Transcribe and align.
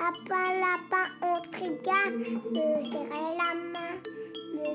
Lapin, 0.00 0.60
lapin, 0.60 1.12
on. 1.20 1.36
Me 2.50 2.64
la 3.36 3.52
main, 3.54 3.98
me 4.54 4.72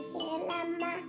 la 0.49 0.61
main. 0.77 1.01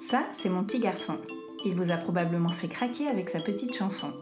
Ça, 0.00 0.26
c'est 0.32 0.48
mon 0.48 0.64
petit 0.64 0.78
garçon. 0.78 1.18
Il 1.66 1.74
vous 1.74 1.90
a 1.90 1.98
probablement 1.98 2.52
fait 2.52 2.68
craquer 2.68 3.06
avec 3.08 3.28
sa 3.28 3.40
petite 3.40 3.76
chanson. 3.76 4.14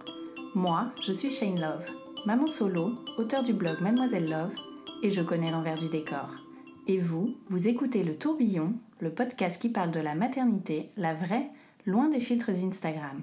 Moi, 0.56 0.90
je 1.00 1.12
suis 1.12 1.30
Shane 1.30 1.60
Love, 1.60 1.88
maman 2.26 2.48
solo, 2.48 2.94
auteur 3.16 3.44
du 3.44 3.52
blog 3.52 3.80
Mademoiselle 3.80 4.28
Love, 4.28 4.56
et 5.04 5.12
je 5.12 5.22
connais 5.22 5.52
l'envers 5.52 5.78
du 5.78 5.88
décor. 5.88 6.30
Et 6.88 6.98
vous, 6.98 7.36
vous 7.48 7.68
écoutez 7.68 8.02
Le 8.02 8.16
Tourbillon, 8.16 8.74
le 8.98 9.14
podcast 9.14 9.62
qui 9.62 9.68
parle 9.68 9.92
de 9.92 10.00
la 10.00 10.16
maternité, 10.16 10.90
la 10.96 11.14
vraie, 11.14 11.48
loin 11.86 12.08
des 12.08 12.18
filtres 12.18 12.50
Instagram. 12.50 13.22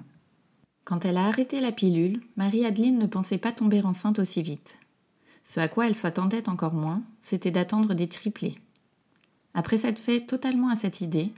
Quand 0.84 1.04
elle 1.04 1.16
a 1.16 1.26
arrêté 1.26 1.60
la 1.60 1.72
pilule, 1.72 2.20
Marie-Adeline 2.36 2.98
ne 2.98 3.06
pensait 3.06 3.38
pas 3.38 3.52
tomber 3.52 3.82
enceinte 3.84 4.18
aussi 4.18 4.42
vite. 4.42 4.78
Ce 5.44 5.60
à 5.60 5.68
quoi 5.68 5.86
elle 5.86 5.94
s'attendait 5.94 6.48
encore 6.48 6.74
moins, 6.74 7.02
c'était 7.20 7.50
d'attendre 7.50 7.94
des 7.94 8.08
triplés. 8.08 8.58
Après 9.54 9.78
s'être 9.78 9.98
fait 9.98 10.20
totalement 10.20 10.68
à 10.68 10.76
cette 10.76 11.00
idée, 11.00 11.32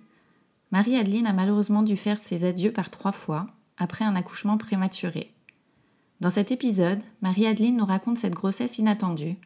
Marie-Adeline 0.71 1.27
a 1.27 1.33
malheureusement 1.33 1.83
dû 1.83 1.97
faire 1.97 2.19
ses 2.19 2.45
adieux 2.45 2.73
par 2.73 2.91
trois 2.91 3.13
fois, 3.13 3.47
après 3.77 4.05
un 4.05 4.17
accouchement 4.17 4.59
prématuré. 4.59 5.33
Dans 6.21 6.31
cet 6.31 6.51
épisode, 6.51 7.01
Marie-Adeline 7.21 7.77
nous 7.77 7.85
raconte 7.85 8.19
cette 8.19 8.35
grossesse 8.35 8.79
inattendue, 8.79 9.37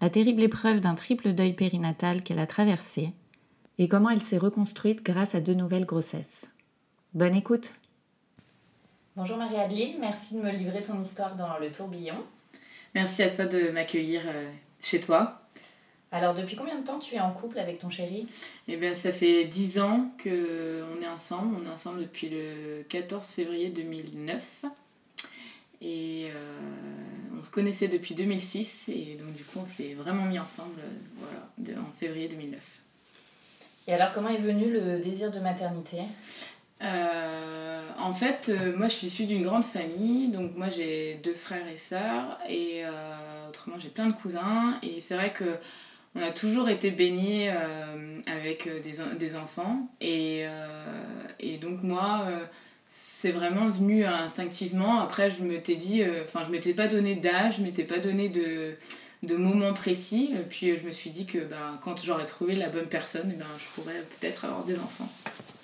la 0.00 0.08
terrible 0.08 0.42
épreuve 0.42 0.80
d'un 0.80 0.94
triple 0.94 1.32
deuil 1.32 1.52
périnatal 1.52 2.22
qu'elle 2.22 2.38
a 2.38 2.46
traversé, 2.46 3.12
et 3.78 3.88
comment 3.88 4.10
elle 4.10 4.22
s'est 4.22 4.38
reconstruite 4.38 5.04
grâce 5.04 5.34
à 5.34 5.40
deux 5.40 5.54
nouvelles 5.54 5.86
grossesses. 5.86 6.46
Bonne 7.14 7.34
écoute 7.34 7.74
Bonjour 9.16 9.36
Marie-Adeline, 9.36 9.96
merci 10.00 10.34
de 10.34 10.40
me 10.40 10.50
livrer 10.50 10.82
ton 10.82 11.00
histoire 11.02 11.36
dans 11.36 11.58
le 11.58 11.70
tourbillon. 11.70 12.16
Merci 12.94 13.22
à 13.22 13.30
toi 13.30 13.44
de 13.46 13.70
m'accueillir 13.70 14.22
euh, 14.26 14.50
chez 14.80 15.00
toi. 15.00 15.42
Alors 16.10 16.34
depuis 16.34 16.56
combien 16.56 16.78
de 16.78 16.84
temps 16.84 16.98
tu 16.98 17.14
es 17.14 17.20
en 17.20 17.30
couple 17.32 17.58
avec 17.58 17.78
ton 17.78 17.90
chéri? 17.90 18.26
Eh 18.68 18.76
bien, 18.76 18.94
ça 18.94 19.12
fait 19.12 19.44
10 19.44 19.78
ans 19.80 20.10
qu'on 20.22 21.02
est 21.02 21.08
ensemble. 21.08 21.56
On 21.62 21.66
est 21.68 21.72
ensemble 21.72 22.00
depuis 22.00 22.28
le 22.28 22.84
14 22.88 23.26
février 23.26 23.70
2009. 23.70 24.64
Et 25.80 26.26
euh, 26.34 26.58
on 27.38 27.42
se 27.42 27.50
connaissait 27.50 27.88
depuis 27.88 28.14
2006. 28.14 28.90
Et 28.90 29.16
donc, 29.18 29.34
du 29.34 29.42
coup, 29.42 29.60
on 29.62 29.66
s'est 29.66 29.94
vraiment 29.94 30.24
mis 30.26 30.38
ensemble 30.38 30.80
euh, 30.80 30.88
voilà, 31.18 31.48
de- 31.58 31.80
en 31.80 31.90
février 31.98 32.28
2009. 32.28 32.60
Et 33.88 33.94
alors 33.94 34.12
comment 34.12 34.28
est 34.28 34.38
venu 34.38 34.70
le 34.70 35.00
désir 35.00 35.30
de 35.32 35.40
maternité? 35.40 36.02
Euh, 36.82 37.82
en 37.98 38.12
fait, 38.12 38.50
euh, 38.50 38.76
moi 38.76 38.88
je 38.88 38.94
suis 38.94 39.06
issue 39.06 39.26
d'une 39.26 39.44
grande 39.44 39.64
famille, 39.64 40.28
donc 40.28 40.56
moi 40.56 40.68
j'ai 40.68 41.20
deux 41.22 41.34
frères 41.34 41.68
et 41.72 41.76
sœurs, 41.76 42.38
et 42.48 42.84
euh, 42.84 43.48
autrement 43.48 43.76
j'ai 43.78 43.88
plein 43.88 44.06
de 44.06 44.14
cousins, 44.14 44.78
et 44.82 45.00
c'est 45.00 45.14
vrai 45.14 45.32
que 45.32 45.44
on 46.14 46.22
a 46.22 46.30
toujours 46.30 46.68
été 46.68 46.90
baignés 46.90 47.50
avec 48.26 48.68
des, 48.82 49.00
en- 49.00 49.14
des 49.18 49.36
enfants, 49.36 49.88
et, 50.00 50.44
donc 51.60 51.82
moi 51.82 52.26
c'est 52.88 53.30
vraiment 53.30 53.70
venu 53.70 54.04
instinctivement. 54.04 55.00
Après, 55.00 55.30
je 55.30 55.42
m'étais 55.42 55.76
dit, 55.76 56.02
euh, 56.02 56.24
enfin, 56.24 56.42
je 56.44 56.50
m'étais 56.50 56.74
pas 56.74 56.88
donné 56.88 57.14
d'âge, 57.14 57.56
je 57.56 57.62
m'étais 57.62 57.84
pas 57.84 57.98
donné 57.98 58.28
de, 58.28 58.74
de 59.22 59.36
moment 59.36 59.72
précis, 59.72 60.34
puis 60.50 60.76
je 60.76 60.84
me 60.84 60.90
suis 60.90 61.08
dit 61.08 61.24
que 61.24 61.38
bah, 61.38 61.78
quand 61.82 62.04
j'aurais 62.04 62.26
trouvé 62.26 62.54
la 62.54 62.68
bonne 62.68 62.88
personne, 62.88 63.30
eh 63.32 63.38
ben, 63.38 63.46
je 63.58 63.64
pourrais 63.80 64.04
peut-être 64.20 64.44
avoir 64.44 64.64
des 64.64 64.78
enfants. 64.78 65.08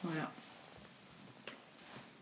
Voilà. 0.04 0.30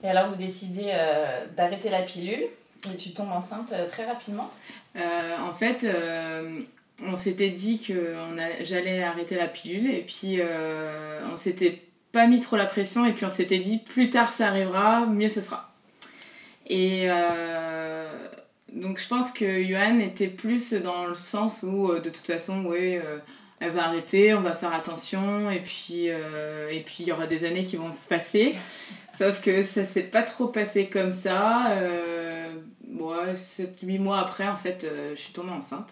Et 0.06 0.09
alors 0.09 0.28
vous 0.28 0.37
décidez 0.37 0.93
euh, 0.93 1.44
d'arrêter 1.56 1.91
la 1.91 2.03
pilule 2.03 2.44
et 2.93 2.97
tu 2.97 3.11
tombes 3.11 3.33
enceinte 3.33 3.72
euh, 3.72 3.89
très 3.89 4.05
rapidement 4.05 4.50
Euh, 4.97 5.37
en 5.44 5.53
fait, 5.53 5.87
on 7.06 7.17
s'était 7.17 7.50
dit 7.50 7.81
que 7.81 8.15
j'allais 8.62 9.03
arrêter 9.03 9.34
la 9.34 9.47
pilule 9.47 9.91
et 9.91 10.00
puis 10.00 10.41
on 11.31 11.37
s'était 11.37 11.83
pas 12.12 12.27
mis 12.27 12.41
trop 12.41 12.56
la 12.56 12.65
pression 12.65 13.05
et 13.05 13.12
puis 13.12 13.27
on 13.27 13.28
s'était 13.28 13.59
dit 13.59 13.78
plus 13.78 14.09
tard 14.09 14.33
ça 14.33 14.47
arrivera, 14.47 15.05
mieux 15.05 15.28
ce 15.28 15.43
sera. 15.43 15.71
Et 16.69 17.09
donc 18.73 18.99
je 18.99 19.06
pense 19.06 19.33
que 19.33 19.62
Johan 19.62 19.99
était 19.99 20.28
plus 20.28 20.73
dans 20.73 21.05
le 21.06 21.15
sens 21.15 21.62
où 21.62 21.93
de 21.93 22.09
toute 22.09 22.27
façon, 22.27 22.65
euh, 22.73 23.19
elle 23.61 23.71
va 23.73 23.88
arrêter, 23.88 24.33
on 24.33 24.41
va 24.41 24.53
faire 24.53 24.73
attention 24.73 25.50
et 25.50 25.61
puis 25.61 26.06
et 26.06 26.83
puis 26.87 26.97
il 27.00 27.09
y 27.09 27.12
aura 27.12 27.27
des 27.27 27.44
années 27.44 27.65
qui 27.65 27.77
vont 27.77 27.93
se 27.93 28.09
passer. 28.09 28.55
Sauf 29.16 29.41
que 29.41 29.62
ça 29.62 29.84
s'est 29.84 30.03
pas 30.03 30.22
trop 30.22 30.49
passé 30.49 30.87
comme 30.88 31.12
ça. 31.12 31.71
Euh, 31.72 32.53
ouais, 32.88 33.34
7-8 33.34 33.99
mois 33.99 34.19
après, 34.21 34.47
en 34.47 34.56
fait, 34.56 34.84
euh, 34.84 35.15
je 35.16 35.21
suis 35.21 35.32
tombée 35.32 35.50
enceinte. 35.53 35.88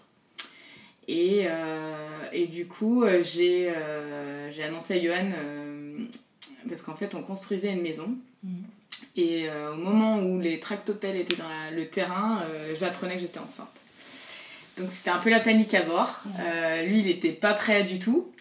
Et, 1.09 1.45
euh, 1.47 1.97
et 2.33 2.47
du 2.47 2.67
coup, 2.67 3.05
euh, 3.05 3.23
j'ai 3.23 3.71
euh, 3.75 4.51
annoncé 4.67 4.95
à 4.95 5.03
Johan, 5.03 5.31
euh, 5.37 5.99
parce 6.69 6.83
qu'en 6.83 6.95
fait, 6.95 7.15
on 7.15 7.23
construisait 7.23 7.73
une 7.73 7.83
maison. 7.83 8.15
Mhm. 8.43 8.63
Et 9.17 9.49
euh, 9.49 9.73
au 9.73 9.77
moment 9.77 10.19
où 10.19 10.41
les 10.41 10.59
tractopelles 10.61 11.17
étaient 11.17 11.37
dans 11.37 11.49
la- 11.49 11.71
le 11.71 11.89
terrain, 11.89 12.43
euh, 12.51 12.75
j'apprenais 12.79 13.15
que 13.15 13.21
j'étais 13.21 13.39
enceinte. 13.39 13.69
Donc 14.79 14.89
c'était 14.91 15.11
un 15.11 15.19
peu 15.19 15.31
la 15.31 15.41
panique 15.41 15.73
à 15.75 15.83
bord. 15.83 16.23
Euh, 16.41 16.83
lui, 16.83 17.01
il 17.01 17.07
n'était 17.07 17.31
pas 17.33 17.55
prêt 17.55 17.84
du 17.84 17.99
tout. 18.01 18.33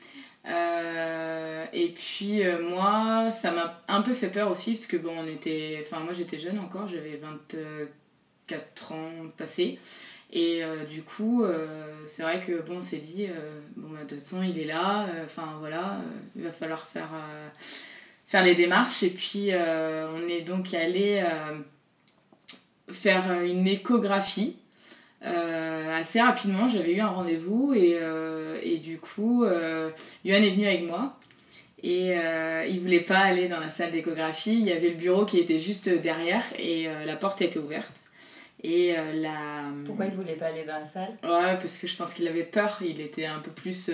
Euh, 0.46 1.66
et 1.72 1.90
puis 1.90 2.44
euh, 2.44 2.62
moi, 2.62 3.31
ça 3.31 3.52
m'a 3.52 3.81
un 3.88 4.02
peu 4.02 4.14
fait 4.14 4.28
peur 4.28 4.52
aussi 4.52 4.74
parce 4.74 4.88
que 4.88 4.98
bon, 4.98 5.14
on 5.18 5.28
était, 5.28 5.80
enfin 5.81 6.00
moi 6.00 6.14
j'étais 6.14 6.40
jeune 6.40 6.59
encore, 6.59 6.88
j'avais 6.88 7.18
24 7.18 8.92
ans 8.92 9.12
passés. 9.38 9.80
Et 10.31 10.64
euh, 10.64 10.84
du 10.86 11.04
coup, 11.04 11.46
c'est 12.06 12.24
vrai 12.24 12.42
que 12.42 12.62
bon, 12.62 12.78
on 12.78 12.81
s'est 12.81 12.98
dit, 12.98 13.28
bon 13.76 13.90
bah, 13.90 14.04
de 14.04 14.09
toute 14.09 14.20
façon 14.20 14.44
il 14.44 14.59
est 14.59 14.66
là, 14.66 15.08
enfin 15.24 15.58
voilà, 15.59 16.02
il 16.36 16.44
va 16.44 16.52
falloir 16.52 16.88
faire, 16.88 17.12
faire 18.25 18.44
les 18.44 18.56
démarches. 18.56 19.04
Et 19.04 19.12
puis 19.12 19.52
on 19.54 20.28
est 20.28 20.42
donc 20.42 20.74
allé 20.74 21.24
faire 22.92 23.42
une 23.44 23.68
échographie. 23.68 24.58
Euh, 25.26 26.00
assez 26.00 26.22
rapidement, 26.22 26.68
j'avais 26.68 26.94
eu 26.94 27.00
un 27.00 27.08
rendez-vous 27.08 27.74
et, 27.74 27.98
euh, 28.02 28.60
et 28.62 28.78
du 28.78 28.98
coup, 28.98 29.46
euh, 29.46 29.90
Yohan 30.26 30.44
est 30.44 30.50
venu 30.50 30.66
avec 30.68 30.84
moi 30.84 31.18
et 31.82 32.18
euh, 32.18 32.66
il 32.68 32.80
voulait 32.82 33.00
pas 33.02 33.20
aller 33.20 33.48
dans 33.48 33.60
la 33.60 33.70
salle 33.70 33.92
d'échographie. 33.92 34.54
Il 34.54 34.66
y 34.66 34.72
avait 34.72 34.90
le 34.90 34.96
bureau 34.96 35.26
qui 35.26 35.40
était 35.40 35.60
juste 35.60 35.90
derrière 35.90 36.44
et 36.58 36.88
euh, 36.88 37.06
la 37.06 37.16
porte 37.16 37.42
était 37.42 37.60
ouverte. 37.60 37.92
Et 38.66 38.96
la... 39.16 39.66
Pourquoi 39.86 40.06
il 40.06 40.14
voulait 40.14 40.36
pas 40.36 40.46
aller 40.46 40.64
dans 40.64 40.80
la 40.80 40.86
salle? 40.86 41.18
Ouais, 41.22 41.58
parce 41.58 41.78
que 41.78 41.86
je 41.86 41.98
pense 41.98 42.14
qu'il 42.14 42.26
avait 42.30 42.44
peur. 42.44 42.80
Il 42.82 43.02
était 43.02 43.26
un 43.26 43.40
peu 43.40 43.52
plus. 43.52 43.92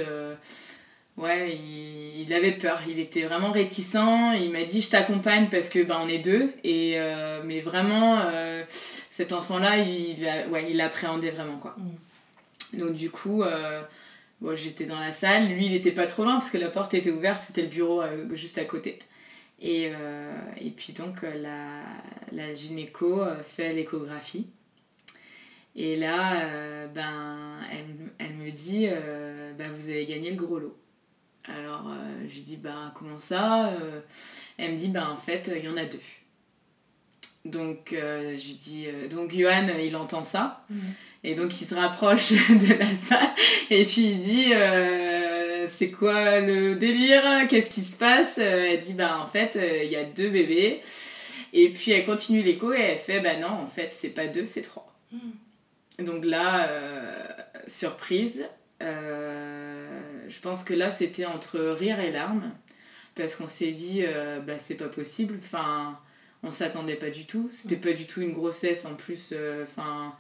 Ouais, 1.20 1.54
il, 1.54 2.22
il 2.22 2.34
avait 2.34 2.54
peur. 2.54 2.82
Il 2.88 2.98
était 3.00 3.24
vraiment 3.24 3.52
réticent. 3.52 4.36
Il 4.40 4.52
m'a 4.52 4.64
dit 4.64 4.82
Je 4.82 4.90
t'accompagne 4.90 5.48
parce 5.52 5.68
que 5.70 5.84
ben, 5.84 6.00
on 6.02 6.08
est 6.08 6.20
deux. 6.20 6.52
Et, 6.64 6.94
euh, 6.96 7.42
mais 7.44 7.60
vraiment, 7.60 8.20
euh, 8.22 8.64
cet 9.19 9.33
enfant-là, 9.33 9.80
il, 9.80 10.25
a- 10.25 10.48
ouais, 10.48 10.71
il 10.71 10.80
appréhendait 10.80 11.31
vraiment. 11.31 11.57
quoi. 11.57 11.75
Donc, 12.71 12.94
du 12.95 13.10
coup, 13.12 13.44
euh, 13.44 13.81
bon, 14.39 14.56
j'étais 14.56 14.86
dans 14.86 14.98
la 14.98 15.12
salle. 15.12 15.50
Lui, 15.50 15.66
il 15.66 15.74
était 15.74 15.92
pas 15.92 16.06
trop 16.06 16.24
loin 16.24 16.36
parce 16.36 16.50
que 16.50 16.57
la 16.57 16.69
porte 16.69 16.94
était 16.94 17.12
ouverte. 17.12 17.42
C'était 17.45 17.63
le 17.63 17.68
bureau 17.68 18.01
euh, 18.01 18.33
juste 18.33 18.57
à 18.57 18.63
côté. 18.63 18.98
Et, 19.62 19.92
euh, 19.94 20.31
et 20.56 20.69
puis, 20.69 20.94
donc, 20.94 21.25
euh, 21.25 21.33
la, 21.42 21.81
la 22.31 22.56
gynéco 22.56 23.21
fait 23.45 23.74
l'échographie. 23.74 24.48
Et 25.75 25.98
là, 25.98 26.88
ben, 26.95 27.57
elle, 27.74 27.86
elle 28.19 28.36
me 28.36 28.50
dit, 28.51 28.88
ben, 29.57 29.69
vous 29.69 29.89
avez 29.89 30.06
gagné 30.06 30.30
le 30.31 30.38
gros 30.38 30.60
lot. 30.60 30.77
Alors, 31.45 31.92
je 32.27 32.33
lui 32.36 32.42
dis, 32.42 32.56
ben, 32.57 32.94
comment 32.95 33.19
ça 33.19 33.74
Elle 34.57 34.72
me 34.74 34.77
dit, 34.77 34.88
ben, 34.88 35.07
en 35.10 35.18
fait, 35.18 35.51
il 35.54 35.65
y 35.65 35.68
en 35.68 35.75
a 35.75 35.83
deux. 35.83 36.00
Donc, 37.45 37.94
euh, 37.94 38.38
je 38.38 38.53
dis, 38.53 38.86
euh, 38.88 39.07
donc, 39.07 39.33
Johan, 39.33 39.68
il 39.81 39.95
entend 39.95 40.24
ça. 40.24 40.65
Et 41.24 41.36
donc, 41.36 41.59
il 41.62 41.65
se 41.65 41.74
rapproche 41.74 42.31
de 42.50 42.74
la 42.74 42.94
salle. 42.94 43.30
Et 43.69 43.86
puis, 43.86 44.12
il 44.12 44.21
dit, 44.21 44.53
euh, 44.53 45.68
c'est 45.68 45.91
quoi 45.91 46.39
le 46.39 46.75
délire? 46.75 47.47
Qu'est-ce 47.50 47.69
qui 47.69 47.81
se 47.81 47.95
passe? 47.97 48.38
Elle 48.38 48.80
dit 48.81 48.94
bah 48.94 49.19
en 49.21 49.27
fait 49.27 49.57
il 49.83 49.89
y 49.89 49.95
a 49.95 50.03
deux 50.03 50.30
bébés. 50.30 50.81
Et 51.53 51.69
puis 51.69 51.91
elle 51.91 52.06
continue 52.06 52.41
l'écho 52.41 52.74
et 52.74 52.80
elle 52.80 52.97
fait 52.97 53.19
bah 53.19 53.38
non 53.38 53.50
en 53.50 53.68
fait 53.68 53.89
c'est 53.91 54.09
pas 54.09 54.27
deux 54.27 54.45
c'est 54.45 54.62
trois. 54.62 54.91
Hmm. 55.12 56.03
Donc 56.03 56.25
là 56.25 56.69
surprise. 57.68 58.45
je 58.80 60.39
pense 60.41 60.63
que 60.63 60.74
là 60.74 60.89
c'était 60.89 61.25
entre 61.25 61.59
rire 61.59 62.00
et 62.00 62.12
larmes 62.12 62.51
parce 63.15 63.36
qu'on 63.36 63.47
s'est 63.47 63.74
dit 63.74 64.03
bah 64.47 64.53
c'est 64.65 64.75
pas 64.75 64.88
possible. 64.88 65.39
Enfin 65.44 66.00
on 66.44 66.51
s'attendait 66.51 66.95
pas 66.95 67.09
du 67.09 67.25
tout. 67.25 67.47
C'était 67.51 67.75
pas 67.75 67.94
du 67.94 68.06
tout 68.06 68.21
une 68.21 68.33
grossesse 68.33 68.86
en 68.86 68.95
plus. 68.95 69.33
Enfin 69.63 70.15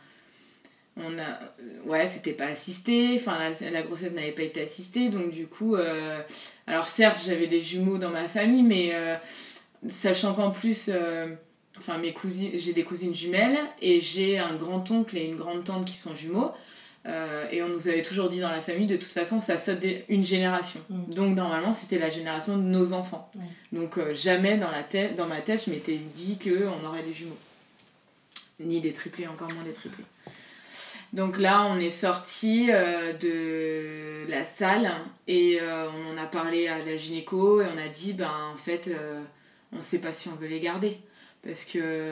on 0.97 1.17
a 1.17 1.39
ouais 1.85 2.07
c'était 2.07 2.33
pas 2.33 2.47
assisté 2.47 3.15
enfin 3.15 3.37
la, 3.71 3.81
grossesse 3.81 4.11
n'avait 4.11 4.31
pas 4.31 4.43
été 4.43 4.61
assistée 4.61 5.09
donc 5.09 5.31
du 5.31 5.47
coup 5.47 5.75
euh, 5.75 6.21
alors 6.67 6.87
certes 6.87 7.19
j'avais 7.25 7.47
des 7.47 7.61
jumeaux 7.61 7.97
dans 7.97 8.09
ma 8.09 8.27
famille 8.27 8.63
mais 8.63 8.91
euh, 8.93 9.15
sachant 9.89 10.33
qu'en 10.33 10.51
plus 10.51 10.89
euh, 10.89 11.27
enfin 11.77 11.97
mes 11.97 12.13
cousines 12.13 12.51
j'ai 12.55 12.73
des 12.73 12.83
cousines 12.83 13.15
jumelles 13.15 13.59
et 13.81 14.01
j'ai 14.01 14.39
un 14.39 14.55
grand 14.55 14.89
oncle 14.91 15.17
et 15.17 15.25
une 15.25 15.35
grande 15.35 15.63
tante 15.63 15.85
qui 15.85 15.97
sont 15.97 16.15
jumeaux 16.15 16.51
et 17.51 17.63
on 17.63 17.69
nous 17.69 17.87
avait 17.87 18.03
toujours 18.03 18.29
dit 18.29 18.39
dans 18.39 18.49
la 18.49 18.61
famille 18.61 18.87
de 18.87 18.97
toute 18.97 19.11
façon 19.11 19.41
ça 19.41 19.57
saute 19.57 19.85
une 20.09 20.23
génération 20.23 20.79
mm. 20.89 21.13
donc 21.13 21.35
normalement 21.35 21.73
c'était 21.73 21.99
la 21.99 22.09
génération 22.09 22.57
de 22.57 22.63
nos 22.63 22.93
enfants 22.93 23.31
donc 23.71 23.97
jamais 24.13 24.57
dans 24.57 24.71
la 24.71 24.83
tête 24.83 25.15
dans 25.15 25.27
ma 25.27 25.41
tête 25.41 25.63
je 25.65 25.71
m'étais 25.71 25.99
dit 26.15 26.37
que 26.37 26.67
on 26.67 26.85
aurait 26.85 27.03
des 27.03 27.13
jumeaux 27.13 27.37
ni 28.59 28.81
des 28.81 28.93
triplés 28.93 29.27
encore 29.27 29.51
moins 29.51 29.63
des 29.63 29.73
triplés 29.73 30.05
donc 31.11 31.39
là, 31.39 31.65
on 31.65 31.79
est 31.79 31.89
sorti 31.89 32.67
euh, 32.69 33.13
de 33.13 34.29
la 34.29 34.43
salle 34.43 34.91
et 35.27 35.59
euh, 35.59 35.87
on 35.89 36.13
en 36.13 36.21
a 36.21 36.27
parlé 36.27 36.67
à 36.67 36.77
la 36.85 36.97
gynéco 36.97 37.61
et 37.61 37.65
on 37.65 37.77
a 37.83 37.87
dit, 37.87 38.13
ben 38.13 38.31
en 38.53 38.57
fait, 38.57 38.89
euh, 38.89 39.19
on 39.73 39.77
ne 39.77 39.81
sait 39.81 39.99
pas 39.99 40.13
si 40.13 40.29
on 40.29 40.35
veut 40.35 40.47
les 40.47 40.59
garder. 40.59 40.99
Parce 41.41 41.63
que 41.63 42.11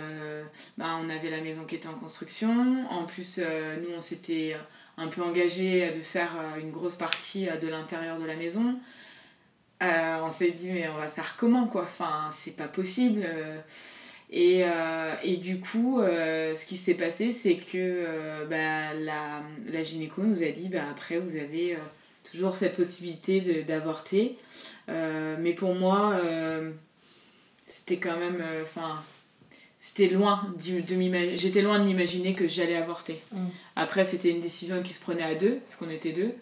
ben, 0.77 1.01
on 1.03 1.09
avait 1.09 1.29
la 1.29 1.41
maison 1.41 1.65
qui 1.65 1.75
était 1.75 1.89
en 1.89 1.95
construction. 1.95 2.89
En 2.89 3.03
plus, 3.03 3.39
nous, 3.39 3.89
on 3.95 3.99
s'était 3.99 4.55
un 4.97 5.07
peu 5.07 5.21
engagé 5.21 5.89
de 5.91 6.01
faire 6.01 6.31
une 6.59 6.71
grosse 6.71 6.95
partie 6.95 7.47
de 7.61 7.67
l'intérieur 7.67 8.19
de 8.19 8.25
la 8.25 8.35
maison. 8.35 8.79
on 9.81 10.31
s'est 10.31 10.51
dit, 10.51 10.71
mais 10.71 10.87
on 10.89 10.97
va 10.97 11.07
faire 11.07 11.35
comment 11.37 11.67
quoi? 11.67 11.83
Enfin, 11.83 12.29
c'est 12.33 12.55
pas 12.55 12.67
possible. 12.67 13.25
Et, 14.29 14.63
euh, 14.65 15.37
du 15.37 15.59
coup, 15.59 16.01
euh, 16.01 16.53
ce 16.53 16.65
qui 16.65 16.77
s'est 16.77 16.95
passé, 16.95 17.31
c'est 17.31 17.55
que 17.55 17.75
euh, 17.75 18.45
bah, 18.45 18.93
la, 18.93 19.41
la, 19.71 19.83
gynéco 19.83 20.21
nous 20.21 20.43
a 20.43 20.47
dit 20.47 20.67
bah, 20.69 20.83
après, 20.91 21.19
vous 21.19 21.37
avez 21.37 21.77
toujours 22.29 22.55
cette 22.55 22.75
possibilité 22.75 23.63
d'avorter. 23.63 24.37
mais 24.87 25.53
pour 25.53 25.75
moi, 25.75 26.19
c'était 27.65 27.97
quand 27.97 28.17
même. 28.17 28.43
Enfin. 28.63 29.03
C'était 29.79 30.07
loin 30.07 30.53
de 30.57 31.37
j'étais 31.37 31.61
loin 31.61 31.79
de 31.79 31.85
m'imaginer 31.85 32.33
que 32.33 32.47
j'allais 32.47 32.75
avorter. 32.75 33.21
Mm. 33.31 33.45
Après, 33.75 34.05
c'était 34.05 34.29
une 34.29 34.41
décision 34.41 34.81
qui 34.81 34.93
se 34.93 34.99
prenait 34.99 35.23
à 35.23 35.35
deux, 35.35 35.59
parce 35.65 35.75
qu'on 35.75 35.89
était 35.89 36.13
deux. 36.13 36.33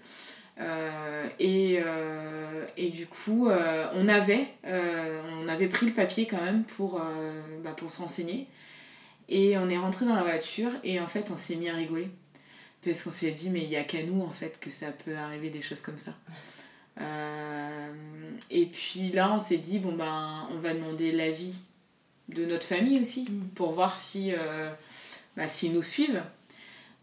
Euh, 0.59 1.27
et, 1.39 1.79
euh, 1.85 2.65
et, 2.77 2.89
du 2.89 3.07
coup, 3.07 3.49
euh, 3.49 3.87
on, 3.93 4.07
avait, 4.07 4.47
on 4.63 5.47
avait 5.47 5.67
pris 5.67 5.85
le 5.85 5.91
papier 5.91 6.27
quand 6.27 6.41
même 6.41 6.63
pour, 6.63 7.01
bah, 7.63 7.71
pour 7.75 7.91
s'enseigner. 7.91 8.47
Et 9.27 9.57
on 9.57 9.69
est 9.69 9.77
rentré 9.77 10.05
dans 10.05 10.15
la 10.15 10.23
voiture 10.23 10.71
et 10.83 10.99
en 10.99 11.07
fait, 11.07 11.31
on 11.31 11.35
s'est 11.35 11.55
mis 11.55 11.69
à 11.69 11.73
rigoler. 11.73 12.09
Parce 12.83 13.03
qu'on 13.03 13.11
s'est 13.11 13.31
dit, 13.31 13.49
mais 13.49 13.63
il 13.63 13.69
n'y 13.69 13.75
a 13.77 13.83
qu'à 13.83 14.03
nous 14.03 14.21
en 14.21 14.29
fait 14.29 14.59
que 14.59 14.69
ça 14.69 14.91
peut 14.91 15.15
arriver 15.15 15.49
des 15.49 15.63
choses 15.63 15.81
comme 15.81 15.97
ça. 15.97 16.13
et 18.51 18.65
puis 18.67 19.11
là, 19.11 19.33
on 19.33 19.39
s'est 19.39 19.57
dit, 19.57 19.79
bon 19.79 19.93
ben, 19.93 20.47
on 20.51 20.59
va 20.59 20.73
demander 20.73 21.11
l'avis 21.11 21.59
de 22.29 22.45
notre 22.45 22.65
famille 22.65 22.99
aussi 22.99 23.27
mm. 23.29 23.49
pour 23.55 23.71
voir 23.71 23.97
si, 23.97 24.33
bah, 25.35 25.47
s'ils 25.47 25.73
nous 25.73 25.83
suivent 25.83 26.23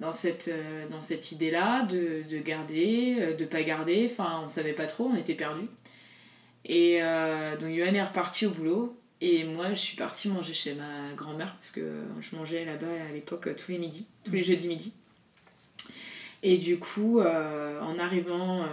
dans 0.02 0.12
cette, 0.12 0.48
euh, 0.52 0.88
dans 0.88 1.00
cette 1.00 1.32
idée-là 1.32 1.82
de, 1.84 2.22
de, 2.28 2.38
garder, 2.38 3.16
euh, 3.20 3.34
de 3.34 3.44
pas 3.44 3.62
garder. 3.62 4.08
Enfin, 4.10 4.42
on 4.44 4.48
savait 4.48 4.72
pas 4.72 4.86
trop, 4.86 5.06
on 5.06 5.16
était 5.16 5.34
perdus. 5.34 5.68
Et 6.64 6.98
euh, 7.00 7.56
donc, 7.56 7.70
Yoann 7.70 7.94
est 7.94 8.02
reparti 8.02 8.44
au 8.46 8.50
boulot. 8.50 8.98
Et 9.20 9.44
moi, 9.44 9.70
je 9.70 9.78
suis 9.78 9.96
partie 9.96 10.28
manger 10.28 10.52
chez 10.52 10.74
ma 10.74 11.14
grand-mère, 11.16 11.54
parce 11.54 11.70
que 11.70 11.80
je 12.20 12.34
mangeais 12.34 12.64
là-bas 12.64 12.86
à 13.08 13.12
l'époque 13.12 13.48
tous 13.56 13.70
les 13.70 13.78
midis, 13.78 14.08
tous 14.24 14.32
les 14.32 14.42
jeudis 14.42 14.66
midi. 14.66 14.92
Et 16.42 16.58
du 16.58 16.80
coup, 16.80 17.20
en 17.20 17.98
arrivant, 17.98 18.66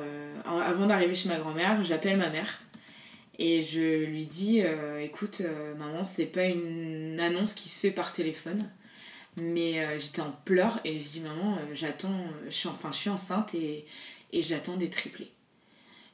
avant 0.46 0.88
d'arriver 0.88 1.14
chez 1.14 1.30
ma 1.30 1.38
grand-mère, 1.38 1.86
j'appelle 1.86 2.18
ma 2.18 2.32
mère. 2.32 2.64
Et 3.40 3.64
je 3.64 4.04
lui 4.04 4.26
dis, 4.26 4.62
écoute, 5.00 5.42
maman, 5.78 6.04
c'est 6.04 6.26
pas 6.26 6.44
une 6.44 7.20
annonce 7.20 7.54
qui 7.54 7.70
se 7.70 7.80
fait 7.80 7.92
par 7.92 8.14
téléphone. 8.14 8.70
Mais 9.38 9.80
euh, 9.80 10.00
j'étais 10.00 10.22
en 10.22 10.32
pleurs 10.32 10.80
et 10.84 11.00
je 11.00 11.08
dis 11.08 11.22
maman, 11.22 11.56
euh, 11.56 11.74
j'attends, 11.74 12.26
je 12.46 12.52
suis, 12.52 12.70
enfin 12.70 12.92
je 12.92 12.98
suis 12.98 13.10
enceinte 13.10 13.54
et, 13.56 13.86
et 14.34 14.44
j'attends 14.44 14.76
des 14.76 14.90
triplés. 14.90 15.32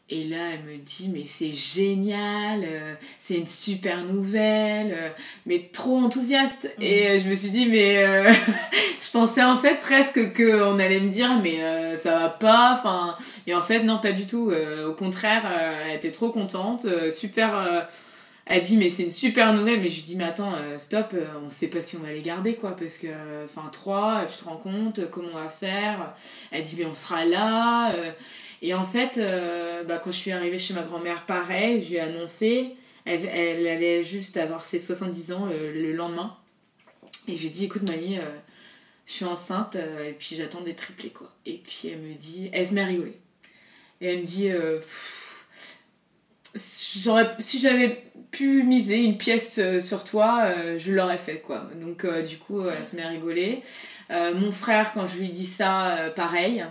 Et 0.10 0.26
là, 0.26 0.52
elle 0.54 0.64
me 0.72 0.78
dit, 0.78 1.10
mais 1.12 1.26
c'est 1.26 1.54
génial, 1.54 2.64
euh, 2.64 2.94
c'est 3.18 3.36
une 3.36 3.48
super 3.48 4.04
nouvelle, 4.04 5.14
mais 5.48 5.70
trop 5.74 5.98
enthousiaste. 5.98 6.72
Mm. 6.78 6.84
Et 6.84 7.20
je 7.20 7.30
me 7.30 7.34
suis 7.34 7.50
dit, 7.50 7.66
mais 7.66 8.06
je 8.34 9.12
pensais 9.12 9.44
en 9.44 9.58
fait 9.58 9.82
presque 9.82 10.36
qu'on 10.36 10.78
allait 10.78 11.00
me 11.00 11.10
dire, 11.10 11.40
mais 11.42 11.98
ça 11.98 12.20
va 12.20 12.30
pas. 12.30 12.74
Enfin, 12.78 13.16
et 13.48 13.56
en 13.56 13.64
fait, 13.64 13.84
non, 13.84 13.98
pas 13.98 14.12
du 14.12 14.28
tout. 14.28 14.52
au 14.86 14.94
contraire, 14.94 15.50
elle 15.88 15.96
était 15.96 16.12
trop 16.12 16.30
contente, 16.30 16.86
super 17.12 17.88
elle 18.46 18.64
dit 18.64 18.78
mais 18.78 18.90
c'est 18.90 19.04
une 19.04 19.12
super 19.12 19.54
nouvelle 19.54 19.82
mais 19.82 19.90
je 19.90 19.96
lui 19.96 20.04
dis 20.04 20.16
mais 20.16 20.26
attends 20.26 20.54
euh, 20.54 20.78
stop 20.78 21.08
euh, 21.14 21.26
on 21.44 21.50
sait 21.50 21.68
pas 21.68 21.82
si 21.82 21.98
on 21.98 22.02
va 22.02 22.12
les 22.12 22.22
garder 22.22 22.56
quoi 22.56 22.76
parce 22.76 23.00
que 23.00 23.08
enfin 23.46 23.68
trois 23.72 24.26
tu 24.26 24.38
te 24.38 24.48
rends 24.48 24.58
compte 24.58 25.10
comment 25.10 25.30
on 25.34 25.38
va 25.38 25.50
faire? 25.50 26.14
Elle 26.52 26.64
dit 26.64 26.76
mais 26.78 26.86
on 26.86 26.96
sera 26.96 27.26
là 27.26 27.94
euh. 27.96 28.12
Et 28.68 28.74
en 28.74 28.84
fait 28.84 29.20
bah, 29.88 30.00
quand 30.04 30.12
je 30.12 30.18
suis 30.18 30.32
arrivée 30.32 30.60
chez 30.60 30.74
ma 30.74 30.84
grand-mère 30.84 31.26
pareil 31.26 31.82
je 31.82 31.90
lui 31.90 31.96
ai 31.96 32.00
annoncé 32.02 32.76
elle, 33.06 33.68
allait 33.68 34.04
juste 34.04 34.38
avoir 34.38 34.66
ses 34.66 34.80
70 34.80 35.32
ans 35.32 35.48
le 35.50 35.92
lendemain 35.94 36.36
et 37.28 37.38
j'ai 37.38 37.50
dit 37.50 37.66
écoute 37.66 37.88
mamie 37.88 38.18
je 39.06 39.12
suis 39.12 39.26
enceinte 39.26 39.76
et 39.76 40.14
puis 40.14 40.36
j'attends 40.36 40.62
des 40.62 40.74
triplés 40.74 41.12
quoi 41.12 41.32
et 41.46 41.58
puis 41.58 41.90
elle 41.90 42.00
me 42.00 42.14
dit 42.14 42.50
elle 42.54 42.68
se 42.68 42.74
met 42.74 42.82
à 42.82 42.86
rigoler 42.86 43.20
et 44.02 44.08
elle 44.08 44.20
me 44.20 44.26
dit 44.26 44.50
si 46.56 47.60
j'avais 47.60 48.02
pu 48.32 48.64
miser 48.64 49.04
une 49.04 49.18
pièce 49.18 49.60
euh, 49.60 49.80
sur 49.80 50.04
toi, 50.04 50.44
euh, 50.44 50.78
je 50.78 50.92
l'aurais 50.92 51.18
fait 51.18 51.40
quoi. 51.40 51.70
Donc 51.82 52.06
euh, 52.06 52.22
du 52.22 52.38
coup, 52.38 52.68
elle 52.68 52.84
se 52.86 52.96
met 52.96 53.04
à 53.04 53.10
rigoler. 53.10 53.62
mon 54.10 54.52
frère, 54.52 54.92
quand 54.94 55.08
je 55.08 55.18
lui 55.18 55.30
dis 55.30 55.48
ça, 55.48 56.12
pareil. 56.16 56.66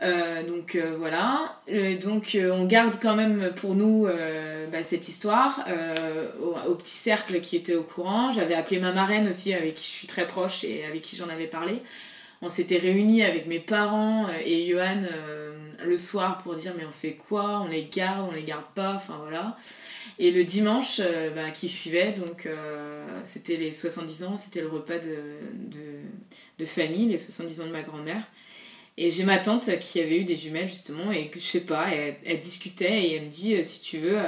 Donc 0.00 0.78
voilà. 0.98 1.60
donc 2.00 2.36
on 2.52 2.64
garde 2.64 2.96
quand 3.00 3.14
même 3.14 3.52
pour 3.56 3.74
nous 3.74 4.08
bah, 4.72 4.82
cette 4.82 5.08
histoire 5.08 5.64
au, 6.40 6.74
petit 6.74 6.96
cercle 6.96 7.40
qui 7.40 7.56
était 7.56 7.74
au 7.74 7.82
courant. 7.82 8.32
J'avais 8.32 8.54
appelé 8.54 8.80
ma 8.80 8.92
marraine 8.92 9.28
aussi, 9.28 9.52
avec 9.52 9.74
qui 9.74 9.86
je 9.86 9.92
suis 9.92 10.06
très 10.06 10.26
proche 10.26 10.64
et 10.64 10.84
avec 10.84 11.02
qui 11.02 11.16
j'en 11.16 11.28
avais 11.28 11.46
parlé. 11.46 11.82
On 12.42 12.48
s'était 12.48 12.78
réunis 12.78 13.22
avec 13.22 13.46
mes 13.46 13.60
parents 13.60 14.26
et 14.44 14.66
Johan 14.66 15.02
le 15.84 15.96
soir 15.96 16.42
pour 16.42 16.54
dire 16.54 16.72
mais 16.76 16.84
on 16.84 16.92
fait 16.92 17.12
quoi? 17.12 17.60
On 17.60 17.68
les 17.68 17.84
garde, 17.84 18.26
on 18.28 18.32
les 18.32 18.42
garde 18.42 18.64
pas, 18.74 18.94
enfin 18.94 19.18
voilà. 19.20 19.56
Et 20.18 20.30
le 20.30 20.44
dimanche 20.44 21.00
euh, 21.00 21.30
bah, 21.30 21.50
qui 21.50 21.68
suivait, 21.68 22.12
donc 22.12 22.46
euh, 22.46 23.06
c'était 23.24 23.56
les 23.56 23.72
70 23.72 24.24
ans, 24.24 24.36
c'était 24.36 24.60
le 24.60 24.68
repas 24.68 24.98
de, 24.98 25.38
de, 26.58 26.66
famille, 26.66 27.06
les 27.08 27.16
70 27.16 27.62
ans 27.62 27.66
de 27.66 27.72
ma 27.72 27.82
grand-mère. 27.82 28.22
Et 29.02 29.10
j'ai 29.10 29.24
ma 29.24 29.38
tante 29.38 29.78
qui 29.78 29.98
avait 29.98 30.18
eu 30.18 30.24
des 30.24 30.36
jumelles 30.36 30.68
justement, 30.68 31.10
et 31.10 31.28
que 31.28 31.40
je 31.40 31.44
sais 31.44 31.60
pas, 31.60 31.88
elle, 31.90 32.38
discutait 32.38 33.02
et 33.02 33.14
elle 33.14 33.24
me 33.24 33.30
dit 33.30 33.56
euh, 33.56 33.62
si 33.62 33.80
tu 33.80 33.96
veux, 33.98 34.18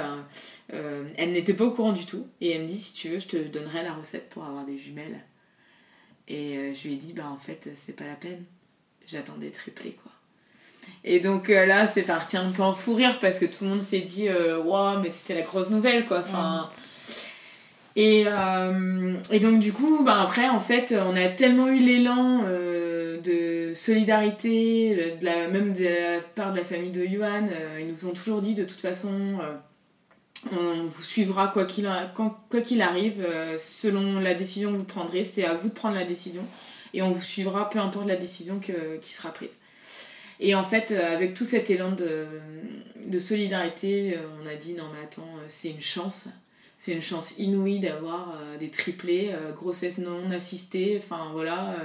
elle 0.69 1.31
n'était 1.31 1.53
pas 1.53 1.65
au 1.65 1.71
courant 1.71 1.93
du 1.93 2.05
tout, 2.05 2.27
et 2.41 2.51
elle 2.51 2.63
me 2.63 2.67
dit 2.67 2.77
si 2.77 2.93
tu 2.93 3.09
veux, 3.09 3.19
je 3.19 3.27
te 3.27 3.37
donnerai 3.37 3.83
la 3.83 3.93
recette 3.93 4.29
pour 4.29 4.43
avoir 4.43 4.65
des 4.65 4.77
jumelles. 4.77 5.19
Et 6.27 6.73
je 6.73 6.87
lui 6.87 6.95
ai 6.95 6.97
dit 6.97 7.13
bah 7.13 7.29
en 7.31 7.37
fait, 7.37 7.69
c'est 7.75 7.95
pas 7.95 8.07
la 8.07 8.15
peine, 8.15 8.43
j'attendais 9.05 9.51
triplé 9.51 9.91
quoi. 10.01 10.11
Et 11.03 11.19
donc 11.19 11.49
euh, 11.49 11.65
là, 11.65 11.87
c'est 11.87 12.03
parti 12.03 12.37
un 12.37 12.51
peu 12.51 12.63
en 12.63 12.75
fou 12.75 12.93
rire 12.93 13.19
parce 13.19 13.39
que 13.39 13.45
tout 13.45 13.63
le 13.63 13.71
monde 13.71 13.81
s'est 13.81 13.99
dit 13.99 14.29
euh, 14.29 14.61
Waouh, 14.61 14.99
mais 15.01 15.09
c'était 15.09 15.35
la 15.35 15.41
grosse 15.41 15.69
nouvelle 15.69 16.05
quoi. 16.05 16.19
Enfin. 16.19 16.69
Et, 17.95 18.25
euh, 18.27 19.15
et, 19.31 19.39
donc 19.39 19.59
du 19.59 19.71
coup, 19.71 20.03
bah, 20.03 20.21
après, 20.21 20.49
en 20.49 20.59
fait, 20.59 20.95
on 21.07 21.15
a 21.15 21.27
tellement 21.29 21.67
eu 21.67 21.79
l'élan 21.79 22.41
de 22.43 23.71
solidarité, 23.73 25.15
de 25.19 25.25
la, 25.25 25.47
même 25.47 25.73
de 25.73 25.83
la 25.83 26.19
part 26.35 26.51
de 26.51 26.57
la 26.57 26.63
famille 26.63 26.91
de 26.91 27.05
Yuan. 27.05 27.49
ils 27.79 27.87
nous 27.87 28.05
ont 28.05 28.11
toujours 28.11 28.41
dit 28.41 28.55
de 28.55 28.63
toute 28.63 28.79
façon, 28.79 29.37
on 30.51 30.83
vous 30.83 31.01
suivra 31.03 31.47
quoi 31.47 31.65
qu'il 31.65 31.89
quoi 32.15 32.61
qu'il 32.63 32.81
arrive, 32.81 33.25
selon 33.57 34.19
la 34.19 34.33
décision 34.33 34.71
que 34.71 34.77
vous 34.77 34.83
prendrez, 34.83 35.23
c'est 35.23 35.45
à 35.45 35.53
vous 35.53 35.69
de 35.69 35.73
prendre 35.73 35.95
la 35.95 36.05
décision. 36.05 36.45
Et 36.95 37.01
on 37.01 37.11
vous 37.11 37.21
suivra 37.21 37.69
peu 37.69 37.79
importe 37.79 38.07
la 38.07 38.15
décision 38.15 38.59
que, 38.59 38.97
qui 38.97 39.13
sera 39.13 39.31
prise. 39.31 39.53
Et 40.39 40.55
en 40.55 40.63
fait, 40.63 40.91
avec 40.91 41.35
tout 41.35 41.45
cet 41.45 41.69
élan 41.69 41.91
de, 41.91 42.27
de 43.05 43.19
solidarité, 43.19 44.17
on 44.41 44.47
a 44.47 44.55
dit 44.55 44.73
non 44.73 44.85
mais 44.93 45.03
attends, 45.03 45.29
c'est 45.47 45.69
une 45.69 45.81
chance. 45.81 46.29
C'est 46.83 46.91
une 46.91 47.01
chance 47.01 47.37
inouïe 47.37 47.79
d'avoir 47.79 48.37
des 48.59 48.69
triplés, 48.69 49.33
grossesse 49.55 49.99
non 49.99 50.29
assistée, 50.31 50.99
enfin 51.01 51.29
voilà. 51.31 51.77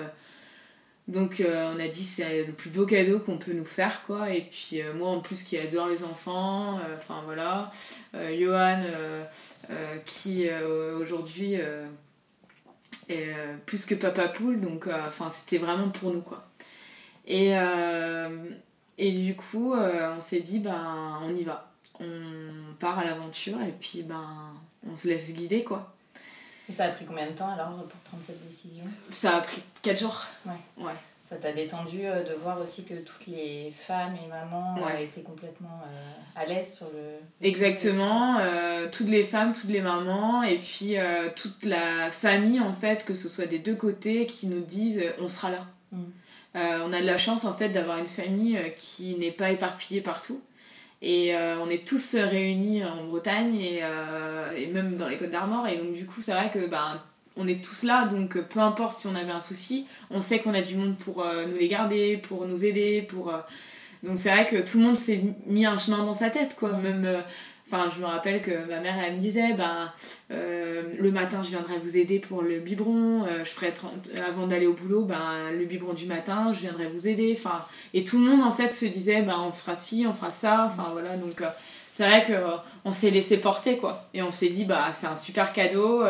Donc 1.09 1.41
euh, 1.41 1.73
on 1.75 1.81
a 1.81 1.89
dit 1.89 2.05
c'est 2.05 2.45
le 2.45 2.53
plus 2.53 2.69
beau 2.69 2.85
cadeau 2.85 3.19
qu'on 3.19 3.39
peut 3.39 3.55
nous 3.55 3.65
faire 3.65 4.03
quoi. 4.05 4.31
Et 4.31 4.43
puis 4.43 4.83
euh, 4.83 4.93
moi 4.93 5.09
en 5.09 5.21
plus 5.21 5.43
qui 5.43 5.57
adore 5.57 5.89
les 5.89 6.05
enfants, 6.05 6.79
euh, 6.79 6.97
enfin 6.97 7.23
voilà. 7.25 7.73
Johan 8.39 8.83
qui 10.05 10.49
aujourd'hui 11.01 11.55
est 13.09 13.35
plus 13.67 13.87
que 13.87 13.95
papa 13.95 14.29
poule, 14.29 14.61
donc 14.61 14.87
enfin 14.89 15.31
c'était 15.31 15.59
vraiment 15.59 15.89
pour 15.89 16.13
nous 16.13 16.21
quoi. 16.21 16.47
Et, 17.27 17.53
et 18.99 19.13
du 19.13 19.37
coup 19.37 19.75
on 19.75 20.21
s'est 20.21 20.41
dit 20.41 20.59
ben 20.59 21.21
on 21.23 21.35
y 21.35 21.45
va. 21.45 21.73
On 22.01 22.75
part 22.79 22.99
à 22.99 23.05
l'aventure 23.05 23.61
et 23.63 23.75
puis 23.79 24.03
ben 24.03 24.53
on 24.87 24.97
se 24.97 25.09
laisse 25.09 25.33
guider 25.33 25.65
quoi. 25.65 25.95
Et 26.69 26.73
ça 26.73 26.85
a 26.85 26.89
pris 26.89 27.07
combien 27.07 27.27
de 27.27 27.33
temps 27.33 27.51
alors 27.51 27.71
pour 27.71 28.01
prendre 28.01 28.23
cette 28.23 28.45
décision? 28.47 28.85
Ça 29.11 29.37
a 29.37 29.41
pris 29.41 29.63
4 29.83 29.99
jours. 29.99 30.27
Ouais. 30.45 30.85
ouais. 30.85 30.93
Ça 31.29 31.37
t'a 31.37 31.53
détendu 31.53 32.01
euh, 32.05 32.25
de 32.25 32.33
voir 32.43 32.59
aussi 32.59 32.85
que 32.87 32.95
toutes 32.95 33.27
les 33.27 33.71
femmes 33.71 34.17
et 34.25 34.29
mamans 34.29 34.77
euh, 34.79 34.99
étaient 34.99 35.21
complètement 35.21 35.83
euh, 35.85 36.41
à 36.41 36.47
l'aise 36.47 36.75
sur 36.75 36.87
le. 36.87 37.47
Exactement, 37.47 38.39
toutes 38.93 39.09
les 39.09 39.25
femmes, 39.25 39.53
toutes 39.53 39.69
les 39.69 39.83
mamans, 39.83 40.43
et 40.43 40.57
puis 40.59 40.97
toute 41.37 41.65
la 41.65 42.11
famille 42.11 42.61
en 42.61 42.73
fait, 42.73 43.05
que 43.05 43.13
ce 43.13 43.29
soit 43.29 43.47
des 43.47 43.59
deux 43.59 43.75
côtés, 43.75 44.25
qui 44.27 44.47
nous 44.47 44.61
disent 44.61 45.03
on 45.21 45.29
sera 45.29 45.51
là. 45.51 45.67
Mm. 45.93 46.05
on 46.55 46.93
a 46.93 47.01
de 47.01 47.07
la 47.07 47.19
chance 47.19 47.45
en 47.45 47.53
fait 47.53 47.69
d'avoir 47.69 47.99
une 47.99 48.07
famille 48.07 48.59
qui 48.79 49.15
n'est 49.17 49.31
pas 49.31 49.51
éparpillée 49.51 50.01
partout. 50.01 50.41
Et 51.01 51.33
on 51.35 51.71
est 51.71 51.87
tous 51.87 52.17
réunis 52.17 52.85
en 52.85 53.05
Bretagne 53.05 53.55
et, 53.55 53.83
et 54.57 54.67
même 54.67 54.97
dans 54.97 55.07
les 55.07 55.17
Côtes 55.17 55.31
d'Armor. 55.31 55.69
Et 55.69 55.77
donc, 55.77 55.93
du 55.93 56.07
coup, 56.07 56.21
c'est 56.21 56.33
vrai 56.33 56.51
que 56.53 56.67
ben, 56.67 57.01
on 57.39 57.47
est 57.47 57.65
tous 57.65 57.85
là, 57.85 58.05
donc 58.07 58.37
euh, 58.37 58.43
peu 58.43 58.61
importe 58.61 58.93
si 58.99 59.07
on 59.07 59.15
avait 59.15 59.31
un 59.31 59.41
souci, 59.41 59.87
on 60.11 60.21
sait 60.21 60.41
qu'on 60.41 60.55
a 60.55 60.61
du 60.61 60.77
monde 60.77 60.97
pour 60.97 61.23
euh, 61.23 61.47
nous 61.47 61.57
les 61.57 61.69
garder, 61.69 62.17
pour 62.17 62.47
nous 62.47 62.65
aider, 62.65 63.03
pour... 63.03 63.31
Euh, 63.31 63.39
donc 64.03 64.19
c'est 64.19 64.31
vrai 64.31 64.47
que 64.47 64.57
tout 64.57 64.79
le 64.79 64.85
monde 64.85 64.97
s'est 64.97 65.23
mis 65.47 65.65
un 65.65 65.79
chemin 65.79 66.05
dans 66.05 66.15
sa 66.15 66.31
tête, 66.31 66.55
quoi. 66.57 66.73
Même... 66.73 67.23
Enfin, 67.71 67.91
je 67.95 68.01
me 68.01 68.07
rappelle 68.07 68.41
que 68.41 68.67
ma 68.69 68.81
mère, 68.81 68.95
elle 69.07 69.17
me 69.17 69.21
disait, 69.21 69.53
ben, 69.53 69.93
le 70.31 71.11
matin, 71.11 71.43
je 71.43 71.51
viendrai 71.51 71.79
vous 71.79 71.97
aider 71.97 72.19
pour 72.19 72.43
le 72.43 72.61
biberon, 72.61 73.27
je 73.41 73.51
ferai 73.51 73.73
avant 74.27 74.47
d'aller 74.47 74.67
au 74.67 74.73
boulot, 74.73 75.05
ben, 75.05 75.51
le 75.57 75.65
biberon 75.67 75.93
du 75.93 76.07
matin, 76.07 76.53
je 76.55 76.61
viendrai 76.61 76.89
vous 76.89 77.07
aider. 77.09 77.35
Enfin, 77.37 77.63
et 77.93 78.05
tout 78.05 78.19
le 78.19 78.25
monde, 78.25 78.43
en 78.43 78.53
fait, 78.53 78.71
se 78.71 78.87
disait, 78.87 79.23
ben, 79.23 79.39
on 79.47 79.53
fera 79.53 79.77
ci, 79.77 80.07
on 80.09 80.15
fera 80.15 80.31
ça. 80.31 80.71
Enfin, 80.71 80.89
voilà, 80.93 81.17
donc 81.17 81.43
c'est 81.93 82.09
vrai 82.09 82.25
qu'on 82.83 82.93
s'est 82.93 83.11
laissé 83.11 83.37
porter, 83.37 83.77
quoi. 83.77 84.09
Et 84.15 84.23
on 84.23 84.33
s'est 84.33 84.49
dit, 84.49 84.65
bah, 84.65 84.93
c'est 84.99 85.07
un 85.07 85.17
super 85.17 85.53
cadeau. 85.53 86.03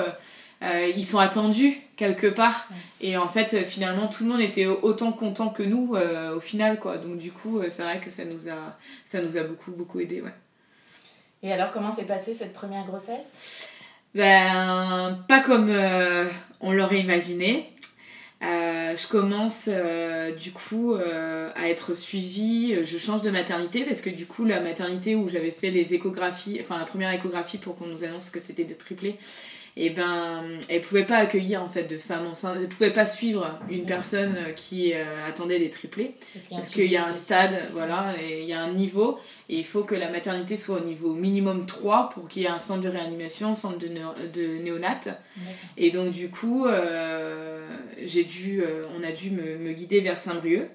Euh, 0.62 0.92
ils 0.96 1.06
sont 1.06 1.18
attendus 1.18 1.80
quelque 1.96 2.26
part. 2.26 2.68
Et 3.00 3.16
en 3.16 3.28
fait, 3.28 3.64
finalement, 3.64 4.08
tout 4.08 4.24
le 4.24 4.30
monde 4.30 4.40
était 4.40 4.66
autant 4.66 5.12
content 5.12 5.50
que 5.50 5.62
nous 5.62 5.94
euh, 5.94 6.36
au 6.36 6.40
final, 6.40 6.78
quoi. 6.78 6.98
Donc 6.98 7.18
du 7.18 7.30
coup, 7.32 7.58
euh, 7.60 7.66
c'est 7.68 7.82
vrai 7.82 7.98
que 7.98 8.10
ça 8.10 8.24
nous 8.24 8.48
a, 8.48 8.76
ça 9.04 9.22
nous 9.22 9.36
a 9.36 9.42
beaucoup, 9.44 9.70
beaucoup 9.70 10.00
aidé, 10.00 10.20
ouais. 10.20 10.34
Et 11.42 11.52
alors, 11.52 11.70
comment 11.70 11.92
s'est 11.92 12.04
passée 12.04 12.34
cette 12.34 12.52
première 12.52 12.84
grossesse? 12.86 13.66
Ben, 14.14 15.18
pas 15.28 15.40
comme 15.40 15.72
on 16.60 16.72
l'aurait 16.72 17.00
imaginé. 17.00 17.70
je 18.40 19.08
commence 19.08 19.68
du 20.38 20.52
coup 20.52 20.94
à 20.94 21.68
être 21.68 21.94
suivie, 21.94 22.82
je 22.82 22.98
change 22.98 23.22
de 23.22 23.30
maternité 23.30 23.84
parce 23.84 24.00
que 24.00 24.10
du 24.10 24.26
coup 24.26 24.44
la 24.44 24.60
maternité 24.60 25.14
où 25.14 25.28
j'avais 25.28 25.50
fait 25.50 25.70
les 25.70 25.94
échographies, 25.94 26.58
enfin 26.60 26.78
la 26.78 26.86
première 26.86 27.12
échographie 27.12 27.58
pour 27.58 27.76
qu'on 27.76 27.86
nous 27.86 28.02
annonce 28.02 28.30
que 28.30 28.40
c'était 28.40 28.64
des 28.64 28.76
triplés, 28.76 29.18
et 29.76 29.90
ben 29.90 30.44
elle 30.68 30.80
pouvait 30.80 31.04
pas 31.04 31.18
accueillir 31.18 31.62
en 31.62 31.68
fait 31.68 31.84
de 31.84 31.98
femmes 31.98 32.26
enceintes, 32.26 32.56
elle 32.60 32.68
pouvait 32.68 32.92
pas 32.92 33.06
suivre 33.06 33.58
une 33.70 33.84
personne 33.84 34.36
qui 34.56 34.92
euh, 34.92 35.04
attendait 35.26 35.58
des 35.58 35.70
triplés. 35.70 36.14
Parce 36.50 36.70
qu'il 36.70 36.90
y 36.90 36.96
a 36.96 37.06
un 37.06 37.12
stade, 37.12 37.54
voilà, 37.72 38.12
et 38.22 38.42
il 38.42 38.48
y 38.48 38.52
a 38.52 38.60
un 38.60 38.72
niveau. 38.72 39.18
Et 39.48 39.56
il 39.56 39.64
faut 39.64 39.84
que 39.84 39.94
la 39.94 40.10
maternité 40.10 40.56
soit 40.56 40.78
au 40.78 40.84
niveau 40.84 41.14
minimum 41.14 41.64
3 41.64 42.10
pour 42.10 42.28
qu'il 42.28 42.42
y 42.42 42.44
ait 42.46 42.50
un 42.50 42.58
centre 42.58 42.82
de 42.82 42.88
réanimation, 42.88 43.50
un 43.50 43.54
centre 43.54 43.78
de, 43.78 43.88
de 43.88 44.58
néonat. 44.58 45.00
Et 45.76 45.90
donc 45.90 46.10
du 46.10 46.28
coup, 46.28 46.66
euh, 46.66 47.66
j'ai 48.04 48.24
dû, 48.24 48.62
euh, 48.62 48.82
on 48.98 49.02
a 49.02 49.12
dû 49.12 49.30
me, 49.30 49.58
me 49.58 49.72
guider 49.72 50.00
vers 50.00 50.18
Saint-Brieuc. 50.18 50.68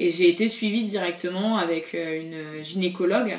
Et 0.00 0.10
j'ai 0.12 0.28
été 0.28 0.48
suivie 0.48 0.84
directement 0.84 1.58
avec 1.58 1.92
une 1.92 2.62
gynécologue 2.62 3.36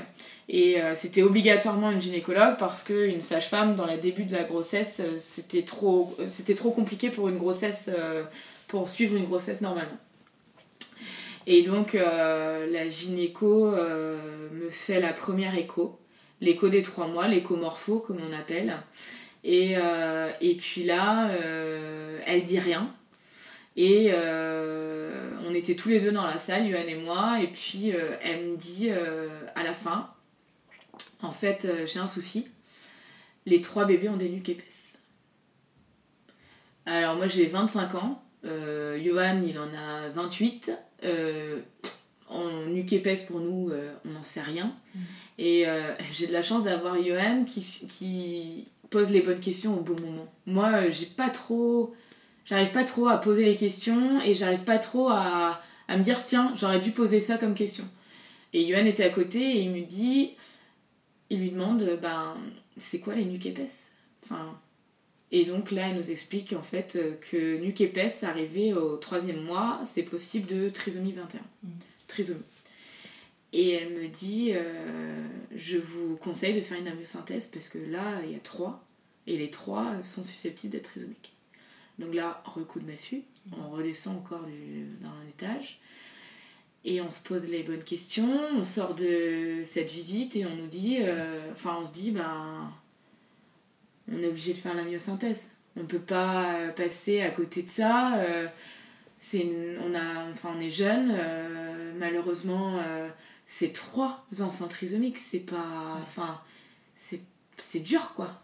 et 0.51 0.82
euh, 0.82 0.96
c'était 0.96 1.22
obligatoirement 1.22 1.91
une 1.91 2.01
gynécologue 2.01 2.58
parce 2.58 2.84
qu'une 2.84 3.22
sage-femme, 3.22 3.75
dans 3.75 3.86
le 3.86 3.98
début 3.98 4.24
de 4.24 4.34
la 4.36 4.44
grossesse, 4.44 5.00
euh, 5.00 5.15
c'était 5.20 5.62
trop, 5.62 6.18
c'était 6.32 6.56
trop 6.56 6.72
compliqué 6.72 7.12
pour 7.12 7.29
une 7.29 7.38
grossesse, 7.38 7.88
euh, 7.96 8.24
pour 8.68 8.89
suivre 8.89 9.15
une 9.15 9.25
grossesse 9.25 9.62
normalement. 9.62 9.98
Et 11.46 11.62
donc 11.63 11.94
la 11.94 12.89
gynéco 12.89 13.72
me 13.72 14.70
fait 14.70 15.00
la 15.00 15.13
première 15.13 15.58
écho, 15.58 15.98
l'écho 16.41 16.70
des 16.70 16.84
trois 16.84 17.08
mois, 17.08 17.27
l'écho 17.27 17.56
morpho 17.56 17.98
comme 18.00 18.20
on 18.29 18.38
appelle. 18.38 18.77
Et, 19.44 19.74
et 20.41 20.56
puis 20.56 20.84
là, 20.84 21.32
elle 22.27 22.44
dit 22.44 22.60
rien. 22.60 22.94
Et 23.77 24.12
on 24.13 25.56
était 25.56 25.75
tous 25.75 25.89
les 25.89 26.00
deux 26.00 26.12
dans 26.12 26.27
la 26.27 26.38
salle, 26.38 26.68
Yuan 26.68 26.88
et 26.88 26.96
moi, 26.96 27.39
et 27.41 27.48
puis 27.48 27.94
elle 28.22 28.46
me 28.46 28.56
dit 28.56 28.91
à 28.91 29.63
la 29.63 29.74
fin, 29.74 30.08
en 31.22 31.32
fait, 31.32 31.65
euh, 31.65 31.86
j'ai 31.86 32.00
un 32.00 32.08
souci. 32.08 32.48
Les 33.46 33.62
trois 33.62 33.86
bébés 33.86 34.10
ont 34.10 34.18
des 34.18 34.29
nuques 34.29 34.50
épaisses. 34.50 34.94
Alors 36.86 37.15
moi 37.18 37.27
j'ai 37.27 37.46
25 37.46 37.96
ans, 37.96 38.24
euh, 38.46 39.00
Johan 39.03 39.41
il 39.46 39.60
en 39.60 39.72
a 39.74 40.10
28. 40.10 40.72
Euh, 41.03 41.62
en 42.27 42.65
nuque 42.68 42.94
épaisse 42.94 43.24
pour 43.24 43.39
nous, 43.39 43.72
on 44.06 44.10
n'en 44.10 44.24
sait 44.24 44.41
rien. 44.41 44.75
Mm. 44.94 45.00
Et 45.39 45.65
j'ai 46.13 46.27
de 46.27 46.34
la 46.34 46.41
chance 46.41 46.63
d'avoir 46.63 47.01
Johan 47.01 47.44
qui, 47.46 47.62
qui, 47.62 48.68
pose 48.89 49.12
les 49.12 49.22
bonnes 49.22 49.39
questions 49.39 49.77
au 49.77 49.82
bon 49.82 49.96
moment. 50.01 50.32
Moi 50.46 50.89
j'ai 50.89 51.06
pas 51.06 51.29
trop. 51.29 51.96
J'arrive 52.46 52.72
pas 52.72 52.84
trop 52.84 53.08
à 53.08 53.18
poser 53.18 53.46
les 53.46 53.56
questions 53.56 54.20
et 54.22 54.34
j'arrive 54.34 54.63
pas 54.63 54.79
trop 54.79 55.10
à, 55.10 55.62
à 55.88 55.98
me 55.98 56.03
dire 56.03 56.24
tiens, 56.24 56.51
j'aurais 56.56 56.79
dû 56.79 56.91
poser 56.91 57.20
ça 57.20 57.38
comme 57.38 57.53
question. 57.53 57.88
Et 58.53 58.68
Johan 58.68 58.86
était 58.86 59.03
à 59.03 59.10
côté 59.10 59.39
et 59.39 59.62
il 59.62 59.72
me 59.72 59.82
dit 59.82 60.36
il 61.29 61.39
lui 61.39 61.51
demande 61.51 61.98
ben, 62.01 62.38
c'est 62.77 63.00
quoi 63.00 63.15
les 63.15 63.25
nuques 63.25 63.45
épaisses? 63.45 63.91
Enfin, 64.24 64.59
Et 65.31 65.45
donc 65.45 65.71
là, 65.71 65.89
elle 65.89 65.95
nous 65.95 66.12
explique 66.12 66.53
en 66.53 66.62
fait 66.62 67.00
que 67.29 67.57
nuque 67.57 67.81
épaisse, 67.81 68.24
arrivé 68.24 68.74
au 68.74 68.98
troisième 68.98 69.41
mois, 69.43 69.81
c'est 69.86 70.03
possible 70.03 70.48
de 70.48 70.69
trisomie 70.69 71.13
21. 71.13 71.39
Mm. 71.39 71.69
Trisomie. 72.07 72.43
Et 73.51 73.71
elle 73.71 73.93
me 73.93 74.07
dit 74.07 74.51
euh, 74.53 75.27
je 75.55 75.77
vous 75.77 76.15
conseille 76.17 76.53
de 76.53 76.62
faire 76.62 76.79
une 76.79 76.88
amyosynthèse 76.88 77.48
parce 77.48 77.69
que 77.69 77.79
là, 77.79 78.21
il 78.24 78.31
y 78.31 78.36
a 78.36 78.39
trois 78.39 78.86
et 79.25 79.38
les 79.38 79.50
trois 79.50 80.03
sont 80.03 80.24
susceptibles 80.24 80.71
d'être 80.71 80.89
trisomiques. 80.89 81.33
Donc 81.98 82.13
là, 82.13 82.41
recoup 82.45 82.79
de 82.79 82.86
massue, 82.86 83.24
on 83.51 83.69
redescend 83.71 84.17
encore 84.17 84.41
dans 84.41 85.09
un 85.09 85.27
étage. 85.29 85.79
Et 86.86 87.01
on 87.01 87.09
se 87.09 87.19
pose 87.19 87.48
les 87.48 87.63
bonnes 87.63 87.83
questions, 87.83 88.39
on 88.55 88.63
sort 88.63 88.95
de 88.95 89.62
cette 89.65 89.91
visite 89.91 90.36
et 90.36 90.45
on 90.45 90.55
nous 90.55 90.67
dit, 90.67 91.00
euh, 91.01 91.51
enfin 91.51 91.77
on 91.81 91.86
se 91.86 91.91
dit, 91.91 92.12
ben, 92.12 92.71
on 94.09 94.21
est 94.24 94.27
obligé 94.27 94.53
de 94.53 94.57
faire 94.57 94.74
la 94.74 94.83
myosynthèse. 94.83 95.51
On 95.75 95.81
ne 95.81 95.86
peut 95.86 96.00
pas 96.00 96.55
euh, 96.55 96.69
passer 96.69 97.21
à 97.21 97.31
côté 97.31 97.63
de 97.63 97.69
ça. 97.69 98.17
Euh, 98.19 98.48
c'est 99.19 99.45
on, 99.86 99.93
a, 99.93 100.31
enfin, 100.31 100.53
on 100.55 100.62
est 100.62 100.69
jeune, 100.69 101.13
malheureusement, 101.98 102.79
c'est 103.45 103.74
trois 103.74 104.25
enfants 104.39 104.69
trisomiques, 104.69 105.17
c'est 105.17 105.41
pas. 105.41 105.98
Enfin, 106.03 106.39
c'est 106.95 107.79
dur 107.81 108.13
quoi. 108.15 108.41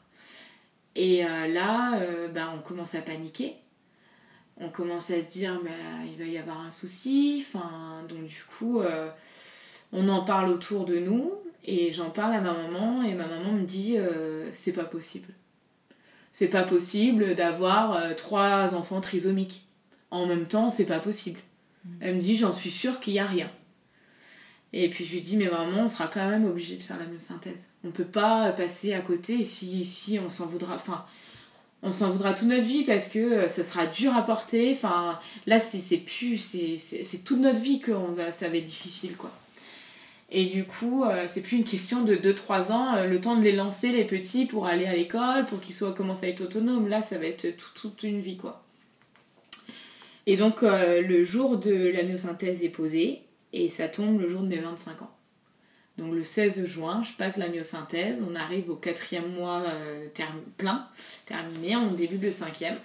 Et 0.97 1.23
là, 1.23 1.97
ben, 2.33 2.51
on 2.53 2.59
commence 2.59 2.93
à 2.93 3.01
paniquer 3.01 3.55
on 4.57 4.69
commence 4.69 5.11
à 5.11 5.21
se 5.21 5.27
dire 5.27 5.59
mais 5.63 6.07
il 6.07 6.17
va 6.17 6.25
y 6.25 6.37
avoir 6.37 6.61
un 6.61 6.71
souci 6.71 7.45
enfin 7.47 8.03
donc 8.07 8.25
du 8.25 8.43
coup 8.57 8.79
euh, 8.79 9.09
on 9.91 10.07
en 10.09 10.23
parle 10.23 10.49
autour 10.49 10.85
de 10.85 10.97
nous 10.99 11.33
et 11.65 11.91
j'en 11.91 12.09
parle 12.09 12.33
à 12.33 12.41
ma 12.41 12.53
maman 12.53 13.03
et 13.03 13.13
ma 13.13 13.27
maman 13.27 13.51
me 13.51 13.63
dit 13.63 13.97
euh, 13.97 14.49
c'est 14.53 14.71
pas 14.71 14.83
possible. 14.83 15.33
C'est 16.31 16.47
pas 16.47 16.63
possible 16.63 17.33
d'avoir 17.33 17.93
euh, 17.93 18.13
trois 18.13 18.75
enfants 18.75 19.01
trisomiques. 19.01 19.65
En 20.11 20.27
même 20.27 20.45
temps 20.45 20.69
c'est 20.69 20.85
pas 20.85 20.99
possible. 20.99 21.39
Mm. 21.83 21.89
elle 22.01 22.15
me 22.15 22.21
dit 22.21 22.37
j'en 22.37 22.53
suis 22.53 22.71
sûre 22.71 22.99
qu'il 22.99 23.13
y 23.13 23.19
a 23.19 23.25
rien. 23.25 23.49
Et 24.73 24.89
puis 24.89 25.05
je 25.05 25.13
lui 25.13 25.21
dis 25.21 25.37
mais 25.37 25.49
maman 25.49 25.83
on 25.83 25.87
sera 25.87 26.07
quand 26.07 26.29
même 26.29 26.45
obligé 26.45 26.77
de 26.77 26.83
faire 26.83 26.99
la 26.99 27.07
myosynthèse. 27.07 27.67
On 27.83 27.91
peut 27.91 28.03
pas 28.03 28.51
passer 28.51 28.93
à 28.93 29.01
côté 29.01 29.43
si 29.43 29.85
si 29.85 30.19
on 30.19 30.29
s'en 30.29 30.45
voudra. 30.45 30.75
Enfin 30.75 31.05
on 31.85 31.91
s'en 31.91 32.09
voudra 32.09 32.33
toute 32.33 32.47
notre 32.47 32.63
vie 32.63 32.83
parce 32.83 33.07
que 33.07 33.19
euh, 33.19 33.47
ce 33.47 33.63
sera 33.63 33.85
dur 33.85 34.13
à 34.15 34.23
porter. 34.23 34.71
Enfin, 34.73 35.19
là, 35.45 35.59
c'est 35.59 35.97
plus, 35.97 36.37
c'est 36.37 37.23
toute 37.23 37.39
notre 37.39 37.59
vie 37.59 37.79
que 37.79 37.91
va, 37.91 38.31
ça 38.31 38.49
va 38.49 38.57
être 38.57 38.65
difficile, 38.65 39.15
quoi. 39.15 39.31
Et 40.31 40.47
du 40.47 40.65
coup, 40.65 41.03
euh, 41.03 41.25
c'est 41.27 41.41
plus 41.41 41.57
une 41.57 41.63
question 41.63 42.01
de 42.01 42.15
2-3 42.15 42.71
ans, 42.71 42.95
euh, 42.95 43.05
le 43.05 43.21
temps 43.21 43.35
de 43.35 43.43
les 43.43 43.51
lancer, 43.51 43.91
les 43.91 44.03
petits, 44.03 44.47
pour 44.47 44.65
aller 44.65 44.87
à 44.87 44.95
l'école, 44.95 45.45
pour 45.45 45.61
qu'ils 45.61 45.75
soient 45.75 45.93
commencent 45.93 46.23
à 46.23 46.27
être 46.27 46.41
autonomes. 46.41 46.87
Là, 46.87 47.03
ça 47.03 47.19
va 47.19 47.27
être 47.27 47.47
toute 47.75 48.01
une 48.01 48.19
vie, 48.19 48.37
quoi. 48.37 48.63
Et 50.25 50.37
donc, 50.37 50.63
le 50.63 51.23
jour 51.23 51.57
de 51.57 51.71
la 51.71 52.01
myosynthèse 52.01 52.63
est 52.63 52.69
posé, 52.69 53.21
et 53.53 53.67
ça 53.67 53.87
tombe 53.87 54.19
le 54.19 54.27
jour 54.27 54.41
de 54.41 54.47
mes 54.47 54.57
25 54.57 55.03
ans. 55.03 55.14
Donc 55.97 56.13
le 56.13 56.23
16 56.23 56.65
juin, 56.67 57.03
je 57.03 57.13
passe 57.13 57.37
la 57.37 57.47
myosynthèse, 57.47 58.23
on 58.29 58.35
arrive 58.35 58.69
au 58.69 58.75
quatrième 58.75 59.31
mois 59.31 59.63
euh, 59.65 60.07
plein, 60.57 60.87
terminé, 61.25 61.77
on 61.77 61.91
débute 61.91 62.21
le 62.21 62.31
cinquième. 62.31 62.77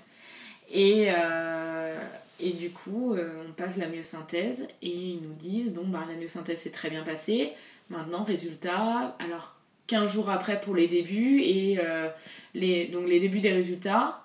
Et, 0.72 1.08
euh, 1.10 1.98
et 2.38 2.50
du 2.50 2.70
coup, 2.70 3.14
euh, 3.14 3.42
on 3.48 3.52
passe 3.52 3.76
la 3.76 3.88
myosynthèse 3.88 4.68
et 4.82 4.88
ils 4.88 5.20
nous 5.20 5.34
disent, 5.34 5.70
bon, 5.70 5.88
bah, 5.88 6.04
la 6.08 6.14
myosynthèse 6.14 6.58
s'est 6.58 6.70
très 6.70 6.88
bien 6.88 7.02
passée, 7.02 7.52
maintenant, 7.88 8.22
résultat, 8.22 9.16
alors 9.18 9.56
15 9.88 10.12
jours 10.12 10.30
après 10.30 10.60
pour 10.60 10.76
les 10.76 10.86
débuts, 10.86 11.42
et 11.42 11.78
les, 12.54 12.86
donc 12.86 13.08
les 13.08 13.18
débuts 13.18 13.40
des 13.40 13.52
résultats, 13.52 14.22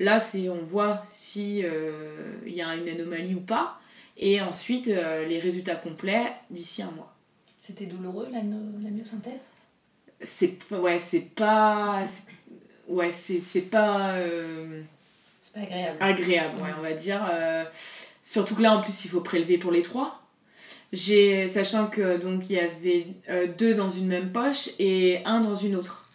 là, 0.00 0.18
c'est 0.18 0.48
on 0.48 0.64
voit 0.64 1.00
si 1.04 1.62
il 2.44 2.52
y 2.52 2.62
a 2.62 2.74
une 2.74 2.88
anomalie 2.88 3.36
ou 3.36 3.40
pas, 3.40 3.78
et 4.16 4.40
ensuite 4.40 4.88
les 4.88 5.38
résultats 5.38 5.76
complets 5.76 6.32
d'ici 6.50 6.82
un 6.82 6.90
mois. 6.90 7.13
C'était 7.66 7.86
douloureux 7.86 8.28
la, 8.30 8.40
la 8.40 8.90
myosynthèse? 8.90 9.40
C'est 10.20 10.58
ouais, 10.70 11.00
c'est 11.00 11.34
pas 11.34 12.04
ouais, 12.88 13.10
c'est 13.10 13.62
pas 13.62 14.16
euh, 14.16 14.82
c'est 15.42 15.54
pas 15.54 15.60
agréable. 15.60 15.96
Agréable, 15.98 16.60
ouais, 16.60 16.74
on 16.78 16.82
va 16.82 16.92
dire 16.92 17.26
euh, 17.32 17.64
surtout 18.22 18.54
que 18.54 18.60
là 18.60 18.76
en 18.76 18.82
plus 18.82 19.06
il 19.06 19.08
faut 19.10 19.22
prélever 19.22 19.56
pour 19.56 19.72
les 19.72 19.80
trois. 19.80 20.22
J'ai 20.92 21.48
sachant 21.48 21.86
que 21.86 22.18
donc 22.18 22.50
il 22.50 22.56
y 22.56 22.60
avait 22.60 23.06
euh, 23.30 23.46
deux 23.46 23.72
dans 23.72 23.88
une 23.88 24.08
même 24.08 24.30
poche 24.30 24.68
et 24.78 25.24
un 25.24 25.40
dans 25.40 25.56
une 25.56 25.74
autre. 25.74 26.10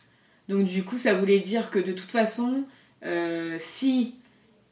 Donc 0.50 0.68
du 0.68 0.84
coup 0.84 1.00
ça 1.00 1.16
voulait 1.16 1.40
dire 1.40 1.72
que 1.72 1.80
de 1.80 1.94
toute 1.94 2.12
façon 2.12 2.64
si 3.58 4.14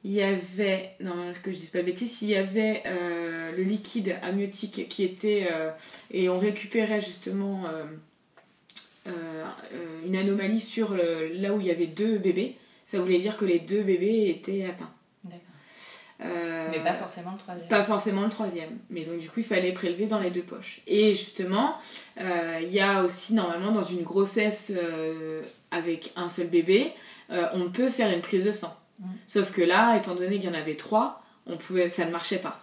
il 0.08 0.14
y 0.14 0.24
avait, 0.24 0.96
non, 1.02 1.34
ce 1.34 1.40
que 1.42 1.52
je 1.52 1.58
dis 1.58 1.68
pas 1.68 1.80
de 1.80 1.84
bêtises, 1.84 2.20
s'il 2.20 2.30
y 2.30 2.36
avait 2.38 2.82
euh, 2.86 3.52
le 3.58 3.64
liquide 3.64 4.16
amniotique 4.24 4.88
qui 4.88 5.04
était, 5.04 5.50
euh, 5.52 5.70
et 6.12 6.30
on 6.30 6.40
récupérait 6.40 7.02
justement 7.02 7.66
euh, 9.06 9.44
une 10.06 10.16
anomalie 10.16 10.62
sur 10.62 10.96
là 10.96 11.52
où 11.52 11.60
il 11.60 11.68
y 11.68 11.72
avait 11.72 11.88
deux 11.88 12.20
bébés, 12.20 12.56
ça 12.86 13.02
voulait 13.02 13.20
dire 13.20 13.36
que 13.36 13.44
les 13.44 13.60
deux 13.60 13.84
bébés 13.84 14.30
étaient 14.30 14.64
atteints. 14.64 14.94
D'accord. 15.26 15.42
mais 16.72 16.80
pas 16.82 16.94
forcément 16.94 17.34
le 17.34 17.38
troisième. 17.38 17.68
Pas 17.68 17.84
forcément 17.84 18.22
le 18.22 18.30
troisième. 18.30 18.78
Mais 18.90 19.04
donc 19.04 19.20
du 19.20 19.30
coup, 19.30 19.42
il 19.42 19.46
fallait 19.46 19.74
prélever 19.74 20.06
dans 20.06 20.22
les 20.22 20.32
deux 20.32 20.42
poches. 20.42 20.80
Et 20.88 21.16
justement, 21.16 21.76
il 22.18 22.70
y 22.72 22.80
a 22.80 23.04
aussi 23.04 23.34
normalement 23.34 23.74
dans 23.74 23.84
une 23.84 24.04
grossesse 24.04 24.72
avec 25.72 26.14
un 26.16 26.30
seul 26.30 26.48
bébé, 26.48 26.94
on 27.30 27.70
peut 27.70 27.90
faire 27.90 28.14
une 28.14 28.22
prise 28.22 28.46
de 28.46 28.54
sang. 28.54 28.74
Sauf 29.26 29.52
que 29.52 29.62
là, 29.62 29.96
étant 29.98 30.16
donné 30.16 30.40
qu'il 30.40 30.50
y 30.50 30.50
en 30.50 30.58
avait 30.58 30.76
trois, 30.76 31.24
on 31.46 31.58
pouvait, 31.58 31.90
ça 31.90 32.06
ne 32.06 32.12
marchait 32.12 32.40
pas. 32.40 32.60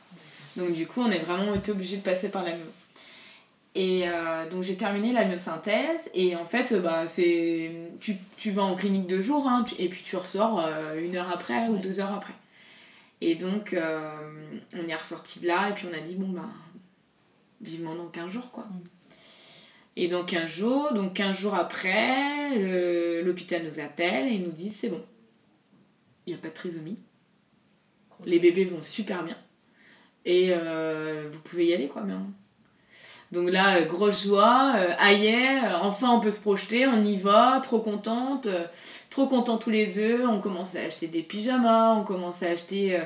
Donc 0.56 0.72
du 0.72 0.86
coup, 0.86 1.00
on 1.00 1.10
est 1.10 1.18
vraiment 1.18 1.54
été 1.54 1.72
obligé 1.72 1.96
de 1.96 2.02
passer 2.02 2.28
par 2.28 2.44
la 2.44 2.50
myo. 2.50 2.66
Et 3.76 4.02
euh, 4.06 4.48
donc 4.48 4.62
j'ai 4.62 4.76
terminé 4.76 5.12
la 5.12 5.24
myosynthèse 5.24 6.10
et 6.14 6.36
en 6.36 6.44
fait, 6.44 6.74
bah, 6.80 7.08
c'est 7.08 7.72
tu, 7.98 8.16
tu, 8.36 8.52
vas 8.52 8.62
en 8.62 8.76
clinique 8.76 9.08
deux 9.08 9.20
jours 9.20 9.48
hein, 9.48 9.64
et 9.80 9.88
puis 9.88 10.02
tu 10.04 10.16
ressors 10.16 10.60
euh, 10.64 11.00
une 11.00 11.16
heure 11.16 11.30
après 11.32 11.66
ou 11.68 11.78
deux 11.78 11.98
heures 11.98 12.12
après. 12.14 12.34
Et 13.20 13.34
donc 13.34 13.72
euh, 13.72 14.12
on 14.76 14.88
est 14.88 14.94
ressorti 14.94 15.40
de 15.40 15.48
là 15.48 15.70
et 15.70 15.72
puis 15.72 15.88
on 15.92 15.96
a 15.96 16.00
dit 16.00 16.14
bon 16.14 16.28
bah 16.28 16.48
vivement 17.62 17.96
dans 17.96 18.06
15 18.06 18.30
jours 18.30 18.50
quoi. 18.52 18.66
Et 19.96 20.06
dans 20.06 20.24
15 20.24 20.48
jours, 20.48 20.92
donc 20.92 21.14
15 21.14 21.36
jours 21.36 21.54
après, 21.54 23.22
l'hôpital 23.22 23.64
nous 23.64 23.80
appelle 23.80 24.32
et 24.32 24.38
nous 24.38 24.52
dit 24.52 24.70
c'est 24.70 24.88
bon, 24.88 25.02
il 26.26 26.32
n'y 26.32 26.38
a 26.38 26.42
pas 26.42 26.48
de 26.48 26.54
trisomie. 26.54 26.98
Les 28.24 28.38
bébés 28.38 28.64
vont 28.64 28.82
super 28.82 29.22
bien. 29.24 29.36
Et 30.24 30.48
euh, 30.50 31.28
vous 31.30 31.40
pouvez 31.40 31.66
y 31.66 31.74
aller, 31.74 31.88
quoi, 31.88 32.02
maintenant. 32.02 32.30
Donc 33.32 33.50
là, 33.50 33.78
euh, 33.78 33.84
grosse 33.84 34.24
joie, 34.26 34.74
euh, 34.76 34.94
aïe, 34.98 35.34
enfin 35.82 36.10
on 36.10 36.20
peut 36.20 36.30
se 36.30 36.40
projeter, 36.40 36.86
on 36.86 37.04
y 37.04 37.16
va, 37.16 37.60
trop 37.62 37.80
contente, 37.80 38.48
trop 39.10 39.26
contents 39.26 39.58
tous 39.58 39.70
les 39.70 39.86
deux. 39.86 40.26
On 40.26 40.40
commence 40.40 40.76
à 40.76 40.82
acheter 40.82 41.08
des 41.08 41.22
pyjamas, 41.22 41.94
on 41.94 42.04
commence 42.04 42.42
à 42.42 42.50
acheter 42.50 42.98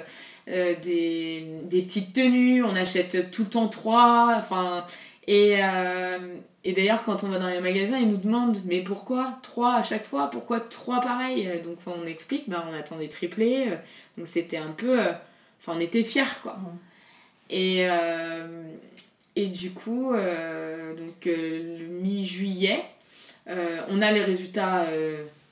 des, 0.46 1.46
des, 1.64 1.82
petites 1.82 2.12
tenues, 2.12 2.62
on 2.62 2.76
achète 2.76 3.30
tout 3.30 3.44
temps 3.44 3.68
trois. 3.68 4.34
Enfin, 4.36 4.84
et, 5.28 5.56
euh, 5.62 6.18
et 6.64 6.72
d'ailleurs, 6.72 7.04
quand 7.04 7.22
on 7.22 7.28
va 7.28 7.38
dans 7.38 7.48
les 7.48 7.60
magasins, 7.60 7.98
ils 7.98 8.10
nous 8.10 8.16
demandent 8.16 8.58
mais 8.64 8.80
pourquoi 8.80 9.38
trois 9.42 9.74
à 9.76 9.82
chaque 9.82 10.04
fois? 10.04 10.30
Pourquoi 10.30 10.58
trois 10.58 11.00
pareils? 11.00 11.60
Donc 11.62 11.76
on 11.86 12.06
explique, 12.06 12.48
bah, 12.48 12.66
on 12.68 12.74
attendait 12.74 13.08
triplé. 13.08 13.66
Euh, 13.68 13.76
donc 14.16 14.26
c'était 14.26 14.56
un 14.56 14.70
peu. 14.70 14.98
Euh, 14.98 15.12
enfin, 15.60 15.74
on 15.76 15.80
était 15.80 16.02
fiers 16.02 16.40
quoi. 16.42 16.58
Et, 17.50 17.86
et 19.36 19.46
du 19.46 19.70
coup, 19.70 20.12
donc 20.12 21.24
le 21.24 21.86
mi-juillet, 21.86 22.84
on 23.46 24.02
a 24.02 24.12
les 24.12 24.22
résultats 24.22 24.86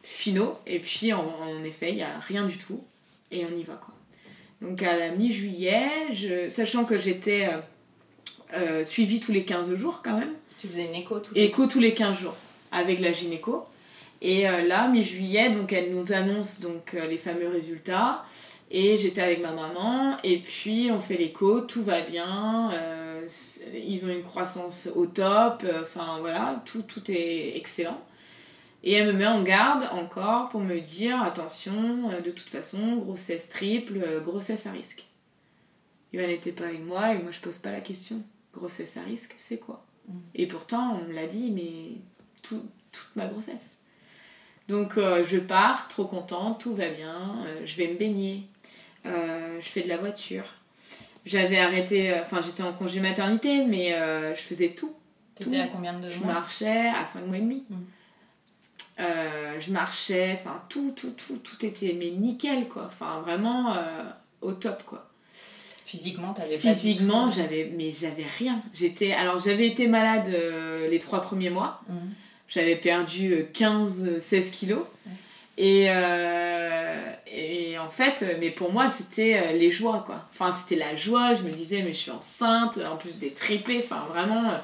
finaux. 0.02 0.58
Et 0.66 0.78
puis 0.78 1.14
en, 1.14 1.24
en 1.40 1.64
effet, 1.64 1.90
il 1.90 1.96
n'y 1.96 2.02
a 2.02 2.18
rien 2.18 2.44
du 2.44 2.58
tout. 2.58 2.82
Et 3.30 3.46
on 3.46 3.56
y 3.56 3.62
va 3.62 3.74
quoi. 3.74 3.94
Donc 4.60 4.82
à 4.82 4.96
la 4.96 5.10
mi-juillet, 5.10 5.88
sachant 6.50 6.84
que 6.84 6.98
j'étais 6.98 7.48
euh, 8.54 8.84
suivi 8.84 9.20
tous 9.20 9.32
les 9.32 9.44
15 9.44 9.74
jours 9.74 10.02
quand 10.04 10.18
même. 10.18 10.32
Tu 10.60 10.68
faisais 10.68 10.84
une 10.84 10.94
écho 10.94 11.18
tous 11.18 11.34
les 11.34 11.42
Écho 11.42 11.66
tous 11.66 11.80
les 11.80 11.94
15 11.94 12.18
jours 12.18 12.36
avec 12.70 13.00
la 13.00 13.12
gynéco. 13.12 13.64
Et 14.22 14.48
euh, 14.48 14.62
là, 14.66 14.88
mi-juillet, 14.88 15.50
donc 15.50 15.72
elle 15.72 15.92
nous 15.92 16.12
annonce 16.12 16.60
donc 16.60 16.94
euh, 16.94 17.06
les 17.06 17.18
fameux 17.18 17.48
résultats. 17.48 18.24
Et 18.70 18.98
j'étais 18.98 19.20
avec 19.20 19.42
ma 19.42 19.52
maman, 19.52 20.16
et 20.24 20.38
puis 20.38 20.90
on 20.90 20.98
fait 20.98 21.16
l'écho, 21.16 21.60
tout 21.60 21.84
va 21.84 22.00
bien, 22.00 22.72
ils 23.72 24.04
ont 24.04 24.08
une 24.08 24.24
croissance 24.24 24.88
au 24.96 25.06
top, 25.06 25.64
enfin 25.82 26.18
voilà, 26.18 26.60
tout, 26.64 26.82
tout 26.82 27.08
est 27.08 27.56
excellent. 27.56 28.02
Et 28.82 28.94
elle 28.94 29.06
me 29.06 29.12
met 29.12 29.26
en 29.28 29.44
garde 29.44 29.84
encore 29.92 30.48
pour 30.48 30.60
me 30.60 30.80
dire 30.80 31.22
attention, 31.22 32.10
de 32.24 32.30
toute 32.32 32.48
façon, 32.48 32.96
grossesse 32.96 33.48
triple, 33.48 34.00
grossesse 34.24 34.66
à 34.66 34.72
risque. 34.72 35.04
Il 36.12 36.18
n'était 36.18 36.50
pas 36.50 36.64
avec 36.64 36.84
moi 36.84 37.14
et 37.14 37.18
moi 37.18 37.30
je 37.30 37.38
pose 37.38 37.58
pas 37.58 37.70
la 37.70 37.80
question 37.80 38.20
grossesse 38.56 38.96
à 38.96 39.02
risque, 39.02 39.34
c'est 39.36 39.58
quoi 39.58 39.84
mm. 40.08 40.18
Et 40.34 40.46
pourtant, 40.46 40.98
on 41.00 41.08
me 41.08 41.12
l'a 41.12 41.26
dit, 41.26 41.50
mais 41.50 42.00
toute 42.42 43.10
ma 43.14 43.26
grossesse. 43.26 43.76
Donc 44.68 44.98
euh, 44.98 45.24
je 45.26 45.38
pars, 45.38 45.88
trop 45.88 46.06
contente, 46.06 46.60
tout 46.60 46.74
va 46.74 46.88
bien, 46.88 47.36
euh, 47.46 47.60
je 47.64 47.76
vais 47.76 47.88
me 47.88 47.94
baigner, 47.94 48.48
euh, 49.06 49.60
je 49.60 49.68
fais 49.68 49.82
de 49.82 49.88
la 49.88 49.96
voiture. 49.96 50.44
J'avais 51.24 51.58
arrêté, 51.58 52.14
enfin 52.20 52.40
j'étais 52.40 52.62
en 52.62 52.72
congé 52.72 53.00
maternité, 53.00 53.64
mais 53.64 53.96
je 54.36 54.40
faisais 54.40 54.70
tout. 54.70 54.94
T'étais 55.34 55.58
à 55.58 55.66
combien 55.66 55.92
de 55.92 55.98
mois 55.98 56.08
Je 56.08 56.20
marchais 56.20 56.88
à 56.88 57.04
5 57.04 57.26
mois 57.26 57.38
et 57.38 57.40
demi. 57.40 57.66
Mm. 57.68 59.00
je 59.58 59.72
marchais, 59.72 60.38
enfin 60.38 60.62
tout, 60.68 60.92
tout, 60.94 61.10
tout, 61.10 61.38
tout 61.38 61.66
était 61.66 61.96
mais 61.98 62.10
nickel 62.10 62.68
quoi. 62.68 62.84
Enfin 62.86 63.22
vraiment 63.22 63.74
au 64.40 64.52
top 64.52 64.84
quoi. 64.84 65.05
Physiquement, 65.86 66.34
t'avais 66.34 66.56
Physiquement, 66.58 67.30
j'avais, 67.30 67.72
mais 67.76 67.92
j'avais 67.92 68.26
rien. 68.38 68.60
J'étais, 68.74 69.12
alors 69.12 69.38
j'avais 69.38 69.68
été 69.68 69.86
malade 69.86 70.28
euh, 70.34 70.90
les 70.90 70.98
trois 70.98 71.22
premiers 71.22 71.48
mois. 71.48 71.80
Mhm. 71.88 72.12
J'avais 72.48 72.74
perdu 72.74 73.46
15-16 73.54 74.08
euh, 74.08 74.50
kilos. 74.50 74.84
Et, 75.56 75.86
euh, 75.88 77.12
et 77.32 77.78
en 77.78 77.88
fait, 77.88 78.24
mais 78.40 78.50
pour 78.50 78.72
moi, 78.72 78.90
c'était 78.90 79.52
les 79.52 79.70
joies, 79.70 80.02
quoi. 80.04 80.26
Enfin, 80.32 80.50
c'était 80.50 80.74
la 80.74 80.96
joie. 80.96 81.36
Je 81.36 81.44
me 81.44 81.50
disais, 81.50 81.82
mais 81.82 81.92
je 81.92 81.98
suis 81.98 82.10
enceinte, 82.10 82.80
en 82.90 82.96
plus 82.96 83.20
des 83.20 83.30
triplés. 83.30 83.80
Enfin, 83.84 84.04
vraiment, 84.10 84.54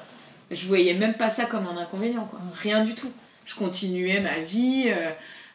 je 0.51 0.67
voyais 0.67 0.93
même 0.93 1.13
pas 1.13 1.29
ça 1.29 1.45
comme 1.45 1.65
un 1.67 1.77
inconvénient, 1.77 2.25
quoi. 2.25 2.41
Rien 2.61 2.83
du 2.83 2.95
tout. 2.95 3.11
Je 3.45 3.55
continuais 3.55 4.19
ma 4.19 4.39
vie. 4.39 4.91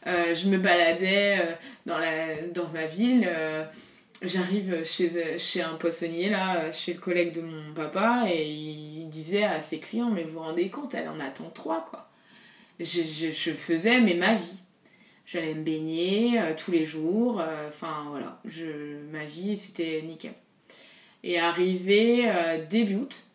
je 0.06 0.48
me 0.48 0.56
baladais 0.56 1.58
dans, 1.84 1.98
la, 1.98 2.40
dans 2.54 2.68
ma 2.72 2.86
ville 2.86 3.28
j'arrive 4.22 4.84
chez, 4.84 5.38
chez 5.38 5.62
un 5.62 5.74
poissonnier, 5.74 6.28
là, 6.30 6.72
chez 6.72 6.94
le 6.94 7.00
collègue 7.00 7.32
de 7.32 7.40
mon 7.40 7.72
papa, 7.74 8.24
et 8.28 8.48
il 8.48 9.08
disait 9.08 9.44
à 9.44 9.60
ses 9.60 9.78
clients, 9.78 10.10
mais 10.10 10.24
vous 10.24 10.32
vous 10.32 10.40
rendez 10.40 10.68
compte, 10.68 10.94
elle 10.94 11.08
en 11.08 11.20
attend 11.20 11.50
trois, 11.50 11.84
quoi. 11.88 12.08
Je, 12.80 13.02
je, 13.02 13.50
faisais, 13.50 14.00
mais 14.00 14.14
ma 14.14 14.34
vie. 14.34 14.58
J'allais 15.26 15.54
me 15.54 15.62
baigner 15.62 16.40
euh, 16.40 16.54
tous 16.56 16.70
les 16.70 16.86
jours, 16.86 17.40
euh, 17.40 17.68
enfin 17.68 18.06
voilà, 18.08 18.40
je, 18.44 18.98
ma 19.10 19.24
vie 19.24 19.56
c'était 19.56 20.00
nickel. 20.02 20.32
Et 21.22 21.38
arrivé 21.38 22.30
euh, 22.30 22.64
début 22.64 22.94
août, 22.94 23.28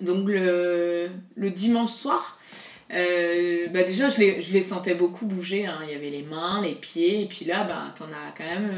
donc 0.00 0.28
le, 0.28 1.10
le 1.34 1.50
dimanche 1.50 1.90
soir, 1.90 2.35
Euh, 2.92 3.66
bah 3.68 3.82
déjà, 3.82 4.08
je 4.08 4.18
les, 4.18 4.40
je 4.40 4.52
les 4.52 4.62
sentais 4.62 4.94
beaucoup 4.94 5.26
bouger. 5.26 5.66
hein. 5.66 5.78
Il 5.86 5.92
y 5.92 5.94
avait 5.96 6.10
les 6.10 6.22
mains, 6.22 6.62
les 6.62 6.72
pieds, 6.74 7.22
et 7.22 7.26
puis 7.26 7.44
là, 7.44 7.64
bah, 7.64 7.92
t'en 7.98 8.04
as 8.06 8.32
quand 8.36 8.44
même 8.44 8.72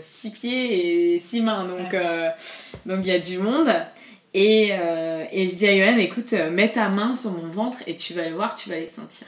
6 0.00 0.30
pieds 0.30 1.14
et 1.14 1.18
6 1.18 1.42
mains. 1.42 1.64
Donc, 1.64 1.92
euh, 1.94 2.28
donc 2.86 3.00
il 3.02 3.08
y 3.08 3.12
a 3.12 3.18
du 3.18 3.38
monde. 3.38 3.68
Et, 4.34 4.68
euh, 4.72 5.24
et 5.32 5.48
je 5.48 5.54
dis 5.56 5.66
à 5.66 5.72
Yoann, 5.72 5.98
écoute, 5.98 6.32
euh, 6.34 6.50
mets 6.50 6.70
ta 6.70 6.88
main 6.88 7.14
sur 7.14 7.32
mon 7.32 7.48
ventre 7.48 7.78
et 7.86 7.96
tu 7.96 8.12
vas 8.14 8.28
le 8.28 8.34
voir, 8.34 8.54
tu 8.54 8.68
vas 8.68 8.76
les 8.78 8.86
sentir. 8.86 9.26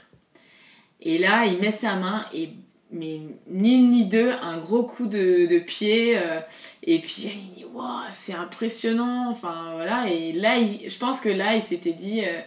Et 1.01 1.19
là, 1.19 1.47
il 1.47 1.59
met 1.59 1.71
sa 1.71 1.95
main 1.97 2.25
et 2.35 2.51
mais 2.93 3.21
ni 3.49 3.75
une 3.75 3.91
ni 3.91 4.05
deux, 4.07 4.33
un 4.43 4.59
gros 4.59 4.83
coup 4.83 5.07
de, 5.07 5.47
de 5.47 5.59
pied. 5.61 6.19
euh, 6.19 6.41
et 6.83 6.99
puis 6.99 7.31
il 7.33 7.55
dit, 7.55 7.65
waouh, 7.73 7.87
c'est 8.13 8.35
impressionnant. 8.35 9.29
Enfin 9.31 9.73
voilà. 9.75 10.09
Et 10.11 10.33
là, 10.33 10.57
il- 10.59 10.89
je 10.91 10.99
pense 10.99 11.21
que 11.21 11.29
là, 11.29 11.55
il 11.55 11.63
s'était 11.63 11.93
dit, 11.93 12.23
euh, 12.25 12.41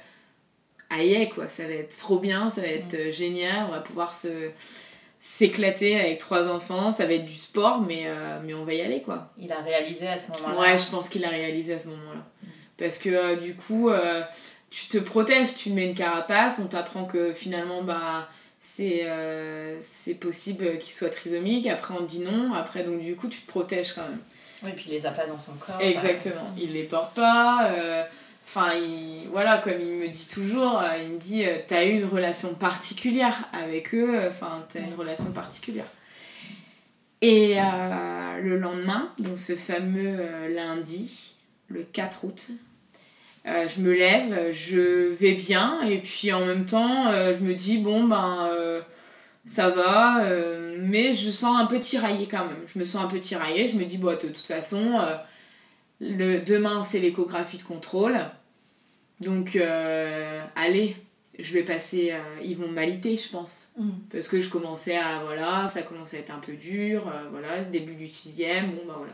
aïe, 0.90 1.30
quoi, 1.30 1.48
ça 1.48 1.64
va 1.64 1.74
être 1.74 1.96
trop 1.98 2.20
bien, 2.20 2.50
ça 2.50 2.62
va 2.62 2.68
être 2.68 2.94
euh, 2.94 3.12
génial, 3.12 3.66
on 3.68 3.72
va 3.72 3.80
pouvoir 3.80 4.14
se 4.14 4.52
s'éclater 5.24 5.98
avec 5.98 6.18
trois 6.18 6.50
enfants, 6.50 6.92
ça 6.92 7.06
va 7.06 7.14
être 7.14 7.26
du 7.26 7.34
sport, 7.34 7.80
mais, 7.80 8.08
euh, 8.08 8.42
mais 8.44 8.54
on 8.54 8.66
va 8.66 8.74
y 8.74 8.82
aller, 8.82 9.02
quoi. 9.02 9.32
Il 9.40 9.54
a 9.54 9.62
réalisé 9.62 10.06
à 10.06 10.18
ce 10.18 10.30
moment-là. 10.34 10.60
Ouais, 10.60 10.78
je 10.78 10.86
pense 10.88 11.08
qu'il 11.08 11.24
a 11.24 11.30
réalisé 11.30 11.76
à 11.76 11.80
ce 11.80 11.88
moment-là. 11.88 12.26
Parce 12.78 12.98
que 12.98 13.08
euh, 13.08 13.36
du 13.38 13.56
coup, 13.56 13.90
euh, 13.90 14.22
tu 14.70 14.88
te 14.88 14.98
protèges, 14.98 15.56
tu 15.56 15.70
mets 15.70 15.86
une 15.86 15.96
carapace, 15.96 16.60
on 16.62 16.68
t'apprend 16.68 17.06
que 17.06 17.32
finalement, 17.32 17.84
bah, 17.84 18.28
c'est 18.60 19.08
c'est 19.80 20.16
possible 20.16 20.78
qu'il 20.80 20.92
soit 20.92 21.10
trisomique, 21.10 21.68
après 21.68 21.94
on 21.94 22.02
te 22.02 22.10
dit 22.12 22.20
non, 22.20 22.54
après 22.54 22.84
donc 22.84 23.00
du 23.00 23.16
coup, 23.16 23.30
tu 23.30 23.40
te 23.40 23.48
protèges 23.48 23.94
quand 23.94 24.02
même. 24.02 24.20
Oui, 24.64 24.72
puis 24.76 24.86
il 24.90 24.92
les 24.92 25.06
a 25.06 25.12
pas 25.12 25.26
dans 25.26 25.38
son 25.38 25.54
corps. 25.54 25.80
Exactement. 25.80 26.52
Il 26.58 26.74
les 26.74 26.84
porte 26.84 27.14
pas. 27.14 27.72
Enfin, 28.46 28.74
il- 28.76 29.28
voilà, 29.32 29.58
comme 29.60 29.80
il 29.80 29.94
me 29.94 30.08
dit 30.08 30.28
toujours, 30.32 30.80
euh, 30.80 30.98
il 31.02 31.14
me 31.14 31.20
dit 31.20 31.46
euh, 31.46 31.56
T'as 31.68 31.86
eu 31.86 31.92
une 32.02 32.06
relation 32.06 32.54
particulière 32.54 33.48
avec 33.54 33.94
eux, 33.96 34.16
euh, 34.20 34.30
enfin, 34.30 34.66
t'as 34.72 34.80
une 34.82 34.94
relation 34.96 35.32
particulière. 35.32 35.86
Et 37.22 37.56
le 37.56 38.58
lendemain, 38.58 39.10
donc 39.18 39.38
ce 39.40 39.56
fameux 39.56 40.50
lundi, 40.54 41.36
le 41.70 41.84
4 41.84 42.26
août, 42.26 42.52
je 43.46 43.82
me 43.82 43.94
lève, 43.94 44.52
je 44.52 45.08
vais 45.14 45.32
bien, 45.32 45.82
et 45.84 46.00
puis 46.00 46.34
en 46.34 46.46
même 46.46 46.66
temps, 46.66 47.12
je 47.14 47.40
me 47.40 47.54
dis 47.56 47.78
Bon, 47.78 48.04
ben. 48.04 48.50
ça 49.46 49.70
va, 49.70 50.22
mais 50.80 51.14
je 51.14 51.30
sens 51.30 51.58
un 51.62 51.66
peu 51.66 51.80
tiraillée 51.80 52.28
quand 52.30 52.44
même. 52.46 52.60
Je 52.68 52.78
me 52.78 52.84
sens 52.84 53.06
un 53.06 53.08
peu 53.08 53.20
tiraillée. 53.20 53.70
Je 53.70 53.78
me 53.78 53.86
dis, 53.86 53.98
bon, 53.98 54.12
de 54.12 54.18
toute 54.28 54.38
façon, 54.40 55.00
le, 56.04 56.40
demain 56.42 56.84
c'est 56.84 57.00
l'échographie 57.00 57.58
de 57.58 57.64
contrôle. 57.64 58.18
Donc, 59.20 59.56
euh, 59.56 60.42
allez, 60.56 60.98
je 61.40 61.54
vais 61.54 61.64
passer. 61.64 62.12
euh, 62.12 62.20
ils 62.44 62.58
vont 62.58 62.68
m'aliter, 62.68 63.16
je 63.18 63.30
pense. 63.30 63.72
Mm. 63.78 63.90
Parce 64.12 64.28
que 64.28 64.42
je 64.42 64.50
commençais 64.50 64.98
à. 64.98 65.22
Voilà, 65.24 65.68
ça 65.70 65.82
commençait 65.82 66.18
à 66.18 66.20
être 66.22 66.34
un 66.36 66.40
peu 66.40 66.54
dur. 66.54 67.08
euh, 67.08 67.30
voilà, 67.32 67.64
ce 67.64 67.70
début 67.70 67.96
du 67.96 68.08
sixième, 68.08 68.72
bon, 68.72 68.82
bah 68.88 68.96
voilà. 68.98 69.14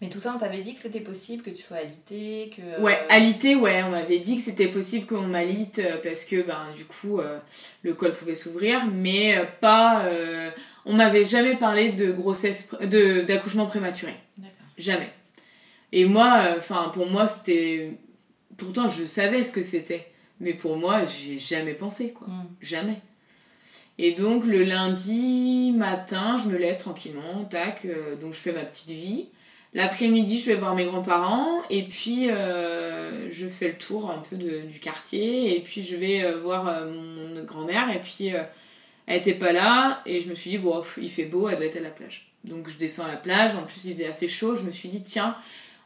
Mais 0.00 0.08
tout 0.08 0.20
ça, 0.20 0.32
on 0.36 0.38
t'avait 0.38 0.60
dit 0.60 0.74
que 0.74 0.80
c'était 0.80 1.00
possible, 1.00 1.42
que 1.42 1.50
tu 1.50 1.62
sois 1.62 1.78
alité, 1.78 2.52
que... 2.56 2.80
Ouais, 2.80 2.98
alité, 3.08 3.56
ouais, 3.56 3.82
on 3.82 3.90
m'avait 3.90 4.20
dit 4.20 4.36
que 4.36 4.42
c'était 4.42 4.68
possible 4.68 5.06
qu'on 5.06 5.22
m'alite 5.26 5.80
euh, 5.80 5.96
parce 6.00 6.24
que 6.24 6.40
ben 6.42 6.66
du 6.76 6.84
coup 6.84 7.18
euh, 7.18 7.38
le 7.82 7.94
col 7.94 8.12
pouvait 8.14 8.36
s'ouvrir, 8.36 8.86
mais 8.86 9.36
euh, 9.36 9.44
pas. 9.60 10.04
euh, 10.04 10.50
on 10.84 10.94
m'avait 10.94 11.24
jamais 11.24 11.56
parlé 11.56 11.90
de 11.92 12.12
grossesse, 12.12 12.70
de 12.80 13.22
d'accouchement 13.22 13.66
prématuré, 13.66 14.14
D'accord. 14.36 14.52
jamais. 14.78 15.10
Et 15.92 16.04
moi, 16.04 16.54
enfin 16.58 16.90
pour 16.94 17.06
moi 17.10 17.26
c'était, 17.26 17.92
pourtant 18.56 18.88
je 18.88 19.06
savais 19.06 19.42
ce 19.42 19.52
que 19.52 19.62
c'était, 19.62 20.06
mais 20.40 20.54
pour 20.54 20.76
moi 20.76 21.04
j'ai 21.04 21.38
jamais 21.38 21.74
pensé 21.74 22.12
quoi, 22.12 22.26
Mm. 22.28 22.46
jamais. 22.60 23.00
Et 23.98 24.12
donc 24.12 24.44
le 24.44 24.62
lundi 24.62 25.72
matin, 25.76 26.38
je 26.38 26.48
me 26.48 26.56
lève 26.56 26.78
tranquillement, 26.78 27.44
tac, 27.50 27.84
euh, 27.84 28.14
donc 28.16 28.32
je 28.32 28.38
fais 28.38 28.52
ma 28.52 28.62
petite 28.64 28.90
vie. 28.90 29.28
L'après-midi, 29.74 30.40
je 30.40 30.50
vais 30.50 30.54
voir 30.56 30.74
mes 30.74 30.84
grands-parents 30.86 31.62
et 31.68 31.82
puis 31.82 32.30
euh, 32.30 33.28
je 33.30 33.46
fais 33.48 33.68
le 33.68 33.74
tour 33.76 34.10
un 34.10 34.18
peu 34.18 34.36
de- 34.36 34.62
du 34.62 34.78
quartier 34.78 35.56
et 35.56 35.60
puis 35.62 35.82
je 35.82 35.96
vais 35.96 36.22
euh, 36.24 36.38
voir 36.38 36.86
mon, 36.86 37.28
notre 37.34 37.46
grand-mère 37.46 37.90
et 37.94 38.00
puis 38.00 38.28
elle 39.06 39.16
était 39.16 39.34
pas 39.34 39.52
là 39.52 40.00
et 40.06 40.20
je 40.20 40.28
me 40.30 40.34
suis 40.34 40.50
dit 40.50 40.58
bon 40.58 40.82
il 40.96 41.10
fait 41.10 41.24
beau, 41.24 41.48
elle 41.48 41.56
doit 41.56 41.66
être 41.66 41.76
à 41.76 41.80
la 41.80 41.90
plage. 41.90 42.30
Donc 42.44 42.68
je 42.70 42.78
descends 42.78 43.04
à 43.04 43.08
la 43.08 43.16
plage, 43.16 43.54
en 43.56 43.62
plus 43.64 43.84
il 43.86 43.92
faisait 43.92 44.06
assez 44.06 44.28
chaud, 44.28 44.56
je 44.56 44.62
me 44.62 44.70
suis 44.70 44.88
dit 44.88 45.02
tiens, 45.02 45.36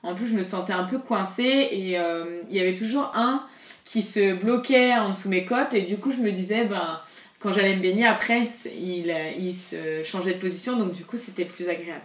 en 0.02 0.14
plus 0.14 0.26
je 0.26 0.34
me 0.34 0.42
sentais 0.42 0.72
un 0.72 0.84
peu 0.84 0.98
coincée 0.98 1.68
et 1.70 1.98
euh, 1.98 2.36
il 2.50 2.56
y 2.56 2.60
avait 2.60 2.74
toujours 2.74 3.12
un 3.14 3.46
qui 3.84 4.02
se 4.02 4.34
bloquait 4.34 4.94
en 4.94 5.10
dessous 5.10 5.28
mes 5.28 5.44
côtes 5.44 5.74
et 5.74 5.82
du 5.82 5.96
coup 5.96 6.12
je 6.12 6.18
me 6.18 6.32
disais 6.32 6.64
ben 6.64 7.00
quand 7.38 7.52
j'allais 7.52 7.76
me 7.76 7.82
baigner 7.82 8.06
après 8.06 8.48
il, 8.80 9.10
euh, 9.10 9.30
il 9.38 9.54
se 9.54 10.02
changeait 10.04 10.34
de 10.34 10.38
position 10.38 10.76
donc 10.76 10.92
du 10.92 11.04
coup 11.04 11.16
c'était 11.16 11.44
plus 11.44 11.68
agréable. 11.68 12.04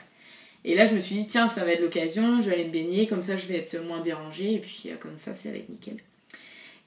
Et 0.66 0.76
là, 0.76 0.86
je 0.86 0.94
me 0.94 1.00
suis 1.00 1.16
dit, 1.16 1.28
tiens, 1.28 1.48
ça 1.48 1.64
va 1.64 1.72
être 1.72 1.82
l'occasion, 1.82 2.42
je 2.42 2.50
vais 2.50 2.56
aller 2.56 2.66
me 2.66 2.72
baigner, 2.72 3.08
comme 3.08 3.24
ça 3.24 3.38
je 3.38 3.46
vais 3.46 3.58
être 3.58 3.80
moins 3.86 4.02
dérangée, 4.02 4.56
et 4.56 4.60
puis 4.60 4.86
euh, 4.88 4.96
comme 5.00 5.16
ça, 5.16 5.34
ça 5.34 5.50
va 5.50 5.56
être 5.56 5.70
nickel. 5.70 5.96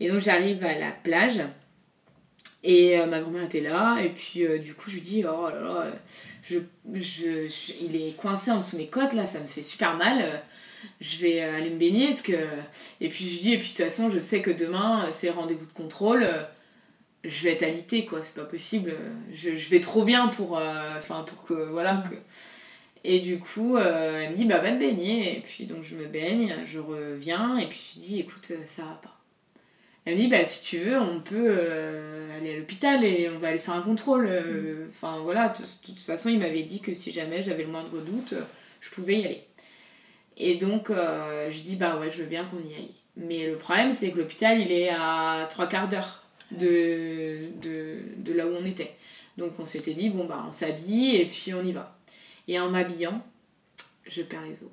Et 0.01 0.11
donc, 0.11 0.21
j'arrive 0.21 0.63
à 0.65 0.77
la 0.77 0.91
plage, 0.91 1.41
et 2.63 2.99
ma 3.07 3.21
grand-mère 3.21 3.45
était 3.45 3.61
là, 3.61 3.99
et 4.03 4.11
puis 4.11 4.47
du 4.59 4.75
coup, 4.75 4.91
je 4.91 4.97
lui 4.97 5.01
dis, 5.01 5.25
oh 5.25 5.49
là 5.49 5.61
là, 5.63 5.87
je, 6.43 6.59
je, 6.93 7.49
il 7.81 7.97
est 7.97 8.15
coincé 8.19 8.51
en 8.51 8.59
dessous 8.59 8.77
de 8.77 8.83
mes 8.83 8.89
côtes, 8.89 9.15
là, 9.15 9.25
ça 9.25 9.39
me 9.39 9.47
fait 9.47 9.63
super 9.63 9.97
mal, 9.97 10.43
je 11.01 11.19
vais 11.19 11.43
euh, 11.43 11.57
aller 11.57 11.71
me 11.71 11.79
baigner, 11.79 12.09
parce 12.09 12.23
que. 12.23 12.33
Et 13.01 13.09
puis, 13.09 13.27
je 13.27 13.31
lui 13.35 13.39
dis, 13.41 13.53
et 13.55 13.59
puis 13.59 13.69
de 13.73 13.77
toute 13.77 13.85
façon, 13.85 14.11
je 14.11 14.19
sais 14.21 14.43
que 14.43 14.51
demain, 14.51 15.05
euh, 15.07 15.09
c'est 15.13 15.31
rendez-vous 15.31 15.67
de 15.67 15.73
contrôle. 15.73 16.23
euh, 16.25 16.43
je 17.25 17.45
vais 17.45 17.53
être 17.53 17.63
alitée, 17.65 18.07
quoi, 18.07 18.21
c'est 18.23 18.37
pas 18.37 18.45
possible. 18.47 18.95
Je, 19.33 19.57
je 19.57 19.71
vais 19.71 19.81
trop 19.81 20.05
bien 20.05 20.29
pour. 20.29 20.59
euh, 20.59 20.97
Enfin, 20.99 21.25
pour 21.25 21.45
que. 21.45 21.55
Voilà. 21.71 22.03
Que... 22.11 22.17
Et 23.05 23.21
du 23.21 23.39
coup, 23.39 23.77
euh, 23.77 24.23
elle 24.25 24.33
me 24.33 24.37
dit, 24.37 24.45
bah, 24.45 24.59
va 24.59 24.73
te 24.73 24.79
baigner. 24.79 25.39
Et 25.39 25.41
puis, 25.41 25.65
donc, 25.67 25.83
je 25.85 25.97
me 25.97 26.07
baigne, 26.07 26.55
je 26.67 26.79
reviens, 26.79 27.59
et 27.59 27.67
puis 27.67 27.81
je 27.95 28.01
lui 28.01 28.07
dis, 28.07 28.21
écoute, 28.21 28.53
ça 28.67 28.83
va 28.83 29.01
pas. 29.03 29.17
Elle 30.07 30.15
me 30.15 30.21
dit, 30.21 30.29
bah, 30.29 30.45
si 30.45 30.63
tu 30.65 30.79
veux, 30.79 30.99
on 30.99 31.21
peut 31.21 31.47
euh, 31.59 32.37
aller 32.39 32.55
à 32.55 32.59
l'hôpital 32.59 33.05
et 33.05 33.29
on 33.31 33.39
va 33.39 33.49
aller 33.49 33.59
faire 33.59 33.75
un 33.75 33.83
contrôle. 33.83 34.27
euh, 34.29 34.87
Enfin, 34.91 35.19
voilà, 35.23 35.49
de 35.51 35.63
toute 35.87 35.99
façon, 35.99 36.29
il 36.31 36.39
m'avait 36.39 36.63
dit 36.63 36.81
que 36.81 36.95
si 36.95 37.13
jamais 37.13 37.43
j'avais 37.43 37.65
le 37.65 37.71
moindre 37.71 38.01
doute, 38.01 38.35
je 38.81 38.91
pouvais 38.91 39.19
y 39.21 39.25
aller. 39.27 39.43
Et 40.43 40.57
donc, 40.57 40.89
euh, 40.89 41.51
je 41.51 41.61
dis, 41.61 41.77
bah 41.77 41.99
ouais, 41.99 42.11
je 42.11 42.23
veux 42.23 42.29
bien 42.29 42.45
qu'on 42.45 42.67
y 42.67 42.75
aille. 42.75 42.95
Mais 43.15 43.47
le 43.47 43.57
problème, 43.57 43.93
c'est 43.93 44.11
que 44.11 44.17
l'hôpital, 44.17 44.59
il 44.59 44.73
est 44.73 44.89
à 44.89 45.47
trois 45.51 45.67
quarts 45.67 45.87
d'heure 45.87 46.25
de, 46.51 47.51
de, 47.61 48.33
là 48.33 48.47
où 48.47 48.55
on 48.59 48.65
était. 48.65 48.95
Donc, 49.37 49.53
on 49.59 49.67
s'était 49.67 49.93
dit, 49.93 50.09
bon, 50.09 50.25
bah, 50.25 50.43
on 50.49 50.51
s'habille 50.51 51.17
et 51.17 51.27
puis 51.27 51.53
on 51.53 51.63
y 51.63 51.73
va. 51.73 51.95
Et 52.49 52.59
en 52.59 52.71
m'habillant, 52.71 53.23
je 54.07 54.23
perds 54.23 54.47
les 54.47 54.65
os. 54.65 54.71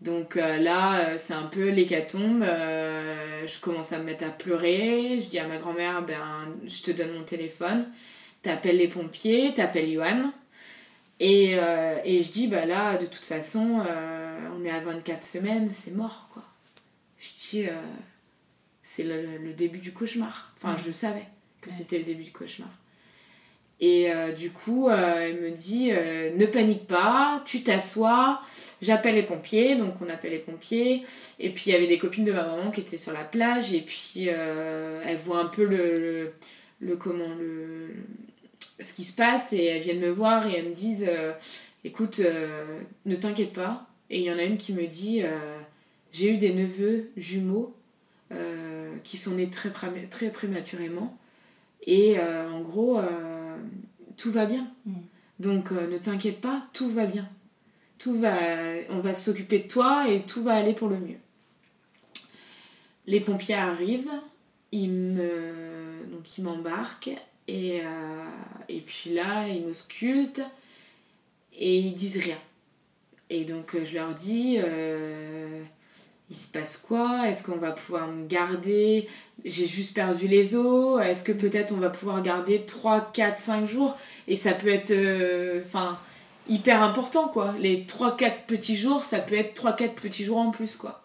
Donc 0.00 0.36
euh, 0.36 0.56
là, 0.56 0.98
euh, 0.98 1.14
c'est 1.16 1.32
un 1.32 1.44
peu 1.44 1.68
l'hécatombe. 1.68 2.42
je 2.42 3.60
commence 3.60 3.92
à 3.92 4.00
me 4.00 4.04
mettre 4.04 4.24
à 4.24 4.30
pleurer. 4.30 5.20
Je 5.20 5.28
dis 5.28 5.38
à 5.38 5.46
ma 5.46 5.58
grand-mère, 5.58 6.02
ben, 6.02 6.52
je 6.66 6.82
te 6.82 6.90
donne 6.90 7.12
mon 7.12 7.22
téléphone. 7.22 7.86
T'appelles 8.42 8.78
les 8.78 8.88
pompiers, 8.88 9.54
t'appelles 9.54 9.90
Yoann. 9.90 10.32
Et, 11.24 11.52
euh, 11.54 12.00
et 12.04 12.24
je 12.24 12.32
dis, 12.32 12.48
bah 12.48 12.66
là, 12.66 12.98
de 12.98 13.06
toute 13.06 13.22
façon, 13.22 13.80
euh, 13.88 14.48
on 14.58 14.64
est 14.64 14.70
à 14.70 14.80
24 14.80 15.24
semaines, 15.24 15.70
c'est 15.70 15.92
mort, 15.92 16.28
quoi. 16.32 16.42
Je 17.20 17.28
dis, 17.48 17.66
euh, 17.68 17.70
c'est 18.82 19.04
le, 19.04 19.52
début 19.52 19.78
du 19.78 19.92
cauchemar. 19.92 20.52
Enfin, 20.56 20.76
je 20.84 20.90
savais 20.90 21.22
que 21.60 21.70
c'était 21.70 21.98
le 21.98 22.04
début 22.04 22.24
du 22.24 22.32
cauchemar. 22.32 22.70
Et 23.78 24.10
du 24.36 24.52
coup, 24.52 24.88
elle 24.90 25.40
me 25.40 25.50
dit, 25.50 25.90
ne 25.90 26.46
panique 26.46 26.86
pas, 26.86 27.42
tu 27.44 27.64
t'assois, 27.64 28.40
j'appelle 28.80 29.16
les 29.16 29.24
pompiers, 29.24 29.74
donc 29.74 29.94
on 30.00 30.08
appelle 30.08 30.30
les 30.30 30.38
pompiers. 30.38 31.02
Et 31.40 31.50
puis 31.50 31.64
il 31.66 31.72
y 31.72 31.76
avait 31.76 31.88
des 31.88 31.98
copines 31.98 32.22
de 32.22 32.30
ma 32.30 32.44
maman 32.44 32.70
qui 32.70 32.80
étaient 32.80 32.96
sur 32.96 33.12
la 33.12 33.24
plage, 33.24 33.74
et 33.74 33.80
puis 33.80 34.28
elles 34.28 35.16
voient 35.16 35.40
un 35.40 35.46
peu 35.46 35.64
le, 35.64 35.94
le, 35.94 36.32
le- 36.80 36.96
comment, 36.96 37.34
le, 37.36 37.88
ce 38.82 38.92
qui 38.92 39.04
se 39.04 39.14
passe, 39.14 39.52
et 39.52 39.64
elles 39.64 39.82
viennent 39.82 40.00
me 40.00 40.10
voir 40.10 40.46
et 40.46 40.56
elles 40.56 40.68
me 40.68 40.74
disent, 40.74 41.06
euh, 41.08 41.32
écoute, 41.84 42.20
euh, 42.20 42.80
ne 43.06 43.16
t'inquiète 43.16 43.52
pas. 43.52 43.86
Et 44.10 44.18
il 44.18 44.24
y 44.24 44.32
en 44.32 44.38
a 44.38 44.42
une 44.42 44.56
qui 44.58 44.72
me 44.72 44.86
dit, 44.86 45.22
euh, 45.22 45.60
j'ai 46.10 46.32
eu 46.32 46.36
des 46.36 46.52
neveux 46.52 47.10
jumeaux 47.16 47.74
qui 49.04 49.18
sont 49.18 49.34
nés 49.34 49.50
très, 49.50 49.68
très 50.08 50.30
prématurément. 50.30 51.18
Et 51.86 52.18
en 52.18 52.62
gros, 52.62 52.98
tout 54.16 54.32
va 54.32 54.46
bien. 54.46 54.72
Mm. 54.86 54.94
Donc 55.38 55.70
ne 55.70 55.98
t'inquiète 55.98 56.40
pas, 56.40 56.66
tout 56.72 56.88
va 56.88 57.04
bien. 57.04 57.28
Tout 57.98 58.18
va, 58.18 58.34
on 58.88 59.00
va 59.00 59.12
s'occuper 59.12 59.58
de 59.58 59.68
toi 59.68 60.08
et 60.08 60.22
tout 60.22 60.42
va 60.42 60.54
aller 60.54 60.72
pour 60.72 60.88
le 60.88 60.98
mieux. 60.98 61.18
Les 63.06 63.20
pompiers 63.20 63.54
arrivent, 63.54 64.10
ils 64.70 64.90
me, 64.90 66.06
donc 66.10 66.38
ils 66.38 66.44
m'embarquent 66.44 67.10
et, 67.48 67.80
euh, 67.80 68.24
et 68.68 68.80
puis 68.80 69.10
là 69.10 69.46
ils 69.48 69.64
m'auscultent 69.64 70.42
et 71.58 71.78
ils 71.78 71.94
disent 71.94 72.18
rien. 72.18 72.38
Et 73.30 73.44
donc 73.44 73.74
euh, 73.74 73.84
je 73.86 73.94
leur 73.94 74.14
dis, 74.14 74.58
euh, 74.58 75.62
il 76.30 76.36
se 76.36 76.50
passe 76.50 76.76
quoi? 76.78 77.28
Est-ce 77.28 77.44
qu'on 77.44 77.58
va 77.58 77.72
pouvoir 77.72 78.08
me 78.08 78.26
garder? 78.26 79.08
J'ai 79.44 79.66
juste 79.66 79.94
perdu 79.94 80.28
les 80.28 80.54
os. 80.54 81.02
Est-ce 81.02 81.24
que 81.24 81.32
peut-être 81.32 81.72
on 81.72 81.78
va 81.78 81.90
pouvoir 81.90 82.22
garder 82.22 82.62
3, 82.62 83.12
4, 83.12 83.38
5 83.38 83.66
jours? 83.66 83.96
Et 84.28 84.36
ça 84.36 84.52
peut 84.52 84.68
être 84.68 84.92
euh, 84.92 85.62
hyper 86.48 86.82
important 86.82 87.28
quoi. 87.28 87.54
Les 87.58 87.84
3, 87.84 88.16
4 88.16 88.44
petits 88.46 88.76
jours, 88.76 89.04
ça 89.04 89.18
peut 89.18 89.34
être 89.34 89.54
3, 89.54 89.74
4 89.74 89.94
petits 89.94 90.24
jours 90.24 90.38
en 90.38 90.50
plus 90.50 90.76
quoi. 90.76 91.02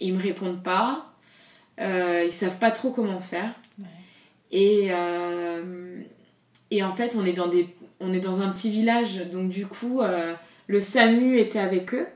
Ils 0.00 0.14
me 0.14 0.22
répondent 0.22 0.62
pas. 0.62 1.06
Euh, 1.80 2.24
ils 2.26 2.32
savent 2.32 2.58
pas 2.58 2.70
trop 2.70 2.90
comment 2.90 3.20
faire. 3.20 3.52
Et, 4.50 4.88
euh, 4.90 6.02
et 6.70 6.82
en 6.82 6.90
fait, 6.90 7.14
on 7.16 7.24
est, 7.24 7.32
dans 7.32 7.48
des, 7.48 7.68
on 8.00 8.12
est 8.12 8.20
dans 8.20 8.40
un 8.40 8.48
petit 8.50 8.70
village, 8.70 9.28
donc 9.30 9.48
du 9.48 9.66
coup, 9.66 10.00
euh, 10.00 10.34
le 10.66 10.80
SAMU 10.80 11.38
était 11.38 11.58
avec 11.58 11.94
eux. 11.94 12.06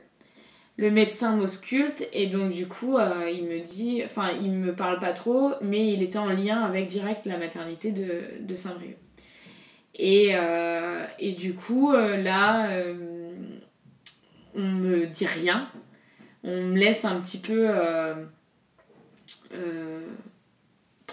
Le 0.77 0.91
médecin 0.91 1.37
m'ausculte. 1.37 2.05
Et 2.11 2.27
donc 2.27 2.51
du 2.51 2.67
coup 2.67 2.97
euh, 2.97 3.31
il 3.33 3.45
me 3.45 3.61
dit, 3.61 4.01
enfin 4.03 4.31
il 4.41 4.51
me 4.51 4.75
parle 4.75 4.99
pas 4.99 5.13
trop, 5.13 5.53
mais 5.61 5.93
il 5.93 6.03
était 6.03 6.17
en 6.17 6.27
lien 6.27 6.63
avec 6.63 6.87
direct 6.87 7.25
la 7.25 7.37
maternité 7.37 7.93
de, 7.93 8.23
de 8.41 8.55
Saint-Brieuc. 8.57 8.97
Et, 9.97 10.33
et, 11.19 11.31
du 11.31 11.53
coup 11.53 11.93
là 11.93 12.69
on 14.53 14.63
me 14.63 15.05
dit 15.05 15.25
rien, 15.25 15.69
on 16.43 16.61
me 16.61 16.77
laisse 16.77 17.05
un 17.05 17.21
petit 17.21 17.37
peu 17.37 17.69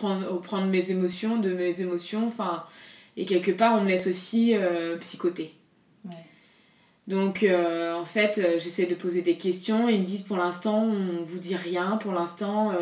prendre, 0.03 0.41
prendre 0.41 0.67
mes 0.67 0.91
émotions, 0.91 1.39
de 1.39 1.53
mes 1.53 1.81
émotions, 1.81 2.27
enfin 2.27 2.65
et 3.17 3.27
quelque 3.27 3.53
part 3.53 3.75
on 3.75 3.83
me 3.83 3.89
laisse 3.89 4.07
aussi 4.07 4.55
psychoter. 5.01 5.55
Donc 7.09 7.43
euh, 7.43 7.95
en 7.95 8.05
fait, 8.05 8.39
euh, 8.39 8.59
j'essaie 8.61 8.87
de 8.87 8.95
poser 8.95 9.23
des 9.23 9.37
questions. 9.37 9.89
Ils 9.89 10.01
me 10.01 10.05
disent 10.05 10.23
pour 10.23 10.37
l'instant, 10.37 10.83
on 10.85 11.23
vous 11.23 11.39
dit 11.39 11.57
rien. 11.57 11.97
Pour 11.97 12.13
l'instant, 12.13 12.73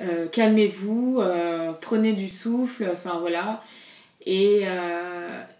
euh, 0.00 0.28
calmez-vous, 0.28 1.22
prenez 1.80 2.12
du 2.12 2.28
souffle. 2.28 2.88
Enfin 2.92 3.18
voilà. 3.20 3.62
Et, 4.26 4.64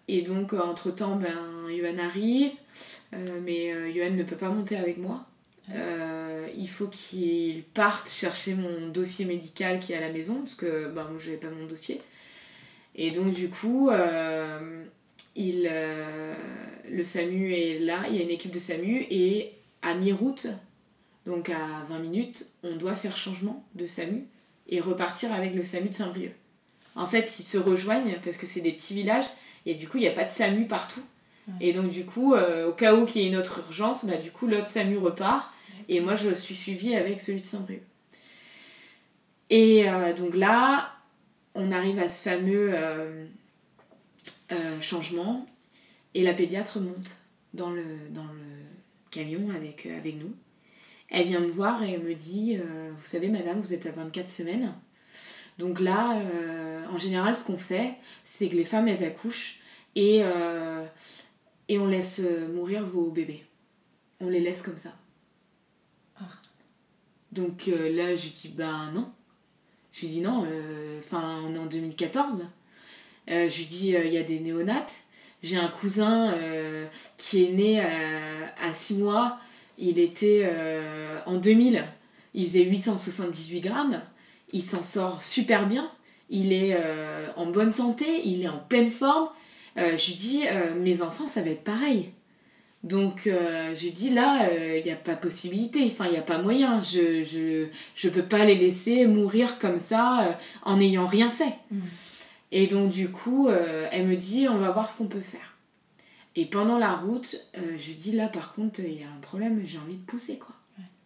et 0.08 0.22
donc 0.22 0.52
entre-temps, 0.52 1.16
ben, 1.16 1.70
Yohan 1.70 1.98
arrive. 1.98 2.52
mais 3.42 3.66
Yohan 3.92 4.10
ne 4.10 4.22
peut 4.22 4.36
pas 4.36 4.48
monter 4.48 4.76
avec 4.76 4.98
moi. 4.98 5.24
Il 5.74 6.68
faut 6.68 6.88
qu'il 6.88 7.62
parte 7.62 8.10
chercher 8.10 8.54
mon 8.54 8.88
dossier 8.88 9.24
médical 9.24 9.80
qui 9.80 9.92
est 9.92 9.96
à 9.96 10.00
la 10.00 10.10
maison, 10.12 10.40
parce 10.40 10.54
que 10.54 10.88
ben, 10.88 11.04
moi 11.04 11.18
je 11.18 11.26
n'avais 11.26 11.40
pas 11.40 11.50
mon 11.50 11.66
dossier. 11.66 12.00
Et 12.94 13.10
donc 13.10 13.32
du 13.32 13.48
coup, 13.48 13.90
il, 15.38 15.68
euh, 15.70 16.34
le 16.90 17.04
SAMU 17.04 17.54
est 17.54 17.78
là, 17.78 18.04
il 18.10 18.16
y 18.16 18.20
a 18.20 18.22
une 18.22 18.30
équipe 18.30 18.50
de 18.50 18.58
SAMU 18.58 19.06
et 19.08 19.52
à 19.82 19.94
mi-route, 19.94 20.48
donc 21.26 21.48
à 21.48 21.84
20 21.88 22.00
minutes, 22.00 22.46
on 22.64 22.76
doit 22.76 22.96
faire 22.96 23.16
changement 23.16 23.64
de 23.76 23.86
SAMU 23.86 24.24
et 24.68 24.80
repartir 24.80 25.32
avec 25.32 25.54
le 25.54 25.62
SAMU 25.62 25.90
de 25.90 25.94
Saint-Brieuc. 25.94 26.34
En 26.96 27.06
fait, 27.06 27.36
ils 27.38 27.44
se 27.44 27.56
rejoignent 27.56 28.16
parce 28.24 28.36
que 28.36 28.46
c'est 28.46 28.60
des 28.60 28.72
petits 28.72 28.94
villages 28.94 29.26
et 29.64 29.74
du 29.74 29.88
coup, 29.88 29.98
il 29.98 30.00
n'y 30.00 30.08
a 30.08 30.12
pas 30.12 30.24
de 30.24 30.30
SAMU 30.30 30.66
partout. 30.66 31.02
Et 31.62 31.72
donc, 31.72 31.88
du 31.88 32.04
coup, 32.04 32.34
euh, 32.34 32.68
au 32.68 32.72
cas 32.72 32.94
où 32.94 33.06
il 33.06 33.22
y 33.22 33.24
ait 33.24 33.28
une 33.28 33.36
autre 33.36 33.60
urgence, 33.60 34.04
bah, 34.04 34.16
du 34.16 34.30
coup, 34.30 34.46
l'autre 34.46 34.66
SAMU 34.66 34.98
repart 34.98 35.50
et 35.88 36.00
moi, 36.00 36.16
je 36.16 36.34
suis 36.34 36.54
suivie 36.54 36.94
avec 36.94 37.20
celui 37.20 37.40
de 37.40 37.46
Saint-Brieuc. 37.46 37.82
Et 39.50 39.88
euh, 39.88 40.12
donc 40.12 40.34
là, 40.34 40.92
on 41.54 41.72
arrive 41.72 41.98
à 41.98 42.08
ce 42.08 42.22
fameux 42.22 42.74
euh, 44.50 44.80
changement, 44.80 45.46
et 46.14 46.22
la 46.22 46.32
pédiatre 46.32 46.80
monte 46.80 47.18
dans 47.52 47.68
le, 47.70 47.84
dans 48.10 48.24
le 48.24 48.64
camion 49.10 49.50
avec, 49.50 49.84
euh, 49.84 49.98
avec 49.98 50.16
nous. 50.16 50.34
Elle 51.10 51.26
vient 51.26 51.40
me 51.40 51.48
voir 51.48 51.82
et 51.82 51.92
elle 51.92 52.02
me 52.02 52.14
dit 52.14 52.56
euh, 52.56 52.90
Vous 52.98 53.06
savez, 53.06 53.28
madame, 53.28 53.60
vous 53.60 53.74
êtes 53.74 53.84
à 53.84 53.92
24 53.92 54.26
semaines. 54.26 54.74
Donc 55.58 55.80
là, 55.80 56.22
en 56.92 56.98
général, 56.98 57.34
ce 57.34 57.42
qu'on 57.42 57.58
fait, 57.58 57.94
c'est 58.22 58.48
que 58.48 58.54
les 58.54 58.64
femmes, 58.64 58.86
elles 58.86 59.02
accouchent 59.02 59.58
et, 59.96 60.22
et 61.68 61.78
on 61.80 61.86
laisse 61.88 62.22
mourir 62.54 62.86
vos 62.86 63.10
bébés. 63.10 63.44
On 64.20 64.28
les 64.28 64.38
laisse 64.38 64.62
comme 64.62 64.78
ça. 64.78 64.94
Donc 67.32 67.66
là, 67.66 68.14
je 68.14 68.28
dis 68.28 68.52
Ben 68.54 68.90
non. 68.94 69.10
Je 69.92 70.02
lui 70.02 70.08
dis 70.08 70.20
non, 70.20 70.46
enfin, 70.98 71.42
on 71.46 71.54
est 71.54 71.58
en 71.58 71.66
2014. 71.66 72.44
Euh, 73.30 73.48
je 73.48 73.58
lui 73.58 73.66
dis, 73.66 73.94
euh, 73.94 74.04
il 74.04 74.12
y 74.12 74.18
a 74.18 74.22
des 74.22 74.40
néonates. 74.40 75.00
J'ai 75.42 75.56
un 75.56 75.68
cousin 75.68 76.32
euh, 76.32 76.86
qui 77.16 77.44
est 77.44 77.52
né 77.52 77.80
à 77.80 78.72
6 78.72 78.96
mois. 78.96 79.38
Il 79.76 80.00
était 80.00 80.50
en 81.26 81.36
2000. 81.36 81.84
Il 82.34 82.46
faisait 82.48 82.64
878 82.64 83.60
grammes. 83.60 84.02
Il 84.52 84.64
s'en 84.64 84.82
sort 84.82 85.22
super 85.22 85.68
bien. 85.68 85.92
Il 86.28 86.52
est 86.52 86.76
en 87.36 87.46
bonne 87.46 87.70
santé. 87.70 88.22
Il 88.24 88.42
est 88.42 88.48
en 88.48 88.58
pleine 88.58 88.90
forme. 88.90 89.28
je 89.76 90.06
lui 90.08 90.14
dis, 90.16 90.42
mes 90.80 91.02
enfants, 91.02 91.26
ça 91.26 91.42
va 91.42 91.50
être 91.50 91.62
pareil. 91.62 92.10
Donc 92.84 93.22
je 93.24 93.82
lui 93.82 93.90
dis 93.90 94.10
là, 94.10 94.48
il 94.76 94.82
n'y 94.84 94.90
a 94.90 94.96
pas 94.96 95.16
possibilité, 95.16 95.84
enfin 95.86 96.06
il 96.06 96.12
n'y 96.12 96.16
a 96.16 96.22
pas 96.22 96.38
moyen, 96.38 96.80
je, 96.82 97.24
je, 97.24 97.66
je 97.96 98.08
peux 98.08 98.22
pas 98.22 98.44
les 98.44 98.54
laisser 98.54 99.06
mourir 99.06 99.58
comme 99.58 99.76
ça 99.76 100.38
en 100.62 100.76
n'ayant 100.76 101.06
rien 101.06 101.30
fait. 101.30 101.54
Mmh. 101.70 101.80
Et 102.50 102.66
donc 102.66 102.90
du 102.90 103.10
coup, 103.10 103.48
euh, 103.48 103.88
elle 103.92 104.06
me 104.06 104.16
dit, 104.16 104.48
on 104.48 104.58
va 104.58 104.70
voir 104.70 104.88
ce 104.88 104.98
qu'on 104.98 105.08
peut 105.08 105.20
faire. 105.20 105.56
Et 106.36 106.46
pendant 106.46 106.78
la 106.78 106.94
route, 106.94 107.48
euh, 107.56 107.76
je 107.78 107.92
dis 107.92 108.12
là 108.12 108.28
par 108.28 108.54
contre, 108.54 108.80
il 108.80 109.00
y 109.00 109.04
a 109.04 109.10
un 109.10 109.20
problème, 109.20 109.62
j'ai 109.66 109.78
envie 109.78 109.96
de 109.96 110.04
pousser 110.04 110.38
quoi. 110.38 110.54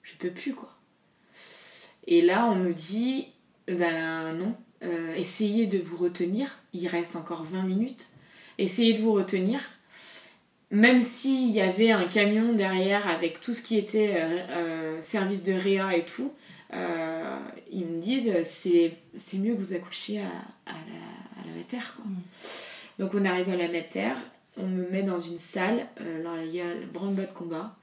Je 0.02 0.14
peux 0.16 0.30
plus 0.30 0.54
quoi. 0.54 0.76
Et 2.08 2.22
là, 2.22 2.46
on 2.46 2.56
me 2.56 2.72
dit, 2.72 3.28
ben 3.68 4.32
non, 4.34 4.56
euh, 4.82 5.14
essayez 5.14 5.68
de 5.68 5.78
vous 5.78 5.96
retenir. 5.96 6.58
Il 6.72 6.88
reste 6.88 7.14
encore 7.14 7.44
20 7.44 7.62
minutes. 7.62 8.10
Essayez 8.58 8.94
de 8.94 9.00
vous 9.00 9.12
retenir. 9.12 9.60
Même 10.72 10.98
s'il 10.98 11.50
y 11.50 11.60
avait 11.60 11.92
un 11.92 12.04
camion 12.04 12.52
derrière 12.54 13.06
avec 13.08 13.40
tout 13.40 13.54
ce 13.54 13.62
qui 13.62 13.78
était 13.78 14.16
service 15.00 15.44
de 15.44 15.52
réa 15.52 15.96
et 15.96 16.04
tout, 16.04 16.32
ils 17.70 17.84
me 17.84 18.00
disent 18.00 18.32
c'est, 18.42 18.94
mieux 19.34 19.54
que 19.54 19.58
vous 19.58 19.74
accouchiez 19.74 20.20
à, 20.20 20.70
à 20.70 20.72
la 20.72 21.22
la 21.46 21.52
mater. 21.52 21.78
Quoi. 21.96 22.04
Mm. 22.06 22.22
Donc 22.98 23.14
on 23.14 23.24
arrive 23.24 23.48
à 23.48 23.56
la 23.56 23.68
mater, 23.68 24.12
on 24.56 24.66
me 24.66 24.88
met 24.90 25.02
dans 25.02 25.18
une 25.18 25.38
salle, 25.38 25.86
euh, 26.00 26.22
là 26.22 26.44
il 26.44 26.54
y 26.54 26.60
a 26.60 26.74
le 26.74 26.86
branle-bas 26.86 27.22
de 27.22 27.32
combat, 27.32 27.74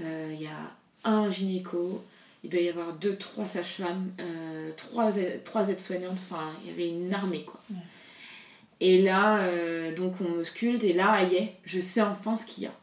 euh, 0.00 0.30
il 0.34 0.42
y 0.42 0.46
a 0.46 0.74
un 1.04 1.30
gynéco, 1.30 2.04
il 2.44 2.50
doit 2.50 2.60
y 2.60 2.68
avoir 2.68 2.92
deux, 2.94 3.16
trois 3.16 3.46
sages-femmes, 3.46 4.10
euh, 4.20 4.70
trois, 4.76 5.12
trois 5.44 5.68
aides-soignantes, 5.68 6.18
enfin 6.30 6.50
il 6.62 6.70
y 6.70 6.74
avait 6.74 6.88
une 6.88 7.12
armée 7.12 7.44
quoi. 7.44 7.60
Et 8.80 9.02
là, 9.02 9.42
donc 9.92 10.14
on 10.20 10.28
me 10.30 10.44
sculpte 10.44 10.84
et 10.84 10.92
là, 10.94 11.22
y 11.24 11.36
est, 11.36 11.54
je 11.64 11.80
sais 11.80 12.00
enfin 12.00 12.36
ce 12.36 12.46
qu'il 12.46 12.64
y 12.64 12.66
a. 12.66 12.74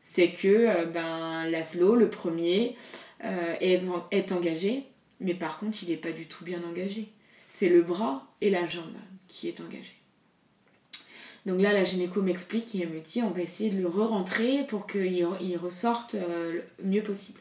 C'est 0.00 0.32
que 0.32 0.86
ben, 0.86 1.48
Laszlo, 1.50 1.96
le 1.96 2.08
premier, 2.08 2.76
est, 3.22 3.82
est 4.10 4.32
engagé, 4.32 4.84
mais 5.20 5.34
par 5.34 5.58
contre 5.58 5.82
il 5.82 5.90
n'est 5.90 5.96
pas 5.96 6.12
du 6.12 6.26
tout 6.26 6.44
bien 6.44 6.62
engagé. 6.64 7.08
C'est 7.46 7.68
le 7.68 7.82
bras 7.82 8.26
et 8.40 8.48
la 8.48 8.66
jambe 8.66 8.96
qui 9.26 9.48
est 9.48 9.60
engagé. 9.60 9.98
Donc 11.48 11.62
là, 11.62 11.72
la 11.72 11.82
gynéco 11.82 12.20
m'explique 12.20 12.74
et 12.74 12.82
elle 12.82 12.90
me 12.90 13.00
dit 13.00 13.22
on 13.22 13.30
va 13.30 13.40
essayer 13.40 13.70
de 13.70 13.80
le 13.80 13.88
re-rentrer 13.88 14.66
pour 14.66 14.86
qu'il 14.86 15.56
ressorte 15.56 16.14
euh, 16.14 16.60
le 16.78 16.84
mieux 16.84 17.02
possible. 17.02 17.40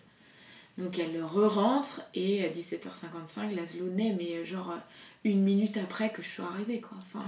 Donc 0.78 0.98
elle 0.98 1.14
le 1.14 1.26
re-rentre 1.26 2.04
et 2.14 2.46
à 2.46 2.50
17h55, 2.50 3.54
Laszlo 3.54 3.90
naît, 3.90 4.16
mais 4.18 4.46
genre 4.46 4.76
une 5.26 5.42
minute 5.42 5.78
après 5.78 6.12
que 6.12 6.22
je 6.22 6.28
suis 6.30 6.44
arrivée, 6.44 6.80
quoi. 6.80 6.98
Enfin, 7.02 7.26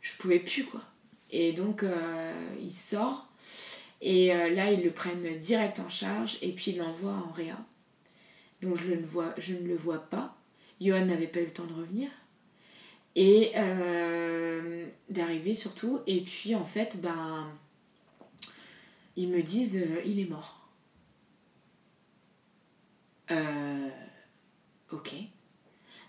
je 0.00 0.12
pouvais 0.14 0.38
plus, 0.38 0.64
quoi. 0.64 0.82
Et 1.30 1.52
donc 1.52 1.82
euh, 1.82 2.56
il 2.60 2.72
sort 2.72 3.28
et 4.00 4.34
euh, 4.34 4.48
là, 4.50 4.72
ils 4.72 4.82
le 4.82 4.90
prennent 4.90 5.38
direct 5.38 5.78
en 5.78 5.90
charge 5.90 6.38
et 6.42 6.52
puis 6.52 6.72
ils 6.72 6.78
l'envoient 6.78 7.12
en 7.28 7.30
réa. 7.32 7.58
Donc 8.62 8.76
je, 8.76 8.90
ne 8.90 9.04
vois, 9.04 9.34
je 9.38 9.54
ne 9.54 9.66
le 9.66 9.76
vois 9.76 9.98
pas. 9.98 10.36
Johan 10.80 11.04
n'avait 11.04 11.26
pas 11.26 11.40
eu 11.40 11.44
le 11.44 11.52
temps 11.52 11.66
de 11.66 11.74
revenir 11.74 12.08
et 13.14 13.52
euh, 13.56 14.86
d'arriver 15.08 15.54
surtout. 15.54 16.00
Et 16.06 16.22
puis 16.22 16.54
en 16.54 16.64
fait, 16.64 17.00
ben, 17.00 17.50
ils 19.16 19.28
me 19.28 19.42
disent 19.42 19.86
il 20.04 20.20
est 20.20 20.28
mort. 20.28 20.56
Ok. 24.90 25.14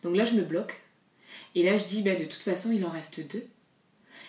Donc 0.01 0.15
là, 0.15 0.25
je 0.25 0.33
me 0.33 0.41
bloque. 0.41 0.81
Et 1.53 1.63
là, 1.63 1.77
je 1.77 1.85
dis 1.85 2.01
ben, 2.01 2.17
de 2.17 2.25
toute 2.25 2.41
façon, 2.41 2.71
il 2.71 2.83
en 2.85 2.89
reste 2.89 3.19
deux. 3.19 3.45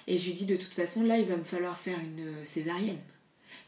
Et 0.06 0.18
je 0.18 0.26
lui 0.26 0.32
dis 0.32 0.44
de 0.46 0.56
toute 0.56 0.74
façon, 0.74 1.02
là, 1.02 1.18
il 1.18 1.26
va 1.26 1.36
me 1.36 1.44
falloir 1.44 1.76
faire 1.76 1.98
une 1.98 2.44
césarienne. 2.44 2.98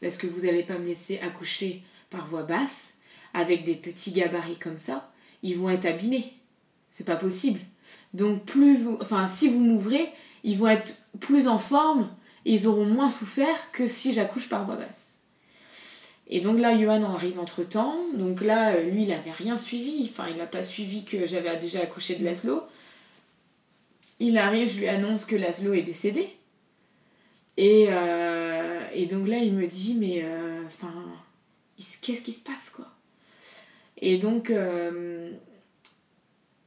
Parce 0.01 0.17
que 0.17 0.27
vous 0.27 0.45
n'allez 0.45 0.63
pas 0.63 0.77
me 0.77 0.85
laisser 0.85 1.19
accoucher 1.19 1.83
par 2.09 2.27
voie 2.27 2.43
basse, 2.43 2.93
avec 3.33 3.63
des 3.63 3.75
petits 3.75 4.11
gabarits 4.11 4.57
comme 4.57 4.77
ça. 4.77 5.11
Ils 5.43 5.57
vont 5.57 5.69
être 5.69 5.85
abîmés. 5.85 6.33
C'est 6.89 7.05
pas 7.05 7.15
possible. 7.15 7.59
Donc 8.13 8.45
plus 8.45 8.77
vous, 8.77 8.97
enfin 9.01 9.27
si 9.27 9.49
vous 9.49 9.59
m'ouvrez, 9.59 10.09
ils 10.43 10.57
vont 10.57 10.67
être 10.67 10.95
plus 11.19 11.47
en 11.47 11.59
forme 11.59 12.09
et 12.45 12.53
ils 12.53 12.67
auront 12.67 12.85
moins 12.85 13.09
souffert 13.09 13.71
que 13.71 13.87
si 13.87 14.13
j'accouche 14.13 14.49
par 14.49 14.65
voie 14.65 14.77
basse. 14.77 15.19
Et 16.27 16.39
donc 16.39 16.59
là, 16.59 16.77
Johan 16.79 17.03
en 17.03 17.13
arrive 17.13 17.39
entre 17.39 17.63
temps. 17.63 17.97
Donc 18.13 18.41
là, 18.41 18.75
euh, 18.75 18.89
lui, 18.89 19.03
il 19.03 19.09
n'avait 19.09 19.31
rien 19.31 19.55
suivi. 19.55 20.09
Enfin, 20.09 20.27
il 20.29 20.37
n'a 20.37 20.47
pas 20.47 20.63
suivi 20.63 21.03
que 21.05 21.25
j'avais 21.25 21.55
déjà 21.57 21.81
accouché 21.81 22.15
de 22.15 22.23
Laszlo. 22.23 22.63
Il 24.19 24.37
arrive, 24.37 24.69
je 24.69 24.79
lui 24.79 24.87
annonce 24.87 25.25
que 25.25 25.35
Laszlo 25.35 25.73
est 25.73 25.81
décédé. 25.81 26.27
Et, 27.57 27.87
euh, 27.89 28.81
et 28.93 29.05
donc 29.05 29.27
là, 29.27 29.37
il 29.37 29.53
me 29.53 29.67
dit, 29.67 29.95
mais 29.99 30.23
euh, 30.23 30.63
enfin, 30.65 31.05
qu'est-ce 31.77 32.21
qui 32.21 32.33
se 32.33 32.43
passe, 32.43 32.69
quoi? 32.69 32.87
Et 34.01 34.17
donc, 34.17 34.51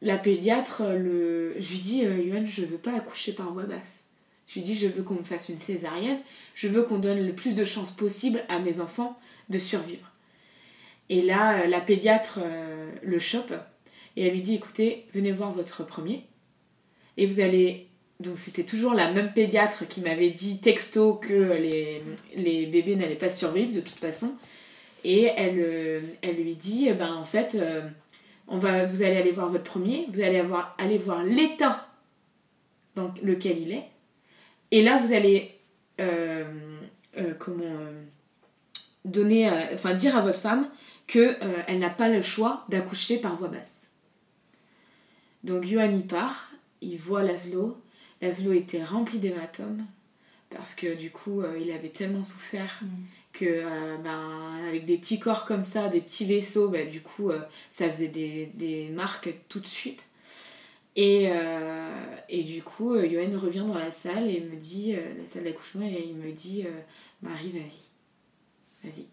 la 0.01 0.19
pédiatre, 0.19 0.83
le... 0.85 1.55
je 1.59 1.73
lui 1.73 1.79
dis, 1.79 2.03
Johan, 2.03 2.45
je 2.45 2.65
veux 2.65 2.79
pas 2.79 2.97
accoucher 2.97 3.33
par 3.33 3.53
voie 3.53 3.65
basse. 3.65 4.05
Je 4.47 4.55
lui 4.55 4.63
dis, 4.63 4.75
je 4.75 4.89
veux 4.89 5.03
qu'on 5.03 5.15
me 5.15 5.25
fasse 5.25 5.51
une 5.51 5.59
césarienne. 5.59 6.21
Je 6.55 6.69
veux 6.69 6.83
qu'on 6.83 6.99
donne 6.99 7.25
le 7.25 7.35
plus 7.35 7.55
de 7.55 7.67
chances 7.67 7.91
possible 7.91 8.43
à 8.49 8.59
mes 8.59 8.81
enfants 8.81 9.19
de 9.51 9.59
survivre. 9.59 10.11
Et 11.11 11.23
là, 11.23 11.61
euh, 11.61 11.67
la 11.67 11.81
pédiatre 11.81 12.41
euh, 12.43 12.91
le 13.03 13.19
chope 13.19 13.53
et 14.17 14.27
elle 14.27 14.33
lui 14.33 14.43
dit 14.43 14.55
écoutez, 14.55 15.07
venez 15.15 15.33
voir 15.33 15.53
votre 15.53 15.87
premier. 15.87 16.27
Et 17.19 17.27
vous 17.27 17.41
allez. 17.41 17.89
Donc 18.21 18.39
c'était 18.39 18.65
toujours 18.65 18.95
la 18.95 19.13
même 19.13 19.33
pédiatre 19.33 19.87
qui 19.87 20.01
m'avait 20.01 20.31
dit 20.31 20.61
texto 20.61 21.15
que 21.15 21.53
les, 21.53 22.03
les 22.35 22.67
bébés 22.67 22.97
n'allaient 22.97 23.15
pas 23.15 23.31
survivre 23.31 23.73
de 23.73 23.81
toute 23.81 23.99
façon. 23.99 24.35
Et 25.05 25.25
elle, 25.37 25.61
euh, 25.61 26.01
elle 26.23 26.37
lui 26.37 26.57
dit 26.57 26.91
ben 26.95 27.15
en 27.15 27.25
fait, 27.25 27.59
on 28.49 28.59
va, 28.59 28.87
vous 28.87 29.03
allez 29.03 29.17
aller 29.17 29.31
voir 29.31 29.51
votre 29.51 29.65
premier, 29.65 30.07
vous 30.11 30.23
allez 30.23 30.39
avoir, 30.39 30.75
aller 30.79 30.99
voir 30.99 31.23
l'état 31.23 31.87
dans 32.97 33.13
lequel 33.23 33.59
il 33.59 33.73
est. 33.73 33.85
Et 34.71 34.83
là, 34.83 34.99
vous 34.99 35.13
allez. 35.13 35.53
comment 37.39 37.77
donner, 39.05 39.49
euh, 39.49 39.75
enfin 39.75 39.95
dire 39.95 40.17
à 40.17 40.23
votre 40.23 40.41
femme 40.41 40.69
qu'elle 41.07 41.39
euh, 41.43 41.63
elle 41.67 41.79
n'a 41.79 41.91
pas 41.91 42.09
le 42.09 42.23
choix 42.23 42.65
d'accoucher 42.69 43.19
par 43.19 43.37
voie 43.37 43.49
basse. 43.49 43.91
Donc 45.45 45.65
Johan 45.65 45.97
y 45.97 46.03
part, 46.03 46.48
il 46.81 46.97
voit 46.97 47.23
Laszlo. 47.23 47.77
Laszlo 48.21 48.53
était 48.53 48.83
rempli 48.83 49.19
d'hématomes 49.19 49.85
parce 50.51 50.75
que 50.75 50.95
du 50.95 51.11
coup 51.11 51.43
euh, 51.43 51.59
il 51.61 51.71
avait 51.71 51.91
tellement 51.91 52.23
souffert 52.23 52.81
mm. 52.83 52.89
que 53.33 53.65
ben, 54.03 54.57
avec 54.69 54.85
des 54.87 54.97
petits 54.97 55.19
corps 55.19 55.45
comme 55.45 55.63
ça, 55.63 55.89
des 55.89 56.01
petits 56.01 56.25
vaisseaux, 56.25 56.69
ben, 56.69 56.89
du 56.89 57.01
coup 57.01 57.31
ça 57.71 57.89
faisait 57.93 58.09
des, 58.09 58.91
marques 58.93 59.35
tout 59.49 59.61
de 59.61 59.67
suite. 59.67 60.07
Et, 60.97 61.31
et 62.29 62.43
du 62.43 62.61
coup, 62.61 63.01
Johan 63.01 63.39
revient 63.39 63.65
dans 63.65 63.79
la 63.79 63.93
salle 63.93 64.29
et 64.29 64.41
me 64.41 64.57
dit, 64.57 64.97
la 65.17 65.27
salle 65.27 65.45
d'accouchement, 65.45 65.87
et 65.87 66.05
il 66.09 66.17
me 66.17 66.33
dit, 66.33 66.65
Marie, 67.23 67.53
vas-y 67.53 67.89
vas-y. 68.85 69.07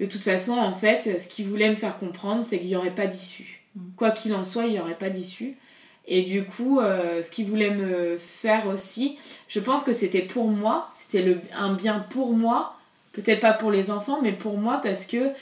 De 0.00 0.06
toute 0.06 0.22
façon, 0.22 0.52
en 0.52 0.74
fait, 0.74 1.18
ce 1.18 1.28
qu'il 1.28 1.46
voulait 1.46 1.70
me 1.70 1.76
faire 1.76 1.98
comprendre, 1.98 2.42
c'est 2.42 2.58
qu'il 2.58 2.68
n'y 2.68 2.76
aurait 2.76 2.94
pas 2.94 3.06
d'issue. 3.06 3.62
Mm. 3.74 3.80
Quoi 3.96 4.10
qu'il 4.10 4.34
en 4.34 4.44
soit, 4.44 4.66
il 4.66 4.72
n'y 4.72 4.80
aurait 4.80 4.98
pas 4.98 5.10
d'issue. 5.10 5.56
Et 6.06 6.22
du 6.22 6.44
coup, 6.44 6.80
euh, 6.80 7.22
ce 7.22 7.30
qu'il 7.30 7.46
voulait 7.46 7.70
me 7.70 8.18
faire 8.18 8.66
aussi, 8.66 9.18
je 9.48 9.60
pense 9.60 9.84
que 9.84 9.92
c'était 9.92 10.22
pour 10.22 10.48
moi, 10.48 10.90
c'était 10.92 11.38
un 11.56 11.72
bien 11.72 12.04
pour 12.10 12.34
moi, 12.34 12.76
peut-être 13.12 13.40
pas 13.40 13.54
pour 13.54 13.70
les 13.70 13.90
enfants, 13.90 14.18
mais 14.22 14.32
pour 14.32 14.58
moi 14.58 14.80
parce 14.82 15.06
que 15.06 15.32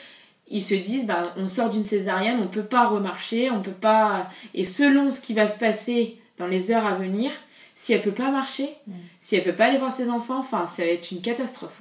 ils 0.49 0.63
se 0.63 0.75
disent, 0.75 1.07
bah, 1.07 1.23
on 1.37 1.49
sort 1.49 1.71
d'une 1.71 1.85
césarienne, 1.85 2.41
on 2.45 2.49
peut 2.49 2.63
pas 2.63 2.87
remarcher, 2.87 3.51
on 3.51 3.63
peut 3.63 3.71
pas. 3.71 4.31
Et 4.55 4.65
selon 4.65 5.11
ce 5.11 5.21
qui 5.21 5.35
va 5.35 5.49
se 5.49 5.59
passer 5.59 6.19
dans 6.39 6.47
les 6.47 6.71
heures 6.71 6.87
à 6.87 6.95
venir, 6.95 7.31
si 7.75 7.93
elle 7.93 8.03
peut 8.03 8.13
pas 8.13 8.31
marcher, 8.31 8.69
mm. 8.87 8.93
si 9.19 9.35
elle 9.35 9.45
peut 9.45 9.55
pas 9.55 9.67
aller 9.67 9.79
voir 9.79 9.93
ses 9.93 10.11
enfants, 10.11 10.39
enfin, 10.39 10.67
ça 10.67 10.85
va 10.85 10.91
être 10.91 11.11
une 11.11 11.23
catastrophe. 11.23 11.81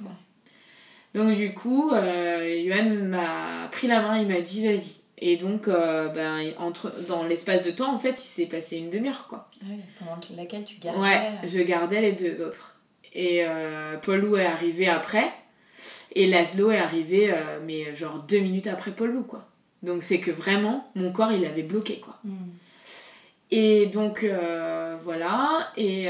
Donc 1.14 1.36
du 1.36 1.52
coup, 1.52 1.92
euh, 1.92 3.08
m'a 3.08 3.68
pris 3.70 3.86
la 3.86 4.00
main, 4.00 4.18
il 4.18 4.26
m'a 4.26 4.40
dit 4.40 4.66
vas-y. 4.66 5.01
Et 5.24 5.36
donc, 5.36 5.68
euh, 5.68 6.08
ben, 6.08 6.52
entre, 6.58 6.92
dans 7.06 7.22
l'espace 7.22 7.62
de 7.62 7.70
temps, 7.70 7.94
en 7.94 7.98
fait, 7.98 8.20
il 8.20 8.26
s'est 8.26 8.46
passé 8.46 8.78
une 8.78 8.90
demi-heure, 8.90 9.28
quoi. 9.28 9.48
Ah 9.62 9.66
oui, 9.70 9.76
pendant 9.96 10.18
laquelle 10.36 10.64
tu 10.64 10.80
gardais 10.80 10.98
Ouais, 10.98 11.30
je 11.44 11.60
gardais 11.60 12.00
les 12.00 12.10
deux 12.10 12.42
autres. 12.42 12.74
Et 13.14 13.44
euh, 13.46 13.96
Paulou 13.98 14.36
est 14.36 14.46
arrivé 14.46 14.88
après, 14.88 15.32
et 16.16 16.26
Laszlo 16.26 16.72
est 16.72 16.78
arrivé, 16.78 17.30
euh, 17.30 17.60
mais 17.64 17.94
genre 17.94 18.24
deux 18.24 18.40
minutes 18.40 18.66
après 18.66 18.90
Paulou, 18.90 19.22
quoi. 19.22 19.46
Donc 19.84 20.02
c'est 20.02 20.18
que 20.18 20.32
vraiment, 20.32 20.90
mon 20.96 21.12
corps, 21.12 21.30
il 21.30 21.44
avait 21.44 21.62
bloqué, 21.62 22.00
quoi. 22.00 22.18
Hmm. 22.24 22.50
Et 23.52 23.86
donc, 23.86 24.24
euh, 24.24 24.96
voilà. 25.00 25.70
Et 25.76 26.08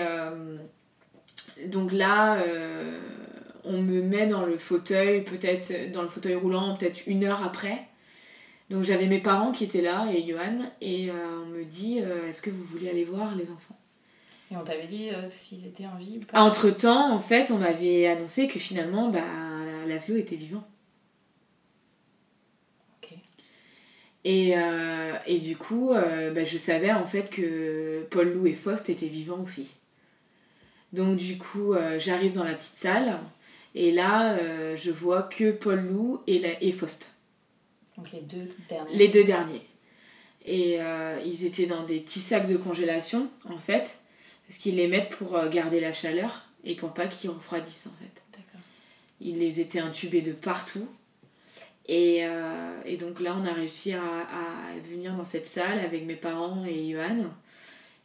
donc 1.67 1.93
là 1.93 2.39
on 3.65 3.81
me 3.81 4.01
met 4.03 4.27
dans 4.27 4.47
le 4.47 4.57
fauteuil, 4.57 5.23
peut-être 5.23 5.93
dans 5.93 6.03
le 6.03 6.09
fauteuil 6.09 6.35
roulant, 6.35 6.77
peut-être 6.77 7.07
une 7.07 7.25
heure 7.25 7.45
après. 7.45 7.87
Donc 8.73 8.85
j'avais 8.85 9.07
mes 9.07 9.19
parents 9.19 9.53
qui 9.53 9.65
étaient 9.65 9.83
là 9.83 10.07
et 10.11 10.27
Johan, 10.27 10.59
et 10.81 11.11
euh, 11.11 11.43
on 11.43 11.47
me 11.47 11.63
dit 11.63 12.01
euh, 12.01 12.31
Est-ce 12.31 12.41
que 12.41 12.49
vous 12.49 12.65
voulez 12.65 12.89
aller 12.89 13.05
voir 13.05 13.35
les 13.37 13.51
enfants? 13.51 13.79
Et 14.51 14.57
on 14.57 14.65
t'avait 14.65 14.87
dit 14.87 15.11
euh, 15.11 15.27
s'ils 15.29 15.67
étaient 15.67 15.85
en 15.87 15.97
vie 15.97 16.17
ou 16.17 16.25
pas 16.25 16.41
Entre 16.41 16.71
temps, 16.71 17.13
en 17.13 17.19
fait, 17.19 17.51
on 17.51 17.59
m'avait 17.59 18.07
annoncé 18.07 18.49
que 18.49 18.59
finalement, 18.59 19.11
bah, 19.11 19.21
Laszlo 19.87 20.17
était 20.17 20.37
vivant. 20.37 20.67
Ok. 23.03 23.11
Et, 24.25 24.55
et 25.27 25.39
du 25.39 25.59
coup, 25.59 25.93
bah, 25.93 26.45
je 26.47 26.57
savais 26.57 26.93
en 26.93 27.07
fait 27.07 27.29
que 27.29 28.07
Paul 28.11 28.33
Lou 28.33 28.47
et 28.47 28.55
Faust 28.55 28.89
étaient 28.89 29.07
vivants 29.07 29.43
aussi. 29.43 29.77
Donc 30.95 31.19
du 31.19 31.37
coup, 31.37 31.75
j'arrive 31.99 32.33
dans 32.33 32.45
la 32.45 32.55
petite 32.55 32.77
salle. 32.77 33.19
Et 33.75 33.93
là, 33.93 34.39
je 34.77 34.91
vois 34.91 35.25
que 35.25 35.51
Paul 35.51 35.81
Lou 35.81 36.23
et, 36.27 36.43
et 36.63 36.73
Faust. 36.73 37.12
Donc 37.97 38.13
les 38.13 38.21
deux 38.21 38.49
derniers. 38.69 38.97
Les 38.97 39.09
deux 39.09 39.25
derniers. 39.25 39.67
Et 40.45 40.81
euh, 40.81 41.21
ils 41.25 41.45
étaient 41.45 41.67
dans 41.67 41.85
des 41.85 42.01
petits 42.01 42.21
sacs 42.21 42.49
de 42.49 42.57
congélation, 42.57 43.31
en 43.49 43.59
fait, 43.59 43.99
parce 44.47 44.59
qu'ils 44.59 44.77
les 44.77 44.89
mettent 44.89 45.11
pour 45.11 45.37
euh, 45.37 45.49
garder 45.49 45.79
la 45.79 45.93
chaleur 45.93 46.49
et 46.65 46.75
pour 46.75 46.93
pas 46.93 47.07
qu'ils 47.07 47.31
refroidissent, 47.31 47.87
en 47.87 48.03
fait. 48.03 48.23
D'accord. 48.33 48.61
Ils 49.21 49.39
les 49.39 49.61
étaient 49.61 49.79
intubés 49.79 50.23
de 50.23 50.33
partout. 50.33 50.87
Et, 51.89 52.23
et, 52.87 52.97
donc 52.97 53.19
là, 53.19 53.37
on 53.37 53.45
a 53.45 53.53
réussi 53.53 53.93
à, 53.93 54.01
à, 54.01 54.79
venir 54.89 55.17
dans 55.17 55.25
cette 55.25 55.47
salle 55.47 55.81
avec 55.81 56.07
mes 56.07 56.15
parents 56.15 56.65
et 56.65 56.93
Johan. 56.93 57.25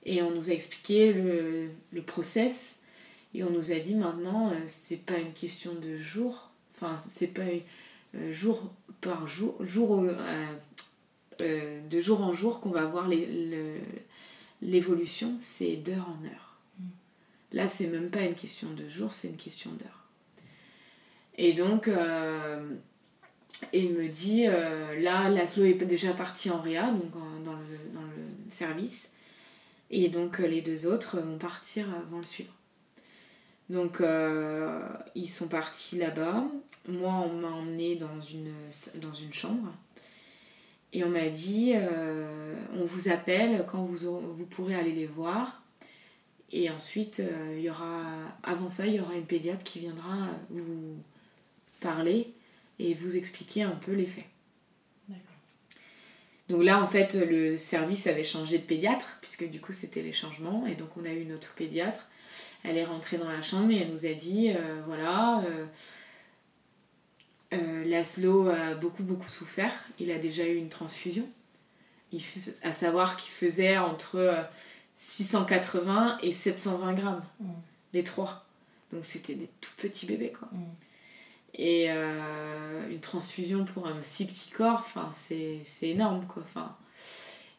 Et 0.04 0.24
on 0.24 0.32
nous 0.32 0.50
a 0.50 0.54
expliqué 0.54 1.14
le, 1.14 1.70
le 1.92 2.02
process 2.02 2.78
et 3.34 3.44
on 3.44 3.50
nous 3.50 3.72
a 3.72 3.76
dit 3.76 3.94
maintenant, 3.96 4.50
euh, 4.50 4.56
c'est 4.68 5.06
pas 5.06 5.18
une 5.18 5.34
question 5.34 5.74
de 5.76 5.98
jour, 5.98 6.50
enfin, 6.76 6.98
c'est 7.08 7.28
pas 7.28 7.42
euh, 8.16 8.32
jour 8.32 8.74
par 9.02 9.28
jour, 9.28 9.56
jour 9.62 10.04
euh, 11.42 11.82
de 11.90 12.00
jour 12.00 12.22
en 12.22 12.34
jour 12.34 12.60
qu'on 12.60 12.72
va 12.72 12.86
voir 12.86 13.08
l'évolution, 14.62 15.36
c'est 15.40 15.76
d'heure 15.78 16.08
en 16.10 16.26
heure. 16.26 16.58
Mm. 16.80 16.86
Là, 17.54 17.68
c'est 17.68 17.88
même 17.88 18.10
pas 18.10 18.22
une 18.22 18.36
question 18.36 18.72
de 18.74 18.88
jour, 18.90 19.14
c'est 19.14 19.30
une 19.30 19.38
question 19.38 19.72
d'heure. 19.72 20.06
Et 21.40 21.54
donc, 21.54 21.88
il 23.72 23.94
me 23.94 24.08
dit, 24.08 24.46
là, 24.46 25.30
Laszlo 25.30 25.66
est 25.66 25.76
déjà 25.76 26.14
parti 26.14 26.50
en 26.50 26.60
réa, 26.60 26.90
donc 26.90 27.12
dans, 27.46 27.54
le, 27.54 27.94
dans 27.94 28.02
le 28.02 28.50
service. 28.50 29.12
Et 29.92 30.10
donc, 30.10 30.40
les 30.40 30.62
deux 30.62 30.88
autres 30.88 31.20
vont 31.20 31.38
partir, 31.38 31.86
vont 32.10 32.18
le 32.18 32.26
suivre. 32.26 32.57
Donc 33.70 34.02
euh, 34.02 34.88
ils 35.16 35.30
sont 35.30 35.48
partis 35.48 35.98
là-bas. 35.98 36.46
Moi, 36.88 37.12
on 37.12 37.34
m'a 37.34 37.50
emmené 37.50 37.96
dans 37.96 38.22
une, 38.22 38.54
dans 39.02 39.14
une 39.14 39.34
chambre. 39.34 39.74
Et 40.94 41.04
on 41.04 41.10
m'a 41.10 41.28
dit, 41.28 41.74
euh, 41.76 42.56
on 42.76 42.86
vous 42.86 43.10
appelle 43.10 43.66
quand 43.68 43.84
vous, 43.84 44.20
vous 44.34 44.46
pourrez 44.46 44.76
aller 44.76 44.94
les 44.94 45.06
voir. 45.06 45.62
Et 46.52 46.70
ensuite, 46.70 47.20
euh, 47.20 47.56
il 47.58 47.62
y 47.62 47.70
aura, 47.70 48.04
avant 48.44 48.70
ça, 48.70 48.88
il 48.88 48.96
y 48.96 49.00
aura 49.02 49.16
une 49.16 49.26
pédiatre 49.26 49.64
qui 49.64 49.80
viendra 49.80 50.30
vous 50.50 50.96
parler 51.82 52.34
et 52.80 52.94
vous 52.94 53.18
expliquer 53.18 53.64
un 53.64 53.76
peu 53.76 53.92
les 53.92 54.06
faits. 54.06 54.26
Donc 56.48 56.64
là, 56.64 56.82
en 56.82 56.88
fait, 56.88 57.16
le 57.16 57.58
service 57.58 58.08
avait 58.08 58.24
changé 58.24 58.58
de 58.58 58.64
pédiatre, 58.64 59.18
puisque 59.22 59.50
du 59.50 59.60
coup, 59.60 59.74
c'était 59.74 60.02
les 60.02 60.14
changements. 60.14 60.66
Et 60.66 60.76
donc, 60.76 60.96
on 60.96 61.04
a 61.04 61.10
eu 61.10 61.22
une 61.22 61.34
autre 61.34 61.54
pédiatre 61.58 62.08
elle 62.64 62.78
est 62.78 62.86
rentrée 62.86 63.18
dans 63.18 63.30
la 63.30 63.42
chambre 63.42 63.72
et 63.72 63.78
elle 63.78 63.92
nous 63.92 64.06
a 64.06 64.14
dit 64.14 64.52
euh, 64.52 64.82
voilà, 64.86 65.42
euh, 65.46 65.66
euh, 67.54 67.86
Laszlo 67.86 68.50
a 68.50 68.76
beaucoup 68.76 69.04
beaucoup 69.04 69.30
souffert. 69.30 69.72
Il 70.00 70.12
a 70.12 70.20
déjà 70.20 70.46
eu 70.46 70.56
une 70.56 70.70
transfusion. 70.70 71.28
Il, 72.12 72.22
à 72.64 72.72
savoir 72.72 73.18
qu'il 73.18 73.32
faisait 73.32 73.78
entre 73.78 74.48
680 74.96 76.20
et 76.24 76.32
720 76.32 76.94
grammes, 76.94 77.24
mm. 77.40 77.50
les 77.94 78.04
trois. 78.04 78.46
Donc 78.92 79.04
c'était 79.04 79.36
des 79.36 79.50
tout 79.62 79.74
petits 79.78 80.06
bébés 80.06 80.34
quoi. 80.38 80.50
Mm. 80.52 80.64
Et 81.60 81.90
une 81.90 83.00
transfusion 83.02 83.66
pour 83.66 83.88
un 83.88 83.98
si 84.04 84.26
petit 84.26 84.52
corps, 84.52 84.82
enfin 84.82 85.10
c'est 85.14 85.64
énorme 85.82 86.26
quoi. 86.28 86.44
Enfin, 86.46 86.76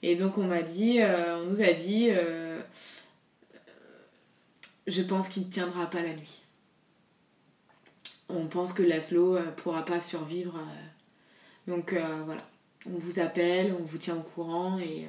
et 0.03 0.14
donc 0.14 0.38
on 0.38 0.44
m'a 0.44 0.62
dit, 0.62 1.01
on 1.03 1.46
nous 1.46 1.62
a 1.62 1.72
dit, 1.72 2.11
je 4.89 5.03
pense 5.03 5.28
qu'il 5.28 5.47
ne 5.47 5.53
tiendra 5.53 5.89
pas 5.89 6.03
la 6.03 6.14
nuit. 6.14 6.43
on 8.28 8.47
pense 8.47 8.72
que 8.72 8.82
Laszlo 8.82 9.36
euh, 9.36 9.51
pourra 9.57 9.84
pas 9.84 10.01
survivre. 10.01 10.57
euh. 10.57 11.70
donc 11.70 11.93
euh, 11.93 12.22
voilà, 12.26 12.43
on 12.86 12.99
vous 12.99 13.20
appelle, 13.20 13.74
on 13.78 13.84
vous 13.84 13.99
tient 13.99 14.16
au 14.16 14.22
courant 14.22 14.78
et. 14.78 15.07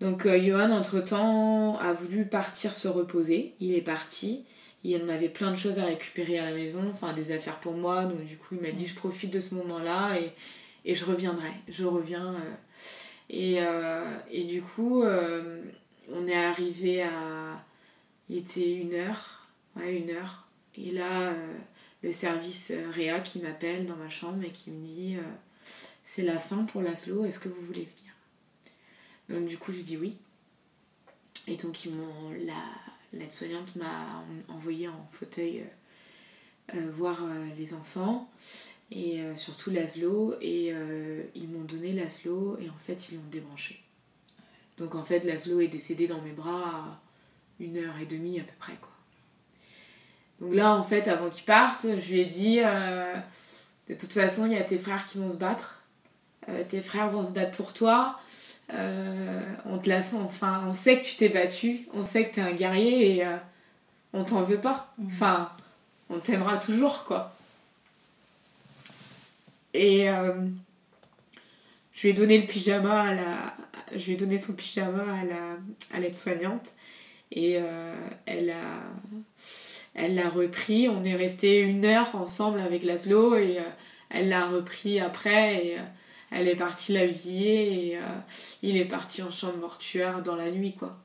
donc 0.00 0.26
Johan, 0.26 0.70
entre-temps, 0.72 1.76
a 1.78 1.92
voulu 1.92 2.26
partir 2.26 2.74
se 2.74 2.88
reposer. 2.88 3.54
Il 3.60 3.74
est 3.74 3.82
parti. 3.82 4.44
Il 4.84 5.02
en 5.02 5.08
avait 5.08 5.28
plein 5.28 5.50
de 5.50 5.56
choses 5.56 5.78
à 5.78 5.84
récupérer 5.86 6.38
à 6.38 6.44
la 6.50 6.54
maison, 6.54 6.82
enfin 6.92 7.12
des 7.12 7.32
affaires 7.32 7.58
pour 7.60 7.72
moi. 7.74 8.04
Donc 8.04 8.24
du 8.24 8.36
coup, 8.36 8.54
il 8.56 8.60
m'a 8.60 8.70
dit 8.72 8.86
je 8.86 8.94
profite 8.94 9.32
de 9.32 9.40
ce 9.40 9.54
moment-là 9.56 10.18
et, 10.20 10.32
et 10.84 10.94
je 10.94 11.04
reviendrai. 11.04 11.50
Je 11.68 11.84
reviens. 11.84 12.34
euh. 12.34 12.54
Et, 13.28 13.56
euh, 13.60 14.04
et 14.30 14.44
du 14.44 14.62
coup, 14.62 15.02
euh, 15.02 15.60
on 16.12 16.28
est 16.28 16.36
arrivé 16.36 17.02
à... 17.02 17.64
Il 18.28 18.38
était 18.38 18.72
une 18.72 18.94
heure. 18.94 19.46
Ouais, 19.76 19.96
une 19.96 20.10
heure. 20.10 20.46
Et 20.76 20.90
là, 20.90 21.30
euh, 21.30 21.58
le 22.02 22.12
service 22.12 22.70
euh, 22.70 22.90
Réa 22.90 23.20
qui 23.20 23.40
m'appelle 23.40 23.86
dans 23.86 23.96
ma 23.96 24.10
chambre 24.10 24.42
et 24.44 24.50
qui 24.50 24.70
me 24.70 24.86
dit 24.86 25.16
euh, 25.16 25.22
c'est 26.04 26.22
la 26.22 26.38
fin 26.38 26.64
pour 26.64 26.82
Laszlo, 26.82 27.24
est-ce 27.24 27.38
que 27.38 27.48
vous 27.48 27.62
voulez 27.62 27.84
venir? 27.84 28.14
Donc 29.28 29.48
du 29.48 29.58
coup 29.58 29.72
j'ai 29.72 29.82
dit 29.82 29.96
oui. 29.96 30.16
Et 31.46 31.56
donc 31.56 31.84
ils 31.84 31.96
m'ont 31.96 32.30
la 32.44 32.62
l'aide-soignante 33.12 33.74
m'a 33.76 34.24
envoyé 34.48 34.88
en 34.88 35.08
fauteuil 35.12 35.64
voir 36.74 37.24
les 37.56 37.72
enfants 37.72 38.28
et 38.90 39.20
surtout 39.36 39.70
Laszlo 39.70 40.34
et 40.40 40.72
ils 41.34 41.48
m'ont 41.48 41.64
donné 41.64 41.92
Laszlo 41.92 42.58
et 42.58 42.68
en 42.68 42.76
fait 42.76 43.08
ils 43.08 43.16
l'ont 43.16 43.30
débranché. 43.30 43.80
Donc 44.76 44.94
en 44.94 45.04
fait 45.04 45.24
Laszlo 45.24 45.60
est 45.60 45.68
décédé 45.68 46.06
dans 46.06 46.20
mes 46.20 46.32
bras 46.32 47.00
une 47.60 47.78
heure 47.78 47.94
et 48.00 48.06
demie 48.06 48.40
à 48.40 48.42
peu 48.42 48.52
près 48.58 48.74
quoi. 48.80 48.90
Donc 50.40 50.54
là 50.54 50.74
en 50.74 50.82
fait 50.82 51.08
avant 51.08 51.30
qu'ils 51.30 51.44
partent 51.44 51.86
je 52.00 52.12
lui 52.12 52.20
ai 52.20 52.26
dit 52.26 52.60
euh, 52.60 53.14
de 53.88 53.94
toute 53.94 54.12
façon 54.12 54.46
il 54.46 54.52
y 54.52 54.56
a 54.56 54.62
tes 54.62 54.78
frères 54.78 55.06
qui 55.06 55.18
vont 55.18 55.32
se 55.32 55.38
battre. 55.38 55.82
Euh, 56.48 56.62
tes 56.68 56.80
frères 56.80 57.10
vont 57.10 57.24
se 57.24 57.32
battre 57.32 57.56
pour 57.56 57.72
toi. 57.72 58.20
Euh, 58.72 59.40
on 59.64 59.78
te 59.78 59.90
enfin, 60.16 60.64
on 60.68 60.74
sait 60.74 61.00
que 61.00 61.04
tu 61.04 61.16
t'es 61.16 61.28
battu, 61.28 61.88
on 61.94 62.04
sait 62.04 62.28
que 62.28 62.34
t'es 62.34 62.40
un 62.40 62.52
guerrier 62.52 63.16
et 63.16 63.26
on 64.12 64.24
t'en 64.24 64.42
veut 64.42 64.60
pas. 64.60 64.92
Enfin, 65.06 65.52
on 66.10 66.18
t'aimera 66.18 66.56
toujours, 66.56 67.04
quoi. 67.04 67.36
Et 69.72 70.08
je 71.92 72.02
lui 72.02 72.10
ai 72.10 72.12
donné 72.12 72.38
le 72.38 72.46
pyjama 72.46 73.02
à 73.02 73.14
la, 73.14 73.56
je 73.92 74.04
lui 74.04 74.12
ai 74.12 74.16
donné 74.16 74.38
son 74.38 74.54
pyjama 74.54 75.02
à 75.02 75.24
la, 75.24 75.56
à 75.92 76.00
l'aide-soignante 76.00 76.72
et 77.32 77.58
euh, 77.58 77.94
elle 78.26 78.50
a, 78.50 78.82
elle 79.96 80.14
l'a 80.14 80.28
repris. 80.28 80.88
On 80.88 81.04
est 81.04 81.16
resté 81.16 81.58
une 81.58 81.84
heure 81.84 82.14
ensemble 82.14 82.60
avec 82.60 82.84
Laszlo 82.84 83.36
et 83.36 83.58
euh, 83.58 83.62
elle 84.10 84.28
l'a 84.28 84.46
repris 84.46 85.00
après 85.00 85.66
et 85.66 85.78
euh, 85.78 85.82
elle 86.30 86.48
est 86.48 86.56
partie 86.56 86.92
l'habiller 86.92 87.88
et 87.88 87.96
euh, 87.96 88.00
il 88.62 88.76
est 88.76 88.84
parti 88.84 89.22
en 89.22 89.30
chambre 89.30 89.56
mortuaire 89.58 90.22
dans 90.22 90.36
la 90.36 90.50
nuit 90.50 90.74
quoi. 90.74 90.96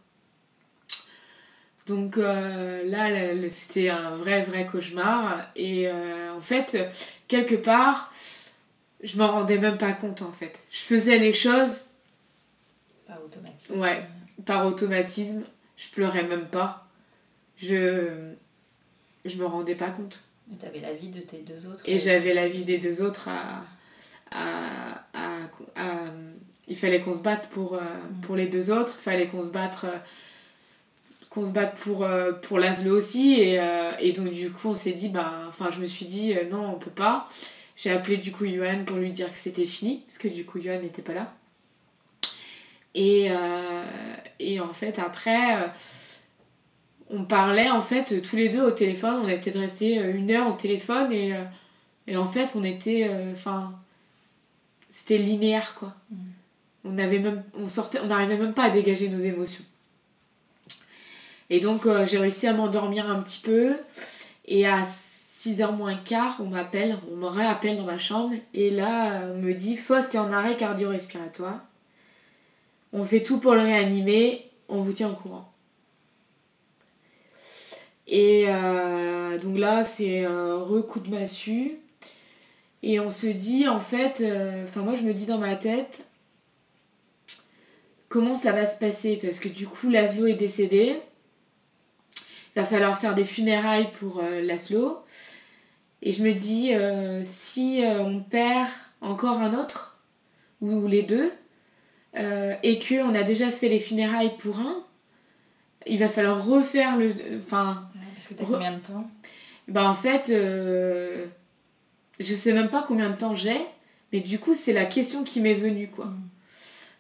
Donc 1.88 2.16
là, 2.16 3.10
c'était 3.50 3.90
un 3.90 4.16
vrai 4.16 4.44
vrai 4.44 4.66
cauchemar 4.66 5.50
et 5.56 5.90
en 5.92 6.40
fait 6.40 6.78
quelque 7.28 7.56
part 7.56 8.14
je 9.02 9.18
m'en 9.18 9.28
rendais 9.32 9.58
même 9.58 9.78
pas 9.78 9.92
compte 9.92 10.22
en 10.22 10.32
fait. 10.32 10.62
Je 10.70 10.80
faisais 10.80 11.18
les 11.18 11.34
choses 11.34 11.86
Pas 13.08 13.20
automatique. 13.26 13.76
Ouais. 13.76 14.06
par 14.46 14.68
automatisme, 14.68 15.44
je 15.82 15.90
pleurais 15.90 16.24
même 16.24 16.48
pas. 16.48 16.88
Je 17.58 18.32
je 19.26 19.36
me 19.38 19.46
rendais 19.46 19.76
pas 19.76 19.90
compte. 19.92 20.22
Mais 20.50 20.58
t'avais 20.58 20.80
la 20.80 20.94
vie 20.94 21.08
de 21.10 21.20
tes 21.20 21.38
deux 21.40 21.66
autres. 21.68 21.84
Et 21.86 22.00
j'avais 22.00 22.34
la 22.34 22.48
vie 22.48 22.64
des 22.64 22.78
deux 22.78 23.02
autres 23.02 23.28
à. 23.30 23.64
à, 24.32 25.04
à- 25.14 25.46
à- 25.76 26.06
il 26.68 26.78
fallait 26.78 27.02
qu'on 27.02 27.14
se 27.14 27.22
batte 27.22 27.50
pour, 27.50 27.74
euh, 27.76 27.80
pour 28.22 28.36
les 28.36 28.48
deux 28.48 28.72
autres, 28.72 28.96
il 29.00 29.04
fallait 29.04 29.28
qu'on 29.28 29.42
se 29.42 29.50
batte. 29.52 29.80
euh, 29.84 29.98
qu'on 31.30 31.46
se 31.46 31.52
batte 31.52 31.78
pour, 31.80 32.04
euh, 32.04 32.34
pour 32.34 32.60
Laszlo 32.60 32.96
aussi. 32.98 33.40
Et, 33.40 33.60
euh, 33.60 33.92
et 34.00 34.12
donc, 34.12 34.32
du 34.32 34.52
coup, 34.52 34.70
on 34.70 34.74
s'est 34.74 34.92
dit, 34.92 35.08
bah, 35.10 35.46
enfin, 35.48 35.70
je 35.72 35.80
me 35.80 35.86
suis 35.86 36.06
dit, 36.06 36.36
non, 36.52 36.74
on 36.76 36.80
peut 36.80 36.90
pas. 36.92 37.30
J'ai 37.78 37.90
appelé 37.90 38.18
du 38.18 38.32
coup 38.34 38.46
Johan 38.46 38.84
pour 38.86 38.98
lui 38.98 39.12
dire 39.12 39.32
que 39.32 39.40
c'était 39.40 39.66
fini, 39.66 40.04
parce 40.06 40.18
que 40.18 40.28
du 40.28 40.46
coup, 40.46 40.60
Johan 40.62 40.80
n'était 40.82 41.02
pas 41.02 41.14
là. 41.14 41.34
Et, 42.96 43.28
euh, 43.30 43.84
et 44.40 44.60
en 44.60 44.74
fait, 44.74 45.00
après, 45.00 45.56
euh, 45.56 45.68
on 47.10 47.24
parlait 47.24 47.70
en 47.70 47.82
fait 47.82 48.22
tous 48.22 48.36
les 48.36 48.50
deux 48.50 48.62
au 48.62 48.72
téléphone. 48.72 49.22
On 49.24 49.28
est 49.28 49.40
peut-être 49.40 49.60
resté 49.60 50.00
euh, 50.00 50.14
une 50.14 50.32
heure 50.32 50.48
au 50.48 50.58
téléphone 50.58 51.12
et, 51.12 51.34
et 52.08 52.18
en 52.18 52.28
fait, 52.28 52.52
on 52.56 52.64
était. 52.64 53.10
Enfin. 53.34 53.74
c'était 54.90 55.18
linéaire 55.18 55.76
quoi. 55.76 55.94
On 56.84 56.98
avait 56.98 57.20
même. 57.20 57.44
On 57.58 57.68
sortait. 57.68 58.00
On 58.00 58.08
n'arrivait 58.08 58.38
même 58.38 58.54
pas 58.54 58.64
à 58.64 58.70
dégager 58.70 59.08
nos 59.08 59.20
émotions. 59.20 59.64
Et 61.50 61.60
donc, 61.60 61.86
euh, 61.86 62.06
j'ai 62.06 62.18
réussi 62.18 62.48
à 62.48 62.54
m'endormir 62.54 63.10
un 63.10 63.22
petit 63.22 63.42
peu. 63.42 63.76
Et 64.46 64.66
à 64.66 64.84
6h 64.84 65.76
moins 65.76 65.96
quart, 65.96 66.38
on 66.40 66.46
m'appelle. 66.46 66.98
On 67.12 67.18
me 67.18 67.28
réappelle 67.28 67.78
dans 67.78 67.84
ma 67.84 68.00
chambre. 68.00 68.34
Et 68.54 68.72
là, 68.72 69.22
on 69.34 69.38
me 69.38 69.54
dit 69.54 69.78
Faust 69.78 70.16
est 70.16 70.18
en 70.18 70.32
arrêt 70.32 70.58
cardio-respiratoire. 70.58 71.60
On 72.94 73.06
fait 73.06 73.24
tout 73.24 73.40
pour 73.40 73.54
le 73.54 73.62
réanimer. 73.62 74.50
On 74.68 74.82
vous 74.82 74.94
tient 74.94 75.10
au 75.10 75.16
courant. 75.16 75.52
Et 78.12 78.46
euh, 78.48 79.38
donc 79.38 79.58
là, 79.58 79.86
c'est 79.86 80.26
un 80.26 80.58
recoup 80.58 81.00
de 81.00 81.10
massue. 81.10 81.78
Et 82.84 83.00
on 83.00 83.10
se 83.10 83.28
dit, 83.28 83.68
en 83.68 83.80
fait, 83.80 84.20
euh, 84.20 84.66
enfin, 84.66 84.82
moi, 84.82 84.96
je 84.96 85.04
me 85.04 85.14
dis 85.14 85.26
dans 85.26 85.38
ma 85.38 85.56
tête, 85.56 86.02
comment 88.10 88.36
ça 88.36 88.52
va 88.52 88.66
se 88.66 88.78
passer? 88.78 89.18
Parce 89.22 89.40
que 89.40 89.48
du 89.48 89.66
coup, 89.66 89.90
Laszlo 89.90 90.28
est 90.28 90.34
décédé. 90.34 90.98
Il 92.54 92.62
va 92.62 92.66
falloir 92.66 93.00
faire 93.00 93.16
des 93.16 93.24
funérailles 93.24 93.90
pour 94.00 94.20
euh, 94.20 94.42
Laszlo. 94.42 95.00
Et 96.02 96.12
je 96.12 96.24
me 96.24 96.34
dis, 96.34 96.72
si 97.24 97.84
on 97.86 98.22
perd 98.22 98.68
encore 99.02 99.38
un 99.38 99.54
autre, 99.54 100.02
ou 100.60 100.88
les 100.88 101.04
deux, 101.04 101.32
euh, 102.18 102.54
et 102.64 102.80
qu'on 102.80 103.16
a 103.16 103.24
déjà 103.24 103.52
fait 103.52 103.70
les 103.70 103.80
funérailles 103.80 104.36
pour 104.38 104.60
un, 104.60 104.84
il 105.88 106.00
va 106.00 106.10
falloir 106.10 106.46
refaire 106.46 106.98
le. 106.98 107.14
Enfin, 107.38 107.90
Parce 108.16 108.28
que 108.28 108.34
t'as 108.36 108.44
Re- 108.44 108.52
combien 108.52 108.74
de 108.74 108.80
temps? 108.82 109.10
Bah 109.68 109.90
en 109.90 109.96
fait, 109.96 110.30
euh, 110.30 111.26
je 112.20 112.34
sais 112.36 112.54
même 112.54 112.70
pas 112.70 112.84
combien 112.88 113.10
de 113.10 113.16
temps 113.16 113.36
j'ai, 113.36 113.60
mais 114.12 114.20
du 114.20 114.40
coup 114.40 114.54
c'est 114.54 114.74
la 114.74 114.86
question 114.86 115.24
qui 115.24 115.40
m'est 115.42 115.54
venue 115.54 115.88
quoi. 115.88 116.06
Mm. 116.06 116.30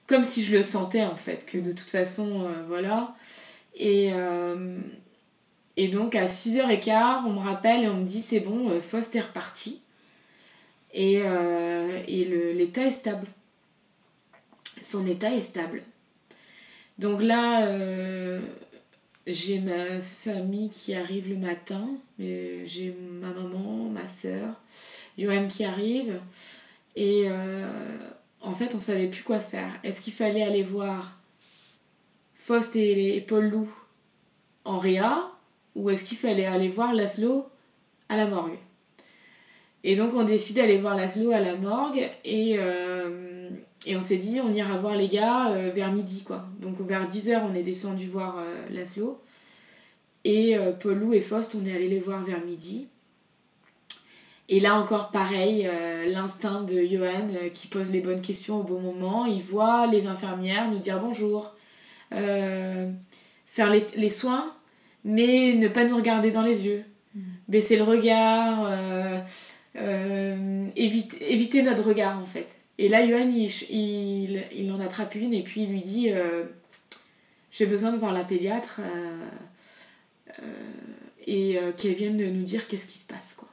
Comme 0.07 0.23
si 0.23 0.43
je 0.43 0.55
le 0.55 0.63
sentais 0.63 1.03
en 1.03 1.15
fait, 1.15 1.45
que 1.45 1.57
de 1.57 1.71
toute 1.71 1.89
façon, 1.89 2.41
euh, 2.45 2.63
voilà. 2.67 3.15
Et, 3.75 4.11
euh, 4.13 4.77
et 5.77 5.87
donc 5.87 6.15
à 6.15 6.25
6h15, 6.25 7.23
on 7.25 7.33
me 7.33 7.39
rappelle 7.39 7.83
et 7.83 7.87
on 7.87 7.95
me 7.97 8.05
dit 8.05 8.21
c'est 8.21 8.41
bon, 8.41 8.69
euh, 8.69 8.81
Faust 8.81 9.15
est 9.15 9.21
reparti. 9.21 9.81
Et, 10.93 11.21
euh, 11.23 12.01
et 12.07 12.25
l'état 12.53 12.83
est 12.83 12.91
stable. 12.91 13.27
Son 14.81 15.05
état 15.05 15.33
est 15.33 15.41
stable. 15.41 15.83
Donc 16.97 17.21
là, 17.21 17.65
euh, 17.67 18.41
j'ai 19.25 19.59
ma 19.59 20.01
famille 20.01 20.69
qui 20.69 20.93
arrive 20.95 21.29
le 21.29 21.37
matin. 21.37 21.87
J'ai 22.19 22.95
ma 23.21 23.29
maman, 23.29 23.89
ma 23.89 24.07
soeur, 24.07 24.55
Johan 25.17 25.47
qui 25.47 25.63
arrive. 25.63 26.19
Et 26.95 27.25
euh, 27.27 27.97
en 28.41 28.53
fait, 28.53 28.75
on 28.75 28.79
savait 28.79 29.07
plus 29.07 29.23
quoi 29.23 29.39
faire. 29.39 29.71
Est-ce 29.83 30.01
qu'il 30.01 30.13
fallait 30.13 30.43
aller 30.43 30.63
voir 30.63 31.17
Faust 32.35 32.75
et, 32.75 33.23
Paul 33.27 33.49
Loup 33.49 33.69
en 34.65 34.79
réa 34.79 35.31
ou 35.75 35.89
est-ce 35.89 36.03
qu'il 36.03 36.17
fallait 36.17 36.45
aller 36.45 36.69
voir 36.69 36.93
Laszlo 36.93 37.47
à 38.09 38.17
la 38.17 38.27
morgue? 38.27 38.57
Et 39.83 39.95
donc, 39.95 40.13
on 40.13 40.23
décide 40.23 40.57
d'aller 40.57 40.77
voir 40.77 40.95
Laszlo 40.95 41.31
à 41.31 41.39
la 41.39 41.55
morgue 41.55 42.09
et, 42.25 42.55
euh, 42.57 43.49
et 43.85 43.95
on 43.95 44.01
s'est 44.01 44.17
dit, 44.17 44.39
on 44.39 44.53
ira 44.53 44.77
voir 44.77 44.95
les 44.95 45.07
gars 45.07 45.49
euh, 45.49 45.71
vers 45.73 45.91
midi 45.91 46.23
quoi. 46.23 46.45
Donc, 46.59 46.79
vers 46.81 47.07
10h, 47.09 47.41
on 47.49 47.55
est 47.55 47.63
descendu 47.63 48.07
voir 48.07 48.37
euh, 48.37 48.67
Laszlo. 48.69 49.19
Et 50.23 50.57
euh, 50.57 50.71
Paul 50.71 50.99
Lou 50.99 51.13
et 51.13 51.21
Faust, 51.21 51.55
on 51.55 51.65
est 51.65 51.75
allé 51.75 51.87
les 51.87 51.99
voir 51.99 52.21
vers 52.23 52.43
midi. 52.43 52.87
Et 54.49 54.59
là 54.59 54.75
encore 54.75 55.11
pareil, 55.11 55.65
euh, 55.65 56.09
l'instinct 56.09 56.61
de 56.61 56.83
Johan 56.83 57.29
euh, 57.33 57.49
qui 57.49 57.67
pose 57.67 57.89
les 57.89 58.01
bonnes 58.01 58.21
questions 58.21 58.59
au 58.59 58.63
bon 58.63 58.79
moment. 58.79 59.25
Il 59.25 59.41
voit 59.41 59.87
les 59.87 60.07
infirmières 60.07 60.69
nous 60.69 60.79
dire 60.79 60.99
bonjour, 60.99 61.55
faire 62.11 63.69
les, 63.71 63.87
les 63.95 64.09
soins, 64.09 64.53
mais 65.05 65.53
ne 65.53 65.69
pas 65.69 65.85
nous 65.85 65.95
regarder 65.95 66.31
dans 66.31 66.41
les 66.41 66.65
yeux. 66.65 66.83
Baisser 67.47 67.77
le 67.77 67.83
regard, 67.83 68.69
éviter, 69.75 71.33
éviter 71.33 71.61
notre 71.61 71.83
regard 71.83 72.17
en 72.19 72.25
fait. 72.25 72.60
Et 72.77 72.89
là, 72.89 73.05
Johan, 73.07 73.29
il, 73.35 73.49
il, 73.69 74.43
il 74.55 74.71
en 74.71 74.79
attrape 74.79 75.15
une 75.15 75.33
et 75.33 75.43
puis 75.43 75.63
il 75.63 75.69
lui 75.69 75.81
dit 75.81 76.09
euh, 76.11 76.43
J'ai 77.51 77.65
besoin 77.65 77.91
de 77.91 77.97
voir 77.97 78.11
la 78.13 78.23
pédiatre. 78.23 78.79
euh, 78.83 79.17
euh, 80.39 80.43
et 81.27 81.59
qu'elle 81.77 81.93
vienne 81.93 82.17
nous 82.17 82.43
dire 82.43 82.67
qu'est-ce 82.67 82.87
qui 82.87 82.97
se 82.97 83.05
passe 83.05 83.35
quoi. 83.37 83.47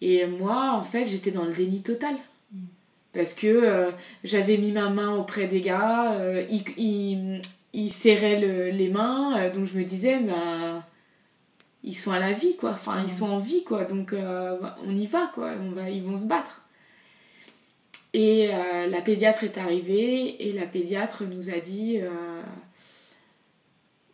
Et 0.00 0.24
moi, 0.26 0.72
en 0.74 0.82
fait, 0.82 1.04
j'étais 1.06 1.32
dans 1.32 1.44
le 1.44 1.52
déni 1.52 1.82
total. 1.82 2.14
Parce 3.12 3.34
que 3.34 3.90
j'avais 4.24 4.56
mis 4.56 4.70
ma 4.72 4.88
main 4.88 5.14
auprès 5.16 5.48
des 5.48 5.60
gars, 5.60 6.16
ils, 6.48 6.62
ils- 6.76 7.42
ils 7.72 7.92
serraient 7.92 8.38
le- 8.40 8.70
les 8.70 8.88
mains, 8.88 9.48
donc 9.50 9.64
je 9.66 9.76
me 9.76 9.84
disais, 9.84 10.20
bah, 10.20 10.86
ils 11.82 11.96
sont 11.96 12.12
à 12.12 12.18
la 12.20 12.32
vie, 12.32 12.56
quoi. 12.56 12.70
Enfin, 12.70 13.02
ils 13.04 13.10
sont 13.10 13.28
en 13.30 13.38
vie, 13.40 13.64
quoi. 13.64 13.84
Donc, 13.84 14.12
euh, 14.12 14.56
on 14.86 14.96
y 14.96 15.06
va, 15.06 15.30
quoi. 15.34 15.52
On 15.60 15.70
va, 15.72 15.90
ils 15.90 16.02
vont 16.02 16.16
se 16.16 16.26
battre. 16.26 16.61
Et 18.14 18.50
euh, 18.52 18.86
la 18.88 19.00
pédiatre 19.00 19.44
est 19.44 19.56
arrivée 19.56 20.48
et 20.48 20.52
la 20.52 20.66
pédiatre 20.66 21.24
nous 21.24 21.50
a 21.50 21.58
dit, 21.58 21.98
euh, 22.00 22.42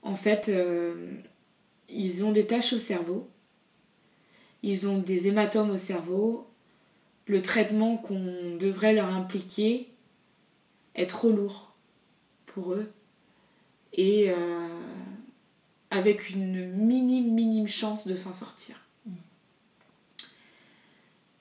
en 0.02 0.14
fait, 0.14 0.48
euh, 0.48 1.10
ils 1.88 2.24
ont 2.24 2.30
des 2.30 2.46
taches 2.46 2.72
au 2.72 2.78
cerveau, 2.78 3.28
ils 4.62 4.88
ont 4.88 4.98
des 4.98 5.26
hématomes 5.26 5.70
au 5.70 5.76
cerveau, 5.76 6.46
le 7.26 7.42
traitement 7.42 7.96
qu'on 7.96 8.56
devrait 8.56 8.94
leur 8.94 9.12
impliquer 9.12 9.88
est 10.94 11.08
trop 11.08 11.30
lourd 11.30 11.74
pour 12.46 12.74
eux. 12.74 12.90
Et 13.94 14.30
avec 15.90 16.30
une 16.30 16.72
minime, 16.72 17.34
minime 17.34 17.66
chance 17.66 18.06
de 18.06 18.14
s'en 18.14 18.32
sortir. 18.32 18.87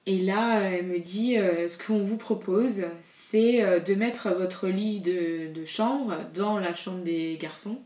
Et 0.08 0.22
là, 0.22 0.62
elle 0.62 0.86
me 0.86 1.00
dit, 1.00 1.38
euh, 1.38 1.68
ce 1.68 1.78
qu'on 1.78 1.98
vous 1.98 2.16
propose, 2.16 2.86
c'est 3.02 3.62
euh, 3.62 3.82
de 3.82 3.94
mettre 3.94 4.30
votre 4.30 4.70
lit 4.70 5.02
de, 5.02 5.52
de 5.54 5.66
chambre 5.66 6.18
dans 6.34 6.60
la 6.60 6.74
chambre 6.74 7.04
des 7.04 7.38
garçons, 7.40 7.82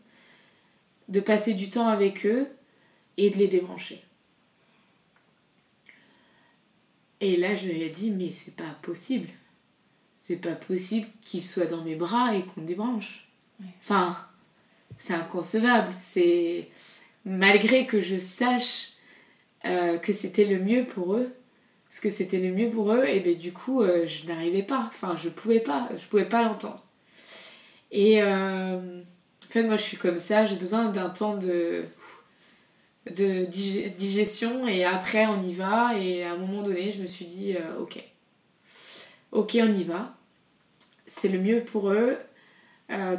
de 1.09 1.19
passer 1.19 1.55
du 1.55 1.71
temps 1.71 1.87
avec 1.87 2.27
eux 2.27 2.47
et 3.17 3.31
de 3.31 3.37
les 3.37 3.47
débrancher. 3.47 4.03
Et 7.21 7.37
là, 7.37 7.55
je 7.55 7.65
lui 7.65 7.81
ai 7.81 7.89
dit, 7.89 8.11
mais 8.11 8.29
c'est 8.29 8.55
pas 8.55 8.77
possible. 8.83 9.29
C'est 10.13 10.37
pas 10.37 10.55
possible 10.55 11.07
qu'ils 11.23 11.43
soient 11.43 11.65
dans 11.65 11.83
mes 11.83 11.95
bras 11.95 12.35
et 12.35 12.43
qu'on 12.43 12.61
débranche. 12.61 13.27
Enfin, 13.79 14.15
c'est 14.95 15.15
inconcevable. 15.15 15.91
C'est 15.97 16.69
malgré 17.25 17.87
que 17.87 17.99
je 17.99 18.19
sache 18.19 18.91
euh, 19.65 19.97
que 19.97 20.13
c'était 20.13 20.45
le 20.45 20.59
mieux 20.59 20.85
pour 20.85 21.15
eux, 21.15 21.33
parce 21.91 21.99
que 21.99 22.09
c'était 22.09 22.39
le 22.39 22.53
mieux 22.53 22.69
pour 22.69 22.93
eux, 22.93 23.03
et 23.05 23.19
ben 23.19 23.37
du 23.37 23.51
coup, 23.51 23.81
euh, 23.81 24.07
je 24.07 24.25
n'arrivais 24.25 24.63
pas. 24.63 24.85
Enfin, 24.87 25.17
je 25.17 25.27
pouvais 25.27 25.59
pas, 25.59 25.89
je 25.97 26.07
pouvais 26.07 26.23
pas 26.23 26.41
l'entendre. 26.41 26.81
Et 27.91 28.23
euh, 28.23 29.01
en 29.01 29.47
fait, 29.49 29.63
moi, 29.63 29.75
je 29.75 29.81
suis 29.81 29.97
comme 29.97 30.17
ça. 30.17 30.45
J'ai 30.45 30.55
besoin 30.55 30.85
d'un 30.85 31.09
temps 31.09 31.35
de 31.35 31.83
de 33.13 33.43
dig- 33.45 33.93
digestion 33.97 34.67
et 34.67 34.85
après 34.85 35.25
on 35.25 35.43
y 35.43 35.53
va. 35.53 35.97
Et 35.97 36.23
à 36.23 36.31
un 36.33 36.37
moment 36.37 36.61
donné 36.63 36.91
je 36.93 37.01
me 37.01 37.07
suis 37.07 37.25
dit 37.25 37.55
euh, 37.57 37.81
ok. 37.81 38.01
Ok 39.33 39.57
on 39.61 39.73
y 39.73 39.83
va. 39.83 40.15
C'est 41.07 41.27
le 41.27 41.39
mieux 41.39 41.61
pour 41.65 41.89
eux. 41.89 42.17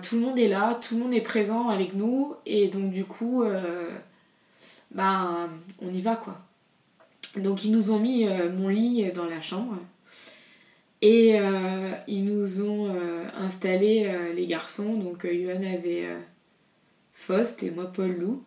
Tout 0.02 0.14
le 0.16 0.20
monde 0.22 0.38
est 0.38 0.48
là. 0.48 0.78
Tout 0.80 0.96
le 0.96 1.02
monde 1.02 1.12
est 1.12 1.20
présent 1.20 1.68
avec 1.68 1.94
nous. 1.94 2.34
Et 2.46 2.68
donc 2.68 2.90
du 2.90 3.04
coup 3.04 3.44
ben 4.92 5.50
on 5.80 5.92
y 5.92 6.00
va 6.00 6.16
quoi 6.16 6.40
donc 7.36 7.64
ils 7.64 7.72
nous 7.72 7.90
ont 7.90 7.98
mis 7.98 8.26
euh, 8.26 8.50
mon 8.50 8.68
lit 8.68 9.10
dans 9.14 9.26
la 9.26 9.40
chambre. 9.40 9.78
Et 11.00 11.40
euh, 11.40 11.92
ils 12.06 12.24
nous 12.24 12.62
ont 12.62 12.94
euh, 12.94 13.24
installé 13.36 14.04
euh, 14.06 14.32
les 14.32 14.46
garçons. 14.46 14.94
Donc 14.94 15.24
euh, 15.24 15.34
Johan 15.34 15.56
avait 15.56 16.06
euh, 16.06 16.20
Faust 17.12 17.62
et 17.62 17.70
moi 17.70 17.86
Paul 17.92 18.12
Loup 18.12 18.44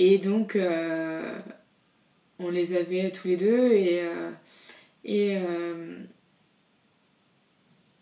et 0.00 0.18
donc, 0.18 0.54
euh, 0.54 1.40
on 2.38 2.50
les 2.50 2.76
avait 2.76 3.10
tous 3.10 3.26
les 3.26 3.36
deux. 3.36 3.72
Et, 3.72 4.00
euh, 4.00 4.30
euh, 5.08 6.04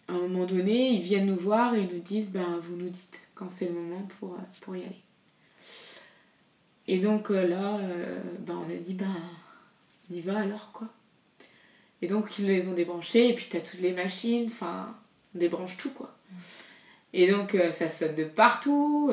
à 0.07 0.13
un 0.13 0.19
moment 0.19 0.45
donné, 0.45 0.91
ils 0.91 1.01
viennent 1.01 1.25
nous 1.25 1.37
voir 1.37 1.75
et 1.75 1.87
nous 1.87 2.01
disent 2.01 2.31
ben, 2.31 2.61
Vous 2.63 2.77
nous 2.77 2.91
dites 2.91 3.19
quand 3.35 3.51
c'est 3.51 3.69
le 3.69 3.73
moment 3.73 4.07
euh, 4.25 4.27
pour 4.61 4.77
y 4.77 4.83
aller. 4.83 5.06
Et 6.89 6.99
donc 6.99 7.31
euh, 7.31 7.47
là, 7.47 7.79
euh, 7.79 8.21
ben, 8.41 8.63
on 8.67 8.71
a 8.71 8.77
dit 8.77 8.95
Ben, 8.95 9.15
on 10.11 10.15
y 10.15 10.21
va 10.21 10.39
alors 10.41 10.71
quoi. 10.73 10.89
Et 12.03 12.07
donc, 12.07 12.39
ils 12.39 12.47
les 12.47 12.69
ont 12.69 12.75
débranchés 12.75 13.31
et 13.31 13.35
puis 13.35 13.47
tu 13.51 13.57
as 13.57 13.61
toutes 13.61 13.81
les 13.81 13.93
machines, 13.93 14.47
enfin, 14.47 14.95
on 15.35 15.39
débranche 15.39 15.77
tout 15.77 15.91
quoi. 15.91 16.15
Et 17.13 17.31
donc, 17.31 17.55
euh, 17.55 17.73
ça 17.73 17.89
sonne 17.89 18.15
de 18.15 18.25
partout. 18.25 19.13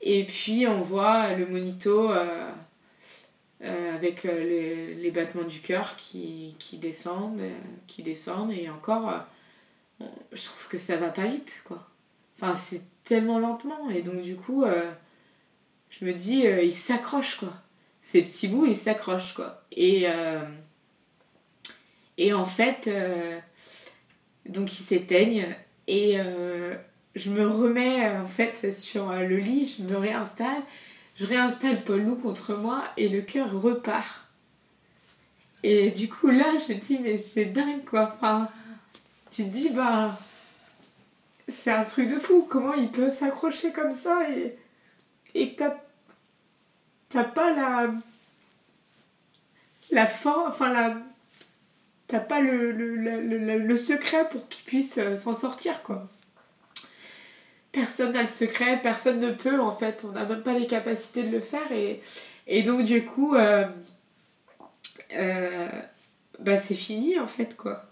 et 0.00 0.24
puis 0.24 0.66
on 0.66 0.80
voit 0.80 1.32
le 1.34 1.46
monito 1.46 2.10
avec 3.60 4.24
les, 4.24 5.10
battements 5.12 5.44
du 5.44 5.60
cœur 5.60 5.96
qui, 5.96 6.56
descendent, 6.80 7.40
qui 7.86 8.02
descendent 8.02 8.52
et 8.52 8.68
encore, 8.68 9.24
je 10.00 10.44
trouve 10.44 10.68
que 10.68 10.78
ça 10.78 10.96
va 10.96 11.08
pas 11.10 11.26
vite 11.26 11.62
quoi. 11.64 11.88
Enfin 12.36 12.56
c'est 12.56 12.82
tellement 13.04 13.38
lentement 13.38 13.88
et 13.90 14.02
donc 14.02 14.22
du 14.22 14.34
coup 14.34 14.64
je 15.92 16.04
me 16.06 16.12
dis 16.12 16.46
euh, 16.46 16.62
ils 16.62 16.74
s'accrochent 16.74 17.36
quoi. 17.36 17.52
Ces 18.00 18.22
petits 18.22 18.48
bouts 18.48 18.66
ils 18.66 18.76
s'accrochent 18.76 19.34
quoi. 19.34 19.62
Et, 19.70 20.06
euh, 20.08 20.40
en 22.34 22.46
fait 22.46 22.88
euh, 22.88 23.38
donc 24.48 24.72
ils 24.72 24.82
s'éteignent 24.82 25.54
et 25.86 26.14
euh, 26.18 26.74
je 27.14 27.30
me 27.30 27.46
remets 27.46 28.08
en 28.08 28.26
fait 28.26 28.72
sur 28.72 29.12
le 29.12 29.36
lit, 29.36 29.76
je 29.78 29.82
me 29.84 29.96
réinstalle, 29.96 30.62
je 31.16 31.26
réinstalle 31.26 31.80
Paul 31.82 32.02
Loup 32.02 32.16
contre 32.16 32.54
moi 32.54 32.84
et 32.96 33.08
le 33.08 33.20
cœur 33.20 33.52
repart. 33.52 34.24
Et 35.62 35.90
du 35.90 36.08
coup 36.08 36.30
là 36.30 36.46
je 36.66 36.72
dis 36.72 36.98
mais 37.00 37.18
c'est 37.18 37.44
dingue 37.44 37.84
quoi, 37.84 38.14
enfin 38.16 38.48
tu 39.30 39.44
te 39.44 39.48
dis 39.48 39.70
bah 39.70 40.18
c'est 41.48 41.72
un 41.72 41.84
truc 41.84 42.08
de 42.08 42.18
fou, 42.18 42.46
comment 42.48 42.72
ils 42.72 42.90
peuvent 42.90 43.12
s'accrocher 43.12 43.72
comme 43.72 43.92
ça 43.92 44.26
et 45.34 45.54
t'as 45.54 45.76
t'as 47.08 47.24
pas 47.24 47.52
la 47.52 47.92
la 49.90 50.06
fin, 50.06 50.44
enfin 50.48 50.72
la 50.72 50.96
t'as 52.08 52.20
pas 52.20 52.40
le, 52.40 53.76
secret 53.78 54.28
pour 54.30 54.46
qu'ils 54.48 54.64
puissent 54.64 54.98
euh, 54.98 55.16
s'en 55.16 55.34
sortir 55.34 55.82
quoi. 55.82 56.08
Personne 57.72 58.12
n'a 58.12 58.20
le 58.20 58.26
secret, 58.26 58.80
personne 58.82 59.18
ne 59.18 59.30
peut 59.30 59.58
en 59.58 59.74
fait, 59.74 60.04
on 60.04 60.12
n'a 60.12 60.26
même 60.26 60.42
pas 60.42 60.52
les 60.52 60.66
capacités 60.66 61.22
de 61.22 61.30
le 61.30 61.40
faire 61.40 61.72
et, 61.72 62.62
donc 62.62 62.82
du 62.84 63.04
coup 63.06 63.34
euh, 63.34 63.66
euh, 65.14 65.68
bah 66.38 66.58
c'est 66.58 66.74
fini 66.74 67.18
en 67.18 67.26
fait 67.26 67.56
quoi. 67.56 67.86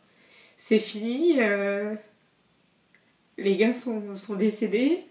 C'est 0.59 0.79
fini, 0.81 1.39
les 3.39 3.57
gars 3.57 3.73
sont 3.73 4.35
décédés, 4.37 5.07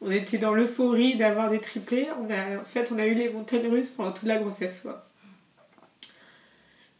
on 0.00 0.10
était 0.10 0.38
dans 0.38 0.54
l'euphorie 0.54 1.16
d'avoir 1.16 1.50
des 1.50 1.60
triplés, 1.60 2.08
en 2.10 2.64
fait 2.64 2.92
on 2.92 2.98
a 2.98 3.06
eu 3.06 3.14
les 3.14 3.30
montagnes 3.30 3.68
russes 3.68 3.90
pendant 3.90 4.12
toute 4.12 4.28
la 4.28 4.38
grossesse 4.38 4.80
quoi. 4.82 5.08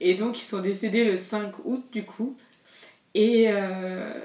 Et 0.01 0.15
donc 0.15 0.41
ils 0.41 0.45
sont 0.45 0.61
décédés 0.61 1.05
le 1.05 1.17
5 1.17 1.53
août 1.65 1.85
du 1.93 2.05
coup. 2.05 2.37
Et... 3.15 3.47
euh, 3.51 4.21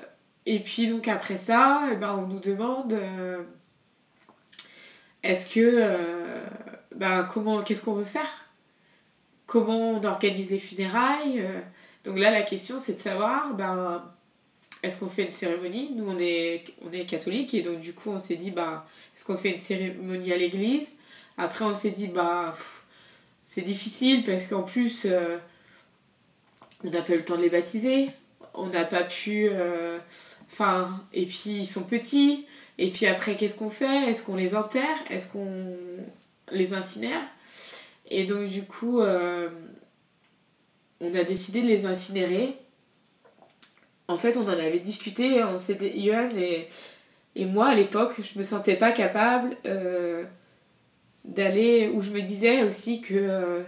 et 0.45 0.59
puis 0.59 0.89
donc 0.89 1.07
après 1.07 1.37
ça, 1.37 1.89
eh 1.91 1.95
ben, 1.95 2.15
on 2.15 2.27
nous 2.27 2.39
demande 2.39 2.93
euh, 2.93 3.43
est-ce 5.23 5.53
que 5.53 5.59
euh, 5.59 6.41
ben, 6.95 7.27
comment 7.31 7.61
qu'est-ce 7.61 7.85
qu'on 7.85 7.93
veut 7.93 8.05
faire? 8.05 8.49
Comment 9.45 9.91
on 9.91 10.03
organise 10.03 10.51
les 10.51 10.59
funérailles? 10.59 11.45
Donc 12.03 12.17
là 12.17 12.31
la 12.31 12.41
question 12.41 12.79
c'est 12.79 12.95
de 12.95 12.99
savoir 12.99 13.53
ben, 13.53 14.03
est-ce 14.83 14.99
qu'on 14.99 15.09
fait 15.09 15.23
une 15.23 15.31
cérémonie? 15.31 15.91
Nous 15.95 16.09
on 16.09 16.17
est 16.19 16.63
on 16.83 16.91
est 16.91 17.05
catholique 17.05 17.53
et 17.53 17.61
donc 17.61 17.79
du 17.79 17.93
coup 17.93 18.09
on 18.11 18.19
s'est 18.19 18.35
dit 18.35 18.51
ben, 18.51 18.83
est-ce 19.15 19.25
qu'on 19.25 19.37
fait 19.37 19.51
une 19.51 19.57
cérémonie 19.57 20.31
à 20.31 20.37
l'église? 20.37 20.97
Après 21.37 21.65
on 21.65 21.75
s'est 21.75 21.91
dit 21.91 22.07
bah 22.07 22.57
c'est 23.45 23.61
difficile 23.61 24.23
parce 24.23 24.47
qu'en 24.47 24.63
plus 24.63 25.05
euh, 25.05 25.37
on 26.83 26.89
n'a 26.89 27.01
pas 27.01 27.13
eu 27.13 27.17
le 27.17 27.25
temps 27.25 27.37
de 27.37 27.43
les 27.43 27.49
baptiser, 27.49 28.09
on 28.53 28.67
n'a 28.67 28.85
pas 28.85 29.03
pu 29.03 29.49
euh, 29.49 29.99
Enfin, 30.51 31.01
et 31.13 31.25
puis 31.25 31.51
ils 31.61 31.67
sont 31.67 31.83
petits. 31.83 32.45
Et 32.77 32.89
puis 32.91 33.05
après, 33.05 33.35
qu'est-ce 33.35 33.57
qu'on 33.57 33.69
fait? 33.69 34.09
Est-ce 34.09 34.25
qu'on 34.25 34.35
les 34.35 34.55
enterre? 34.55 34.97
Est-ce 35.09 35.31
qu'on 35.31 35.77
les 36.51 36.73
incinère? 36.73 37.21
Et 38.09 38.25
donc, 38.25 38.49
du 38.49 38.63
coup, 38.63 38.99
euh, 38.99 39.49
on 40.99 41.13
a 41.15 41.23
décidé 41.23 41.61
de 41.61 41.67
les 41.67 41.85
incinérer. 41.85 42.55
En 44.11 44.17
fait, 44.17 44.37
on 44.37 44.43
en 44.43 44.49
avait 44.49 44.79
discuté. 44.79 45.43
On 45.43 45.57
s'était, 45.57 45.93
et, 45.95 46.67
et 47.35 47.45
moi, 47.45 47.67
à 47.67 47.75
l'époque, 47.75 48.13
je 48.21 48.37
me 48.37 48.43
sentais 48.43 48.75
pas 48.75 48.91
capable 48.91 49.55
euh, 49.65 50.23
d'aller. 51.23 51.89
Ou 51.93 52.03
je 52.03 52.11
me 52.11 52.21
disais 52.21 52.63
aussi 52.63 53.01
que 53.01 53.15
euh, 53.15 53.61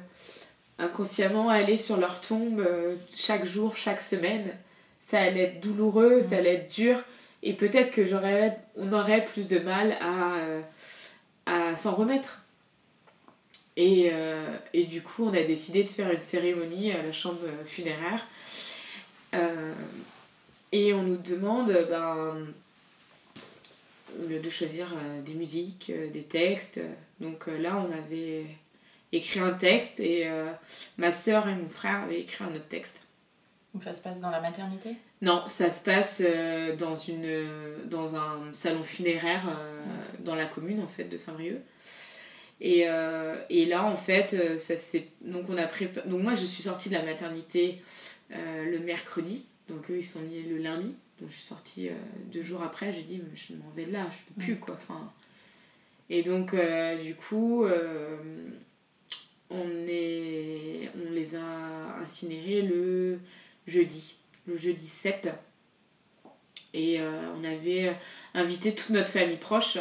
inconsciemment, 0.80 1.50
aller 1.50 1.78
sur 1.78 1.98
leur 1.98 2.20
tombe 2.20 2.60
euh, 2.60 2.96
chaque 3.16 3.46
jour, 3.46 3.78
chaque 3.78 4.02
semaine 4.02 4.54
ça 5.00 5.20
allait 5.20 5.44
être 5.44 5.60
douloureux, 5.60 6.22
ça 6.22 6.38
allait 6.38 6.54
être 6.54 6.74
dur, 6.74 6.98
et 7.44 7.52
peut-être 7.52 7.92
que 7.92 8.02
on 8.78 8.94
aurait 8.94 9.26
plus 9.26 9.50
de 9.50 9.60
mal 9.60 9.98
à, 10.00 10.38
à 11.46 11.76
s'en 11.76 11.94
remettre. 11.94 12.46
Et, 13.76 14.14
et, 14.74 14.86
du 14.86 15.02
coup, 15.02 15.26
on 15.26 15.34
a 15.34 15.44
décidé 15.44 15.84
de 15.84 15.90
faire 15.90 16.10
une 16.10 16.22
cérémonie 16.22 16.94
à 16.94 17.04
la 17.04 17.12
chambre 17.12 17.42
funéraire. 17.66 18.26
Euh, 20.74 20.78
et 20.78 20.94
on 20.94 21.04
nous 21.04 21.18
demande 21.18 21.72
ben, 21.90 22.38
de 24.28 24.50
choisir 24.50 24.96
des 25.26 25.34
musiques, 25.34 25.92
des 26.12 26.24
textes. 26.24 26.80
Donc 27.20 27.48
là, 27.48 27.78
on 27.78 27.92
avait 27.92 28.46
écrit 29.12 29.40
un 29.40 29.54
texte 29.54 30.00
et 30.00 30.30
ma 30.98 31.12
soeur 31.12 31.48
et 31.48 31.56
mon 31.56 31.70
frère 31.70 32.04
avaient 32.04 32.22
écrit 32.22 32.44
un 32.44 32.54
autre 32.56 32.68
texte. 32.68 33.02
Donc 33.74 33.84
ça 33.84 33.94
se 33.94 34.02
passe 34.02 34.20
dans 34.20 34.30
la 34.30 34.40
maternité? 34.40 34.96
Non, 35.22 35.44
ça 35.48 35.72
se 35.72 35.84
passe 35.84 36.22
dans, 36.78 36.96
une, 36.96 37.48
dans 37.86 38.16
un 38.16 38.54
salon 38.54 38.84
funéraire 38.84 39.44
dans 40.20 40.36
la 40.36 40.46
commune 40.46 40.82
en 40.82 40.88
fait 40.88 41.06
de 41.06 41.18
Saint-Brieuc. 41.18 41.62
Et, 42.64 42.86
euh, 42.88 43.36
et, 43.50 43.66
là, 43.66 43.84
en 43.84 43.96
fait, 43.96 44.34
euh, 44.34 44.58
ça 44.58 44.76
c'est 44.78 45.08
donc 45.22 45.50
on 45.50 45.58
a 45.58 45.66
Donc 46.06 46.22
moi, 46.22 46.36
je 46.36 46.46
suis 46.46 46.64
sortie 46.64 46.90
de 46.90 46.94
la 46.94 47.04
maternité 47.04 47.82
euh, 48.32 48.72
le 48.72 48.80
mercredi. 48.80 49.46
Donc 49.74 49.90
eux, 49.92 49.98
ils 49.98 50.04
sont 50.04 50.22
nés 50.22 50.44
le 50.44 50.58
lundi. 50.58 50.96
Donc 51.20 51.30
je 51.30 51.36
suis 51.36 51.46
sortie 51.46 51.90
deux 52.32 52.44
jours 52.44 52.62
après. 52.62 52.94
J'ai 52.94 53.04
dit, 53.04 53.22
je 53.34 53.54
m'en 53.54 53.70
vais 53.76 53.86
de 53.86 53.94
là, 53.94 54.06
je 54.12 54.34
peux 54.34 54.42
plus 54.42 54.60
quoi. 54.60 54.76
Enfin. 54.76 55.12
Et 56.10 56.22
donc 56.22 56.56
du 57.04 57.16
coup, 57.16 57.66
on 59.50 59.88
est, 59.88 60.90
on 60.96 61.12
les 61.12 61.36
a 61.36 61.98
incinérés 62.02 62.62
le 62.64 63.20
jeudi, 63.68 64.16
le 64.48 64.58
jeudi 64.58 64.86
7. 64.86 65.30
Et 66.74 67.00
on 67.02 67.44
avait 67.44 67.96
invité 68.34 68.76
toute 68.76 68.90
notre 68.90 69.10
famille 69.10 69.38
proche. 69.38 69.78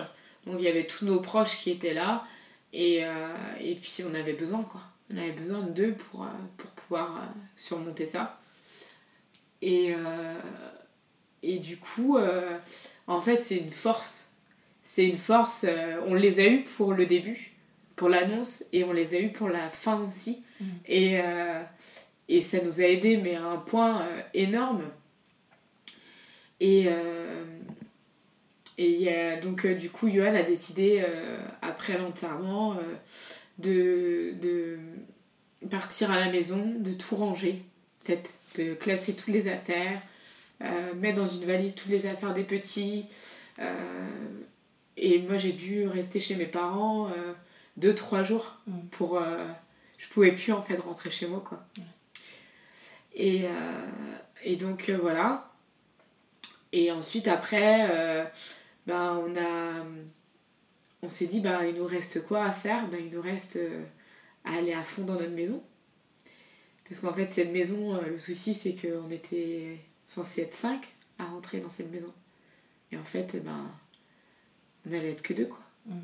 Donc 0.47 0.57
il 0.59 0.65
y 0.65 0.69
avait 0.69 0.87
tous 0.87 1.05
nos 1.05 1.21
proches 1.21 1.59
qui 1.59 1.71
étaient 1.71 1.95
là. 1.95 2.25
Et, 2.73 3.05
euh, 3.05 3.35
et 3.61 3.75
puis 3.75 4.03
on 4.09 4.15
avait 4.15 4.33
besoin, 4.33 4.63
quoi. 4.63 4.81
On 5.13 5.17
avait 5.17 5.33
besoin 5.33 5.61
d'eux 5.61 5.93
pour, 5.93 6.23
euh, 6.23 6.29
pour 6.57 6.71
pouvoir 6.71 7.17
euh, 7.17 7.27
surmonter 7.55 8.07
ça. 8.07 8.41
Et, 9.63 9.95
et 11.43 11.59
du 11.59 11.77
coup, 11.77 12.19
en 13.07 13.21
fait, 13.21 13.37
c'est 13.39 13.57
une 13.57 13.71
force. 13.71 14.33
C'est 14.83 15.07
une 15.07 15.17
force. 15.17 15.67
on 16.07 16.15
les 16.15 16.41
a 16.41 16.49
eus 16.49 16.65
pour 16.65 16.95
le 16.95 17.07
début, 17.07 17.53
pour 17.97 18.09
l'annonce, 18.09 18.65
et 18.73 18.85
on 18.85 18.93
les 18.93 19.15
a 19.15 19.21
eus 19.21 19.31
pour 19.31 19.49
la 19.49 19.71
fin 19.71 20.05
aussi. 20.09 20.43
Mm. 20.61 20.65
Et, 20.87 21.21
et 22.29 22.43
ça 22.43 22.59
nous 22.65 22.81
a 22.81 22.85
aidés, 22.85 23.17
mais 23.17 23.37
à 23.37 23.45
un 23.45 23.59
point 23.59 24.07
énorme. 24.35 24.83
Et, 26.61 26.89
et 28.79 29.09
donc, 29.43 29.65
euh, 29.65 29.75
du 29.75 29.91
coup, 29.91 30.09
Johan 30.09 30.35
a 30.35 30.43
décidé, 30.43 31.03
euh, 31.07 31.39
après 31.61 31.99
l'enterrement, 31.99 32.75
euh, 32.75 32.95
de, 33.59 34.35
de, 34.41 34.79
partir 35.69 36.11
à 36.11 36.19
la 36.19 36.31
maison, 36.31 36.75
de 36.79 36.93
tout 36.93 37.15
ranger, 37.15 37.63
en 38.03 38.07
fait, 38.07 38.35
de 38.57 38.75
classer 38.75 39.15
toutes 39.15 39.33
les 39.33 39.49
affaires, 39.49 40.01
mettre 40.97 41.17
dans 41.17 41.27
une 41.27 41.45
valise 41.45 41.75
toutes 41.75 41.91
les 41.91 42.07
affaires 42.07 42.35
des 42.35 42.45
petits. 42.45 43.07
et 44.97 45.19
moi, 45.21 45.37
j'ai 45.37 45.53
dû 45.53 45.87
rester 45.87 46.21
chez 46.21 46.37
mes 46.37 46.47
parents 46.47 47.11
deux, 47.77 47.95
trois 47.95 48.25
jours 48.25 48.59
mm. 48.67 48.81
pour. 48.91 49.23
je 49.99 50.09
pouvais 50.09 50.33
plus, 50.33 50.53
en 50.53 50.63
fait, 50.63 50.77
rentrer 50.77 51.11
chez 51.11 51.27
moi, 51.27 51.43
quoi. 51.47 51.65
Et, 53.15 53.45
et 54.45 54.57
donc, 54.57 54.91
voilà. 54.91 55.53
Et 56.73 56.91
ensuite, 56.91 57.29
après 57.29 58.31
bah, 58.87 59.19
on 59.25 59.37
a 59.37 59.85
on 61.03 61.09
s'est 61.09 61.27
dit 61.27 61.41
bah 61.41 61.67
il 61.67 61.75
nous 61.75 61.87
reste 61.87 62.27
quoi 62.27 62.45
à 62.45 62.53
faire? 62.53 62.87
Bah, 62.89 62.97
il 62.99 63.11
nous 63.11 63.23
reste 63.23 63.57
euh, 63.57 63.85
à 64.45 64.57
aller 64.57 64.73
à 64.73 64.83
fond 64.83 65.03
dans 65.03 65.15
notre 65.15 65.33
maison 65.33 65.63
parce 66.93 67.01
qu'en 67.01 67.15
fait 67.15 67.31
cette 67.31 67.53
maison 67.53 67.95
euh, 67.95 68.01
le 68.11 68.19
souci 68.19 68.55
c'est 68.55 68.75
qu'on 68.75 69.11
était 69.11 69.79
censé 70.07 70.43
être 70.43 70.55
cinq 70.55 70.95
à 71.19 71.25
rentrer 71.25 71.59
dans 71.59 71.69
cette 71.69 71.91
maison. 71.91 72.13
Et 72.91 72.97
en 72.97 73.05
fait 73.05 73.43
ben 73.43 73.71
on 74.87 74.93
allait 74.93 75.13
être 75.13 75.23
que 75.23 75.33
deux 75.33 75.47
quoi. 75.47 75.61
Mm. 75.87 75.99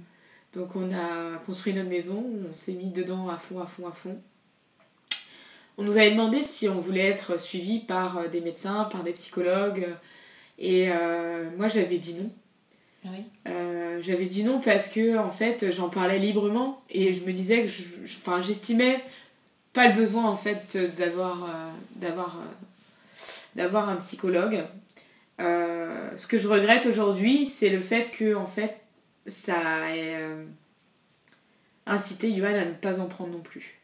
donc 0.55 0.76
on 0.76 0.93
a 0.93 1.36
construit 1.45 1.72
notre 1.74 1.89
maison 1.89 2.24
on 2.51 2.55
s'est 2.55 2.72
mis 2.72 2.91
dedans 2.91 3.28
à 3.28 3.36
fond 3.36 3.61
à 3.61 3.66
fond 3.66 3.86
à 3.86 3.93
fond. 3.93 4.18
On 5.76 5.84
nous 5.84 5.99
avait 5.99 6.11
demandé 6.11 6.43
si 6.43 6.68
on 6.68 6.80
voulait 6.80 7.07
être 7.07 7.41
suivi 7.41 7.78
par 7.78 8.18
euh, 8.18 8.28
des 8.28 8.41
médecins 8.41 8.84
par 8.84 9.05
des 9.05 9.12
psychologues. 9.12 9.86
Et 10.59 10.89
moi 11.57 11.68
j'avais 11.68 11.99
dit 11.99 12.14
non. 12.14 12.32
Euh, 13.47 14.01
j'avais 14.03 14.26
dit 14.26 14.45
non 14.45 14.61
parce 14.61 14.89
que 14.89 15.16
en 15.16 15.30
fait 15.30 15.70
j'en 15.70 15.89
parlais 15.89 16.18
librement. 16.18 16.82
Et 16.91 17.12
je 17.12 17.24
me 17.24 17.32
disais 17.32 17.64
que 17.64 17.70
enfin 18.05 18.43
j'estimais 18.43 19.03
pas 19.79 19.89
le 19.89 19.95
besoin 19.95 20.24
en 20.24 20.37
fait 20.37 20.76
d'avoir 20.97 21.45
euh, 21.45 21.70
d'avoir 21.97 22.37
euh, 22.37 22.64
d'avoir 23.55 23.89
un 23.89 23.97
psychologue. 23.97 24.64
ce 25.39 26.26
que 26.26 26.39
je 26.39 26.49
regrette 26.49 26.87
aujourd'hui, 26.87 27.47
c'est 27.47 27.70
le 27.70 27.81
fait 27.81 28.11
que 28.11 28.35
en 28.35 28.47
fait 28.47 28.76
ça 29.29 29.89
ait 29.95 30.16
incité 31.87 32.35
Johan 32.35 32.55
à 32.55 32.64
ne 32.64 32.72
pas 32.72 32.99
en 33.01 33.07
prendre 33.07 33.31
non 33.33 33.41
plus. 33.41 33.81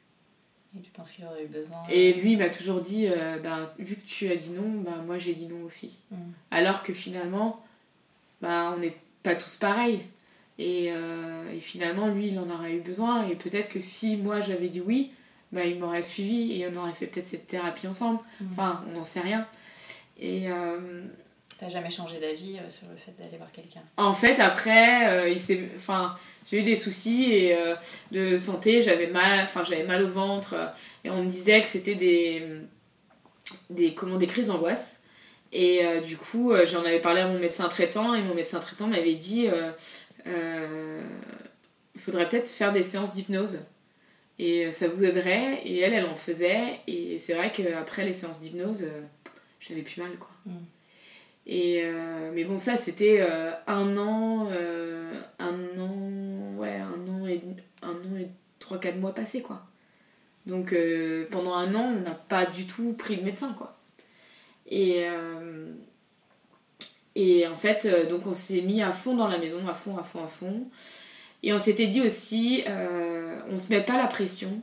Et 0.77 0.81
tu 0.81 0.91
penses 0.91 1.13
qu'il 1.13 1.25
aurait 1.27 1.45
eu 1.45 1.47
besoin 1.47 1.79
Et 1.89 2.15
lui 2.15 2.37
m'a 2.37 2.49
toujours 2.49 2.81
dit, 2.81 3.07
ben, 3.43 3.71
vu 3.79 3.95
que 3.95 4.07
tu 4.07 4.29
as 4.33 4.37
dit 4.37 4.51
non, 4.51 4.69
ben, 4.81 5.03
moi 5.07 5.19
j'ai 5.19 5.35
dit 5.35 5.47
non 5.47 5.63
aussi. 5.65 6.01
Mm. 6.11 6.17
Alors 6.51 6.83
que 6.83 6.93
finalement, 6.93 7.65
ben, 8.43 8.75
on 8.77 8.83
est 8.83 8.97
pas 9.23 9.37
tous 9.37 9.55
pareils. 9.57 10.03
Euh, 10.61 11.53
et, 11.53 11.61
finalement, 11.61 12.09
lui, 12.09 12.29
il 12.29 12.39
en 12.39 12.49
aurait 12.51 12.75
eu 12.75 12.81
besoin. 12.81 13.27
Et 13.29 13.35
peut-être 13.35 13.71
que 13.71 13.79
si 13.79 14.17
moi 14.17 14.41
j'avais 14.41 14.69
dit 14.69 14.81
oui, 14.81 15.13
bah, 15.55 15.65
il 15.65 15.79
m'aurait 15.79 16.03
suivi 16.03 16.61
et 16.61 16.69
on 16.69 16.77
aurait 16.77 16.93
fait 16.93 17.07
peut-être 17.07 17.27
cette 17.27 17.47
thérapie 17.47 17.87
ensemble. 17.87 18.21
Mm. 18.41 18.47
Enfin, 18.53 18.85
on 18.89 18.99
n'en 18.99 19.05
sait 19.05 19.21
rien. 19.21 19.47
Et. 20.21 20.51
Euh, 20.51 21.03
T'as 21.57 21.69
jamais 21.69 21.89
changé 21.91 22.19
d'avis 22.19 22.59
euh, 22.59 22.69
sur 22.69 22.89
le 22.89 22.97
fait 22.97 23.15
d'aller 23.17 23.37
voir 23.37 23.53
quelqu'un? 23.53 23.81
En 23.97 24.13
fait, 24.13 24.41
après, 24.41 25.31
il 25.31 25.39
s'est. 25.39 25.71
Enfin, 25.77 26.19
j'ai 26.51 26.59
eu 26.59 26.63
des 26.65 26.75
soucis 26.75 27.33
et, 27.33 27.57
de 28.11 28.37
santé, 28.37 28.83
j'avais 28.83 29.07
mal, 29.07 29.45
enfin, 29.45 29.63
j'avais 29.63 29.85
mal 29.85 30.03
au 30.03 30.09
ventre 30.09 30.57
et 31.05 31.11
on 31.11 31.23
me 31.23 31.31
disait 31.31 31.63
que 31.63 31.69
c'était 31.69 31.95
des, 31.95 32.43
des, 33.71 33.95
comment, 33.95 34.17
des 34.17 34.27
crises 34.27 34.49
d'angoisse. 34.49 35.01
Et 35.53 35.85
euh, 35.85 36.01
du 36.01 36.17
coup, 36.17 36.53
euh, 36.53 36.67
j'en 36.67 36.81
avais 36.81 37.01
parlé 37.01 37.21
à 37.21 37.29
mon 37.29 37.39
médecin 37.39 37.69
traitant 37.69 38.13
et 38.15 38.23
mon 38.23 38.35
médecin 38.35 38.59
traitant 38.59 38.89
m'avait 38.89 39.15
dit 39.15 39.49
euh, 40.27 41.01
il 41.95 42.01
faudrait 42.01 42.29
peut-être 42.29 42.49
faire 42.49 42.73
des 42.73 42.83
séances 42.83 43.15
d'hypnose. 43.15 43.61
Et 44.39 44.73
ça 44.73 44.89
vous 44.89 45.05
aiderait. 45.05 45.61
Et 45.65 45.81
elle, 45.81 45.93
elle 45.95 46.07
en 46.07 46.17
faisait. 46.17 46.81
Et 46.87 47.19
c'est 47.19 47.35
vrai 47.35 47.53
qu'après 47.53 48.05
les 48.05 48.13
séances 48.13 48.41
d'hypnose, 48.41 48.87
j'avais 49.61 49.83
plus 49.83 50.01
mal, 50.01 50.13
quoi. 50.19 50.31
Mm. 50.47 50.53
Et 51.47 51.85
mais 52.33 52.45
bon, 52.45 52.57
ça, 52.57 52.77
c'était 52.77 53.21
un 53.67 53.97
an, 53.99 54.49
un 55.39 55.79
an, 55.79 56.57
ouais, 56.57 56.77
un 56.77 57.09
an 57.09 57.27
et, 57.27 57.43
un 57.83 57.91
an 57.91 58.17
et 58.19 58.29
3-4 58.61 58.99
mois 58.99 59.15
passés, 59.15 59.43
quoi. 59.43 59.67
Donc 60.47 60.75
pendant 61.31 61.55
un 61.55 61.75
an, 61.75 61.93
on 61.97 62.01
n'a 62.01 62.15
pas 62.15 62.47
du 62.47 62.67
tout 62.67 62.95
pris 62.95 63.19
de 63.19 63.25
médecin, 63.25 63.55
quoi. 63.59 63.77
Et, 64.67 65.05
euh, 65.07 65.73
et 67.15 67.47
en 67.47 67.57
fait, 67.57 67.87
euh, 67.87 68.07
donc 68.07 68.27
on 68.27 68.35
s'est 68.35 68.61
mis 68.63 68.83
à 68.83 68.93
fond 68.93 69.17
dans 69.17 69.29
la 69.29 69.39
maison, 69.39 69.67
à 69.69 69.75
fond, 69.75 69.97
à 69.97 70.03
fond, 70.03 70.25
à 70.25 70.27
fond. 70.27 70.67
Et 71.45 71.53
on 71.53 71.59
s'était 71.59 71.87
dit 71.87 72.01
aussi, 72.01 72.65
euh, 72.67 73.39
on 73.51 73.59
se 73.59 73.69
met 73.69 73.83
pas 73.83 73.97
la 73.97 74.09
pression, 74.09 74.61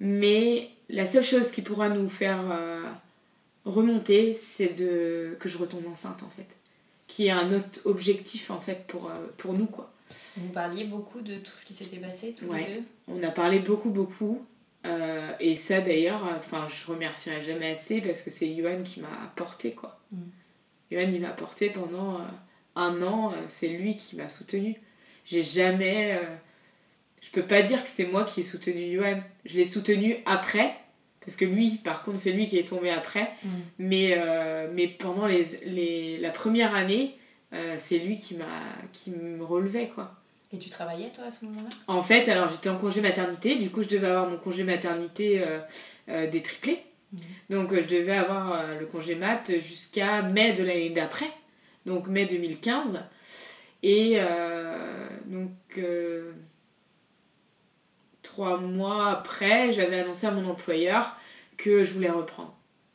mais 0.00 0.68
la 0.90 1.06
seule 1.06 1.24
chose 1.24 1.50
qui 1.50 1.62
pourra 1.62 1.88
nous 1.88 2.08
faire 2.08 2.44
remonter, 3.64 4.34
c'est 4.34 4.74
de 4.74 5.36
que 5.40 5.48
je 5.48 5.56
retombe 5.56 5.86
enceinte 5.86 6.22
en 6.22 6.28
fait, 6.28 6.56
qui 7.06 7.28
est 7.28 7.30
un 7.30 7.50
autre 7.52 7.80
objectif 7.84 8.50
en 8.50 8.60
fait 8.60 8.84
pour, 8.86 9.10
pour 9.38 9.54
nous 9.54 9.66
quoi. 9.66 9.92
Vous 10.36 10.48
parliez 10.48 10.84
beaucoup 10.84 11.20
de 11.20 11.36
tout 11.36 11.52
ce 11.54 11.64
qui 11.64 11.74
s'était 11.74 11.96
passé 11.96 12.34
tous 12.38 12.52
les 12.52 12.64
deux? 12.64 12.82
On 13.08 13.22
a 13.22 13.30
parlé 13.30 13.58
beaucoup 13.58 13.90
beaucoup. 13.90 14.44
Euh, 14.86 15.32
et 15.40 15.56
ça 15.56 15.80
d'ailleurs, 15.80 16.24
enfin 16.38 16.68
je 16.68 16.90
remercierai 16.90 17.42
jamais 17.42 17.70
assez 17.70 18.00
parce 18.00 18.22
que 18.22 18.30
c'est 18.30 18.48
Yohan 18.48 18.82
qui 18.82 19.00
m'a 19.00 19.08
apporté 19.24 19.72
quoi. 19.72 19.98
Mm. 20.12 20.18
il 20.92 21.20
m'a 21.20 21.30
apporté 21.30 21.70
pendant 21.70 22.16
euh, 22.16 22.24
un 22.76 23.02
an, 23.02 23.32
euh, 23.32 23.36
c'est 23.48 23.68
lui 23.68 23.96
qui 23.96 24.16
m'a 24.16 24.28
soutenu. 24.28 24.80
J'ai 25.26 25.42
jamais. 25.42 26.18
je 27.20 27.30
peux 27.30 27.42
pas 27.42 27.62
dire 27.62 27.82
que 27.82 27.88
c'est 27.88 28.06
moi 28.06 28.24
qui 28.24 28.40
ai 28.40 28.42
soutenu 28.42 28.80
Yohan. 28.80 29.20
Je 29.44 29.56
l'ai 29.56 29.64
soutenu 29.64 30.16
après, 30.24 30.74
parce 31.20 31.36
que 31.36 31.44
lui, 31.44 31.80
par 31.84 32.02
contre, 32.04 32.18
c'est 32.18 32.32
lui 32.32 32.46
qui 32.46 32.58
est 32.58 32.68
tombé 32.68 32.90
après. 32.90 33.32
Mm. 33.42 33.48
Mais, 33.78 34.18
mais 34.72 34.88
pendant 34.88 35.26
les, 35.26 35.44
les, 35.66 36.18
la 36.18 36.30
première 36.30 36.74
année, 36.74 37.16
c'est 37.78 37.98
lui 37.98 38.18
qui, 38.18 38.36
m'a, 38.36 38.44
qui 38.92 39.10
me 39.10 39.44
relevait 39.44 39.88
quoi. 39.88 40.16
Et 40.52 40.58
tu 40.58 40.70
travaillais 40.70 41.10
toi 41.10 41.24
à 41.24 41.30
ce 41.30 41.44
moment-là? 41.44 41.68
En 41.88 42.02
fait, 42.02 42.28
alors 42.28 42.48
j'étais 42.48 42.68
en 42.68 42.78
congé 42.78 43.00
maternité, 43.00 43.56
du 43.56 43.70
coup 43.70 43.82
je 43.82 43.88
devais 43.88 44.06
avoir 44.06 44.28
mon 44.28 44.38
congé 44.38 44.62
maternité 44.62 45.42
euh, 45.44 45.58
euh, 46.08 46.30
détriplé. 46.30 46.82
Mhm. 47.12 47.20
Donc 47.50 47.72
euh, 47.72 47.82
je 47.82 47.88
devais 47.88 48.14
avoir 48.16 48.74
le 48.78 48.86
congé 48.86 49.16
mat 49.16 49.50
jusqu'à 49.60 50.22
mai 50.22 50.52
de 50.52 50.62
l'année 50.62 50.90
d'après, 50.90 51.30
donc 51.84 52.06
mai 52.06 52.26
2015. 52.26 53.00
Et 53.82 54.18
donc 55.26 55.50
trois 58.22 58.58
mois 58.58 59.10
après, 59.10 59.72
j'avais 59.72 60.00
annoncé 60.00 60.26
à 60.26 60.30
mon 60.30 60.50
employeur 60.50 61.16
que 61.56 61.84
je 61.84 61.92
voulais 61.92 62.10
reprendre. 62.10 62.54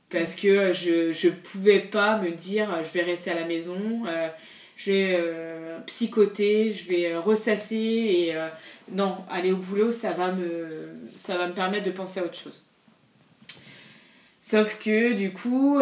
Parce 0.10 0.36
que 0.36 0.74
je, 0.74 1.14
je 1.14 1.30
pouvais 1.30 1.80
pas 1.80 2.20
me 2.20 2.32
dire 2.32 2.70
je 2.84 2.92
vais 2.92 3.04
rester 3.04 3.32
à 3.32 3.36
la 3.36 3.46
maison, 3.46 4.04
euh, 4.08 4.28
je 4.76 4.92
vais 4.92 5.18
euh, 5.18 5.80
psychoter, 5.88 6.74
je 6.74 6.90
vais 6.90 7.16
ressasser 7.16 7.76
et 7.76 8.36
euh, 8.36 8.50
non, 8.92 9.18
aller 9.30 9.54
au 9.54 9.58
boulot, 9.58 9.90
ça 9.90 10.12
va, 10.12 10.32
me, 10.34 10.90
ça 11.18 11.38
va 11.38 11.48
me 11.48 11.54
permettre 11.54 11.86
de 11.86 11.92
penser 11.92 12.20
à 12.20 12.26
autre 12.26 12.36
chose. 12.36 12.70
Sauf 14.42 14.78
que 14.84 15.14
du 15.14 15.32
coup, 15.32 15.80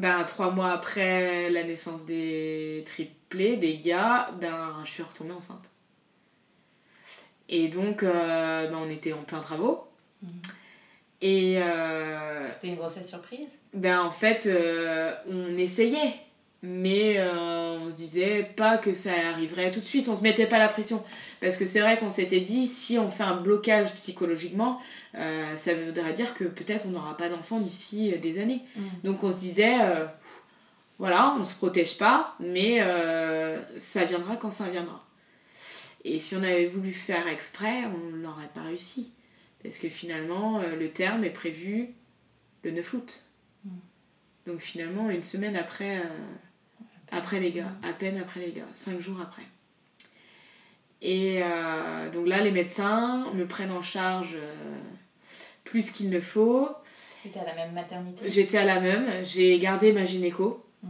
ben, 0.00 0.24
trois 0.24 0.50
mois 0.50 0.72
après 0.72 1.50
la 1.50 1.62
naissance 1.62 2.04
des 2.04 2.82
triplés, 2.86 3.56
des 3.56 3.76
gars, 3.76 4.30
ben, 4.40 4.82
je 4.84 4.90
suis 4.90 5.02
retombée 5.02 5.32
enceinte. 5.32 5.68
Et 7.48 7.68
donc, 7.68 8.02
ben, 8.02 8.74
on 8.74 8.90
était 8.90 9.12
en 9.12 9.22
plein 9.22 9.40
travaux. 9.40 9.86
Mhm. 10.22 10.30
Et. 11.20 11.58
Euh, 11.58 12.44
C'était 12.46 12.68
une 12.68 12.76
grossesse 12.76 13.08
surprise? 13.08 13.60
Ben 13.74 14.00
en 14.00 14.10
fait, 14.10 14.46
euh, 14.46 15.14
on 15.28 15.56
essayait. 15.56 16.14
Mais 16.62 17.14
euh, 17.18 17.78
on 17.80 17.90
se 17.90 17.96
disait 17.96 18.50
pas 18.56 18.76
que 18.76 18.92
ça 18.92 19.12
arriverait 19.32 19.70
tout 19.70 19.80
de 19.80 19.86
suite. 19.86 20.08
On 20.08 20.16
se 20.16 20.22
mettait 20.22 20.46
pas 20.46 20.58
la 20.58 20.68
pression. 20.68 21.02
Parce 21.40 21.56
que 21.56 21.64
c'est 21.64 21.80
vrai 21.80 21.98
qu'on 21.98 22.10
s'était 22.10 22.40
dit, 22.40 22.66
si 22.66 22.98
on 22.98 23.10
fait 23.10 23.22
un 23.22 23.36
blocage 23.36 23.94
psychologiquement, 23.94 24.78
ça 25.14 25.74
voudrait 25.74 26.12
dire 26.12 26.34
que 26.34 26.44
peut-être 26.44 26.84
on 26.86 26.90
n'aura 26.90 27.16
pas 27.16 27.30
d'enfant 27.30 27.60
d'ici 27.60 28.12
des 28.18 28.38
années. 28.38 28.60
Mm. 28.76 28.82
Donc 29.04 29.24
on 29.24 29.32
se 29.32 29.38
disait, 29.38 29.74
voilà, 30.98 31.34
on 31.40 31.44
se 31.44 31.54
protège 31.54 31.96
pas, 31.96 32.36
mais 32.40 32.84
ça 33.78 34.04
viendra 34.04 34.36
quand 34.36 34.50
ça 34.50 34.68
viendra. 34.68 35.00
Et 36.04 36.18
si 36.18 36.34
on 36.34 36.42
avait 36.42 36.66
voulu 36.66 36.92
faire 36.92 37.28
exprès, 37.28 37.84
on 37.84 38.16
n'aurait 38.16 38.50
pas 38.54 38.62
réussi. 38.62 39.12
Parce 39.62 39.78
que 39.78 39.88
finalement, 39.88 40.60
euh, 40.60 40.76
le 40.76 40.88
terme 40.90 41.24
est 41.24 41.30
prévu 41.30 41.90
le 42.62 42.70
9 42.70 42.94
août. 42.94 43.22
Mm. 43.64 43.70
Donc 44.46 44.60
finalement, 44.60 45.10
une 45.10 45.22
semaine 45.22 45.56
après, 45.56 45.98
euh, 45.98 46.08
après 47.10 47.40
les 47.40 47.52
gars, 47.52 47.72
à 47.82 47.92
peine 47.92 48.18
après 48.18 48.40
les 48.40 48.52
gars, 48.52 48.68
cinq 48.74 49.00
jours 49.00 49.20
après. 49.20 49.42
Et 51.02 51.40
euh, 51.42 52.10
donc 52.10 52.26
là, 52.26 52.42
les 52.42 52.50
médecins 52.50 53.26
me 53.34 53.46
prennent 53.46 53.72
en 53.72 53.82
charge 53.82 54.36
plus 55.64 55.90
qu'il 55.90 56.10
ne 56.10 56.20
faut. 56.20 56.68
J'étais 57.24 57.40
à 57.40 57.44
la 57.44 57.54
même 57.54 57.72
maternité 57.72 58.28
J'étais 58.28 58.58
à 58.58 58.64
la 58.64 58.80
même. 58.80 59.06
J'ai 59.24 59.58
gardé 59.58 59.92
ma 59.92 60.04
gynéco. 60.04 60.64
Mm. 60.82 60.88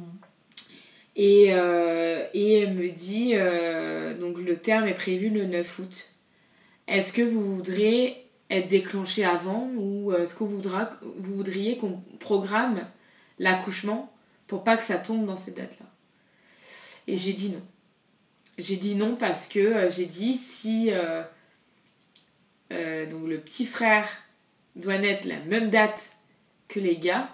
Et, 1.17 1.45
et 1.45 2.59
elle 2.61 2.75
me 2.75 2.91
dit, 2.91 3.35
donc 4.21 4.39
le 4.39 4.57
terme 4.57 4.89
est 4.89 4.95
prévu 4.95 5.29
le 5.31 5.47
9 5.47 5.79
août. 5.79 6.11
Est-ce 6.89 7.13
que 7.13 7.23
vous 7.23 7.57
voudrez 7.57 8.31
être 8.51 8.69
déclenché 8.69 9.25
avant 9.25 9.71
ou 9.77 10.13
euh, 10.13 10.25
est-ce 10.25 10.35
que 10.35 10.45
vous, 10.45 10.57
voudra, 10.57 10.91
vous 11.03 11.37
voudriez 11.37 11.79
qu'on 11.79 12.03
programme 12.19 12.81
l'accouchement 13.39 14.13
pour 14.49 14.65
pas 14.65 14.77
que 14.77 14.85
ça 14.85 14.99
tombe 14.99 15.25
dans 15.25 15.37
cette 15.37 15.57
date-là? 15.57 15.87
Et 17.07 17.17
j'ai 17.19 17.33
dit 17.33 17.51
non. 17.51 17.63
J'ai 18.59 18.77
dit 18.77 18.95
non 18.95 19.17
parce 19.17 19.49
que 19.49 19.59
euh, 19.59 19.91
j'ai 19.91 20.07
dit 20.07 20.37
si 20.37 20.91
euh, 20.93 21.23
donc 23.07 23.27
le 23.27 23.41
petit 23.41 23.67
frère 23.67 24.07
doit 24.77 24.99
naître 24.99 25.27
la 25.27 25.41
même 25.41 25.71
date 25.71 26.13
que 26.69 26.79
les 26.79 26.97
gars, 26.97 27.29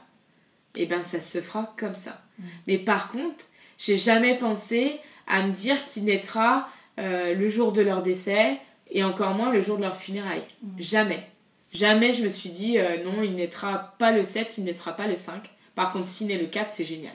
et 0.77 0.83
eh 0.83 0.87
ben 0.87 1.03
ça 1.03 1.21
se 1.21 1.41
fera 1.41 1.75
comme 1.77 1.95
ça. 1.95 2.23
Mm. 2.39 2.45
Mais 2.67 2.79
par 2.79 3.11
contre, 3.11 3.47
j'ai 3.79 3.99
jamais 3.99 4.39
pensé 4.39 4.99
à 5.27 5.43
me 5.43 5.53
dire 5.53 5.85
qu'il 5.85 6.05
naîtra 6.05 6.69
le 6.99 7.49
jour 7.51 7.73
de 7.73 7.83
leur 7.83 8.03
décès 8.03 8.59
et 8.91 9.05
encore 9.05 9.35
moins 9.35 9.53
le 9.53 9.61
jour 9.61 9.77
de 9.77 9.83
leur 9.83 9.97
funérailles. 9.97 10.47
Mm. 10.63 10.69
Jamais. 10.79 11.29
Jamais 11.73 12.15
je 12.15 12.23
me 12.25 12.29
suis 12.29 12.51
dit 12.51 12.79
euh, 12.79 13.03
non, 13.05 13.23
il 13.23 13.35
naîtra 13.35 13.95
pas 13.99 14.13
le 14.13 14.25
7, 14.25 14.59
il 14.59 14.65
naîtra 14.65 14.97
pas 14.97 15.07
le 15.07 15.17
5. 15.17 15.51
Par 15.75 15.93
contre, 15.93 16.07
s'il 16.07 16.29
naît 16.29 16.39
le 16.39 16.47
4, 16.47 16.71
c'est 16.71 16.85
génial. 16.85 17.13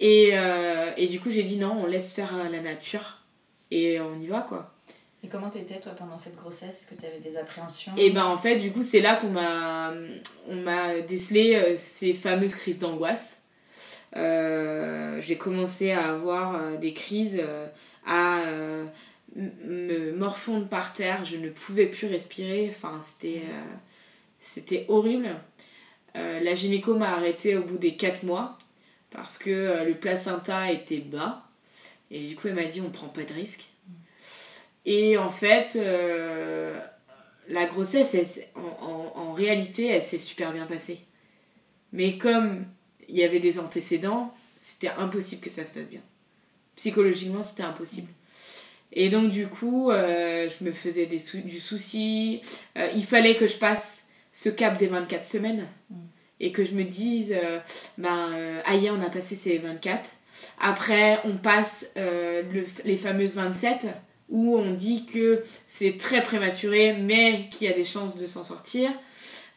Et, 0.00 0.30
euh, 0.34 0.90
et, 0.96 1.06
du 1.08 1.20
coup, 1.20 1.30
j'ai 1.30 1.42
dit 1.42 1.56
non, 1.56 1.76
on 1.82 1.86
laisse 1.86 2.12
faire 2.12 2.34
euh, 2.36 2.48
la 2.48 2.60
nature 2.60 3.22
et 3.70 4.00
on 4.00 4.18
y 4.18 4.26
va 4.26 4.40
quoi. 4.42 4.72
Et 5.24 5.28
comment 5.28 5.48
t'étais 5.48 5.80
toi 5.80 5.92
pendant 5.92 6.18
cette 6.18 6.36
grossesse? 6.36 6.86
Que 6.88 6.94
tu 6.94 7.06
avais 7.06 7.18
des 7.18 7.36
appréhensions? 7.36 7.92
Et 7.96 8.10
ben 8.10 8.24
en 8.24 8.36
fait, 8.36 8.56
du 8.56 8.70
coup, 8.70 8.82
c'est 8.82 9.00
là 9.00 9.16
qu'on 9.16 9.30
m'a 9.30 9.92
on 10.48 10.56
m'a 10.56 11.00
décelé 11.00 11.76
ces 11.76 12.12
fameuses 12.14 12.54
crises 12.54 12.78
d'angoisse. 12.78 13.42
j'ai 14.14 15.36
commencé 15.38 15.90
à 15.90 16.10
avoir 16.10 16.78
des 16.78 16.92
crises 16.92 17.42
à 18.06 18.40
me 19.36 20.12
morfondre 20.12 20.66
par 20.66 20.92
terre, 20.92 21.24
je 21.24 21.36
ne 21.36 21.50
pouvais 21.50 21.86
plus 21.86 22.06
respirer, 22.06 22.68
enfin 22.70 23.00
c'était 23.02 23.42
euh, 23.44 23.74
c'était 24.40 24.86
horrible. 24.88 25.28
Euh, 26.16 26.40
la 26.40 26.54
gynéco 26.54 26.94
m'a 26.96 27.10
arrêté 27.10 27.56
au 27.56 27.62
bout 27.62 27.78
des 27.78 27.96
4 27.96 28.22
mois 28.22 28.56
parce 29.16 29.38
que 29.38 29.50
euh, 29.50 29.84
le 29.84 29.94
placenta 29.94 30.70
était 30.70 30.98
bas 30.98 31.48
et 32.12 32.24
du 32.28 32.36
coup 32.36 32.46
elle 32.48 32.54
m'a 32.54 32.64
dit 32.64 32.80
on 32.80 32.90
prend 32.90 33.08
pas 33.08 33.24
de 33.24 33.32
risque. 33.32 33.66
Et 34.84 35.18
en 35.18 35.30
fait, 35.30 35.76
la 37.48 37.64
grossesse, 37.66 38.38
en, 38.54 39.12
en, 39.16 39.32
réalité, 39.32 39.88
elle 39.88 40.02
s'est 40.02 40.20
super 40.20 40.52
bien 40.52 40.64
passée. 40.64 41.00
Mais 41.92 42.18
comme 42.18 42.66
il 43.08 43.16
y 43.16 43.24
avait 43.24 43.40
des 43.40 43.58
antécédents, 43.58 44.32
c'était 44.58 44.90
impossible 44.96 45.42
que 45.42 45.50
ça 45.50 45.64
se 45.64 45.74
passe 45.74 45.90
bien. 45.90 46.02
Psychologiquement, 46.76 47.42
c'était 47.42 47.62
impossible. 47.64 48.12
Et 48.92 49.10
donc, 49.10 49.30
du 49.30 49.46
coup, 49.46 49.90
euh, 49.90 50.48
je 50.48 50.64
me 50.64 50.72
faisais 50.72 51.06
du 51.06 51.60
souci. 51.60 52.40
Euh, 52.78 52.88
il 52.94 53.04
fallait 53.04 53.36
que 53.36 53.46
je 53.46 53.56
passe 53.56 54.04
ce 54.32 54.48
cap 54.48 54.78
des 54.78 54.86
24 54.86 55.24
semaines 55.24 55.66
mm. 55.90 55.96
Et 56.40 56.52
que 56.52 56.64
je 56.64 56.74
me 56.74 56.84
dise, 56.84 57.34
euh, 57.36 57.58
ben, 57.98 58.30
aïe, 58.64 58.90
on 58.90 59.02
a 59.02 59.10
passé 59.10 59.34
ces 59.34 59.58
24. 59.58 60.10
Après, 60.60 61.18
on 61.24 61.36
passe 61.36 61.90
les 62.84 62.96
fameuses 62.96 63.34
27 63.34 63.86
où 64.28 64.56
on 64.56 64.72
dit 64.72 65.06
que 65.06 65.42
c'est 65.66 65.96
très 65.96 66.22
prématuré 66.22 66.92
mais 66.92 67.48
qu'il 67.50 67.68
y 67.68 67.70
a 67.70 67.74
des 67.74 67.86
chances 67.86 68.18
de 68.18 68.26
s'en 68.26 68.44
sortir. 68.44 68.90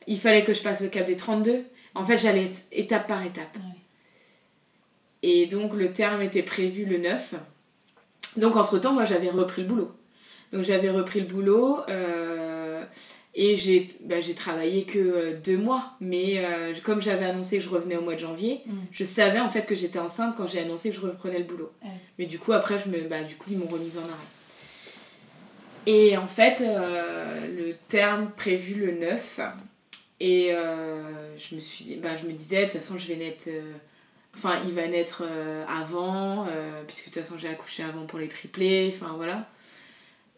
Il 0.07 0.19
fallait 0.19 0.43
que 0.45 0.53
je 0.53 0.61
passe 0.61 0.79
le 0.79 0.87
cap 0.87 1.05
des 1.05 1.17
32. 1.17 1.65
En 1.95 2.05
fait, 2.05 2.17
j'allais 2.17 2.47
étape 2.71 3.07
par 3.07 3.25
étape. 3.25 3.57
Et 5.21 5.47
donc, 5.47 5.73
le 5.73 5.91
terme 5.91 6.21
était 6.21 6.43
prévu 6.43 6.85
le 6.85 6.97
9. 6.97 7.35
Donc 8.37 8.55
entre-temps, 8.55 8.93
moi 8.93 9.05
j'avais 9.05 9.29
repris 9.29 9.63
le 9.63 9.67
boulot. 9.67 9.91
Donc 10.51 10.63
j'avais 10.63 10.89
repris 10.89 11.21
le 11.21 11.27
boulot 11.27 11.81
euh, 11.89 12.83
et 13.35 13.57
j'ai 13.57 13.87
bah, 14.05 14.15
travaillé 14.35 14.85
que 14.85 14.99
euh, 14.99 15.33
deux 15.43 15.57
mois. 15.57 15.93
Mais 15.99 16.37
euh, 16.37 16.73
comme 16.83 17.01
j'avais 17.01 17.25
annoncé 17.25 17.57
que 17.57 17.63
je 17.63 17.69
revenais 17.69 17.95
au 17.95 18.01
mois 18.01 18.15
de 18.15 18.19
janvier, 18.19 18.61
mm. 18.65 18.71
je 18.91 19.03
savais 19.03 19.39
en 19.39 19.49
fait 19.49 19.65
que 19.65 19.75
j'étais 19.75 19.99
enceinte 19.99 20.35
quand 20.35 20.47
j'ai 20.47 20.59
annoncé 20.59 20.89
que 20.89 20.95
je 20.95 21.01
reprenais 21.01 21.39
le 21.39 21.45
boulot. 21.45 21.71
Mais 22.17 22.25
du 22.25 22.39
coup 22.39 22.53
après, 22.53 22.79
je 22.83 22.89
me, 22.89 23.07
bah, 23.07 23.23
du 23.23 23.35
coup 23.35 23.49
ils 23.51 23.57
m'ont 23.57 23.67
remise 23.67 23.97
en 23.97 24.01
arrêt. 24.01 24.13
Et 25.85 26.17
en 26.17 26.27
fait, 26.27 26.59
le 26.59 27.73
terme 27.87 28.29
prévu 28.35 28.75
le 28.75 28.91
9, 28.99 29.39
et 30.19 30.51
je 31.37 31.55
me 31.55 31.59
suis 31.59 31.95
bah, 31.95 32.09
je 32.21 32.27
me 32.27 32.33
disais, 32.33 32.59
de 32.59 32.63
toute 32.65 32.73
façon 32.73 32.97
je 32.97 33.07
vais 33.07 33.15
naître 33.15 33.49
Enfin, 34.35 34.61
il 34.65 34.73
va 34.73 34.87
naître 34.87 35.23
euh, 35.25 35.65
avant, 35.67 36.45
euh, 36.47 36.83
puisque 36.87 37.09
de 37.09 37.13
toute 37.13 37.23
façon 37.23 37.37
j'ai 37.37 37.49
accouché 37.49 37.83
avant 37.83 38.05
pour 38.05 38.19
les 38.19 38.27
triplés, 38.27 38.93
enfin 38.95 39.13
voilà. 39.17 39.49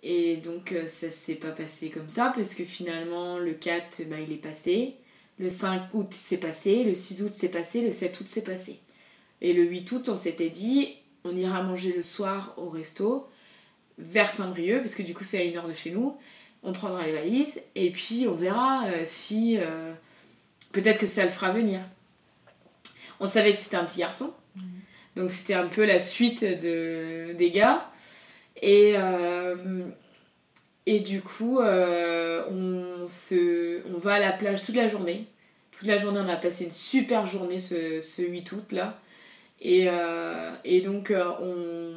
Et 0.03 0.37
donc 0.37 0.71
euh, 0.71 0.87
ça 0.87 1.09
s'est 1.09 1.35
pas 1.35 1.51
passé 1.51 1.89
comme 1.89 2.09
ça, 2.09 2.33
parce 2.35 2.55
que 2.55 2.63
finalement 2.63 3.37
le 3.37 3.53
4, 3.53 4.03
bah, 4.09 4.19
il 4.19 4.31
est 4.33 4.37
passé. 4.37 4.95
Le 5.39 5.49
5 5.49 5.93
août 5.93 6.07
c'est 6.11 6.37
passé, 6.37 6.83
le 6.83 6.93
6 6.93 7.23
août 7.23 7.31
c'est 7.33 7.51
passé, 7.51 7.81
le 7.81 7.91
7 7.91 8.19
août 8.19 8.27
c'est 8.27 8.43
passé. 8.43 8.79
Et 9.41 9.53
le 9.53 9.63
8 9.63 9.91
août, 9.91 10.09
on 10.09 10.17
s'était 10.17 10.49
dit, 10.49 10.95
on 11.23 11.35
ira 11.35 11.63
manger 11.63 11.93
le 11.93 12.01
soir 12.01 12.53
au 12.57 12.69
resto, 12.69 13.27
vers 13.97 14.31
Saint-Brieuc, 14.31 14.81
parce 14.81 14.95
que 14.95 15.03
du 15.03 15.13
coup 15.13 15.23
c'est 15.23 15.39
à 15.39 15.43
une 15.43 15.57
heure 15.57 15.67
de 15.67 15.73
chez 15.73 15.91
nous. 15.91 16.17
On 16.63 16.73
prendra 16.73 17.03
les 17.03 17.11
valises, 17.11 17.61
et 17.75 17.89
puis 17.89 18.27
on 18.27 18.33
verra 18.33 18.85
si... 19.05 19.57
Peut-être 20.71 20.99
que 20.99 21.07
ça 21.07 21.25
le 21.25 21.31
fera 21.31 21.51
venir. 21.51 21.79
On 23.19 23.25
savait 23.25 23.51
que 23.51 23.57
c'était 23.57 23.75
un 23.75 23.85
petit 23.85 23.99
garçon. 23.99 24.33
Donc 25.15 25.29
c'était 25.29 25.53
un 25.53 25.67
peu 25.67 25.85
la 25.85 25.99
suite 25.99 26.43
de, 26.43 27.33
des 27.33 27.51
gars. 27.51 27.90
Et, 28.61 28.93
euh, 28.95 29.85
et 30.85 30.99
du 30.99 31.21
coup, 31.21 31.59
euh, 31.59 32.45
on, 32.49 33.07
se, 33.07 33.81
on 33.93 33.97
va 33.97 34.15
à 34.15 34.19
la 34.19 34.31
plage 34.31 34.63
toute 34.63 34.75
la 34.75 34.87
journée. 34.87 35.27
Toute 35.71 35.87
la 35.87 35.97
journée, 35.97 36.19
on 36.23 36.29
a 36.29 36.35
passé 36.35 36.65
une 36.65 36.71
super 36.71 37.27
journée 37.27 37.59
ce, 37.59 37.99
ce 37.99 38.21
8 38.21 38.51
août 38.51 38.71
là. 38.71 38.99
Et, 39.61 39.87
euh, 39.87 40.51
et 40.63 40.81
donc, 40.81 41.13
on, 41.15 41.93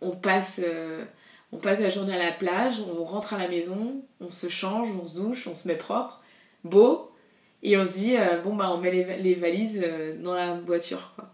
on, 0.00 0.16
passe, 0.16 0.60
on 1.52 1.58
passe 1.58 1.80
la 1.80 1.90
journée 1.90 2.14
à 2.14 2.18
la 2.18 2.32
plage, 2.32 2.80
on 2.80 3.04
rentre 3.04 3.34
à 3.34 3.38
la 3.38 3.48
maison, 3.48 4.02
on 4.20 4.30
se 4.30 4.48
change, 4.48 4.88
on 5.00 5.06
se 5.06 5.16
douche, 5.16 5.46
on 5.46 5.54
se 5.54 5.66
met 5.68 5.76
propre, 5.76 6.22
beau. 6.64 7.10
Et 7.62 7.76
on 7.78 7.84
se 7.84 7.92
dit, 7.92 8.16
bon, 8.42 8.54
bah, 8.56 8.70
on 8.72 8.78
met 8.78 8.90
les, 8.90 9.34
valises 9.34 9.84
dans 10.22 10.34
la 10.34 10.54
voiture, 10.60 11.12
quoi. 11.16 11.30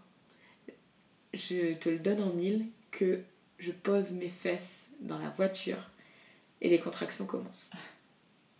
Je 1.33 1.73
te 1.75 1.89
le 1.89 1.97
donne 1.97 2.21
en 2.21 2.33
mille 2.33 2.65
que 2.91 3.21
je 3.61 3.71
pose 3.71 4.13
mes 4.13 4.27
fesses 4.27 4.87
dans 4.99 5.19
la 5.19 5.29
voiture 5.29 5.89
et 6.59 6.69
les 6.69 6.79
contractions 6.79 7.25
commencent. 7.25 7.69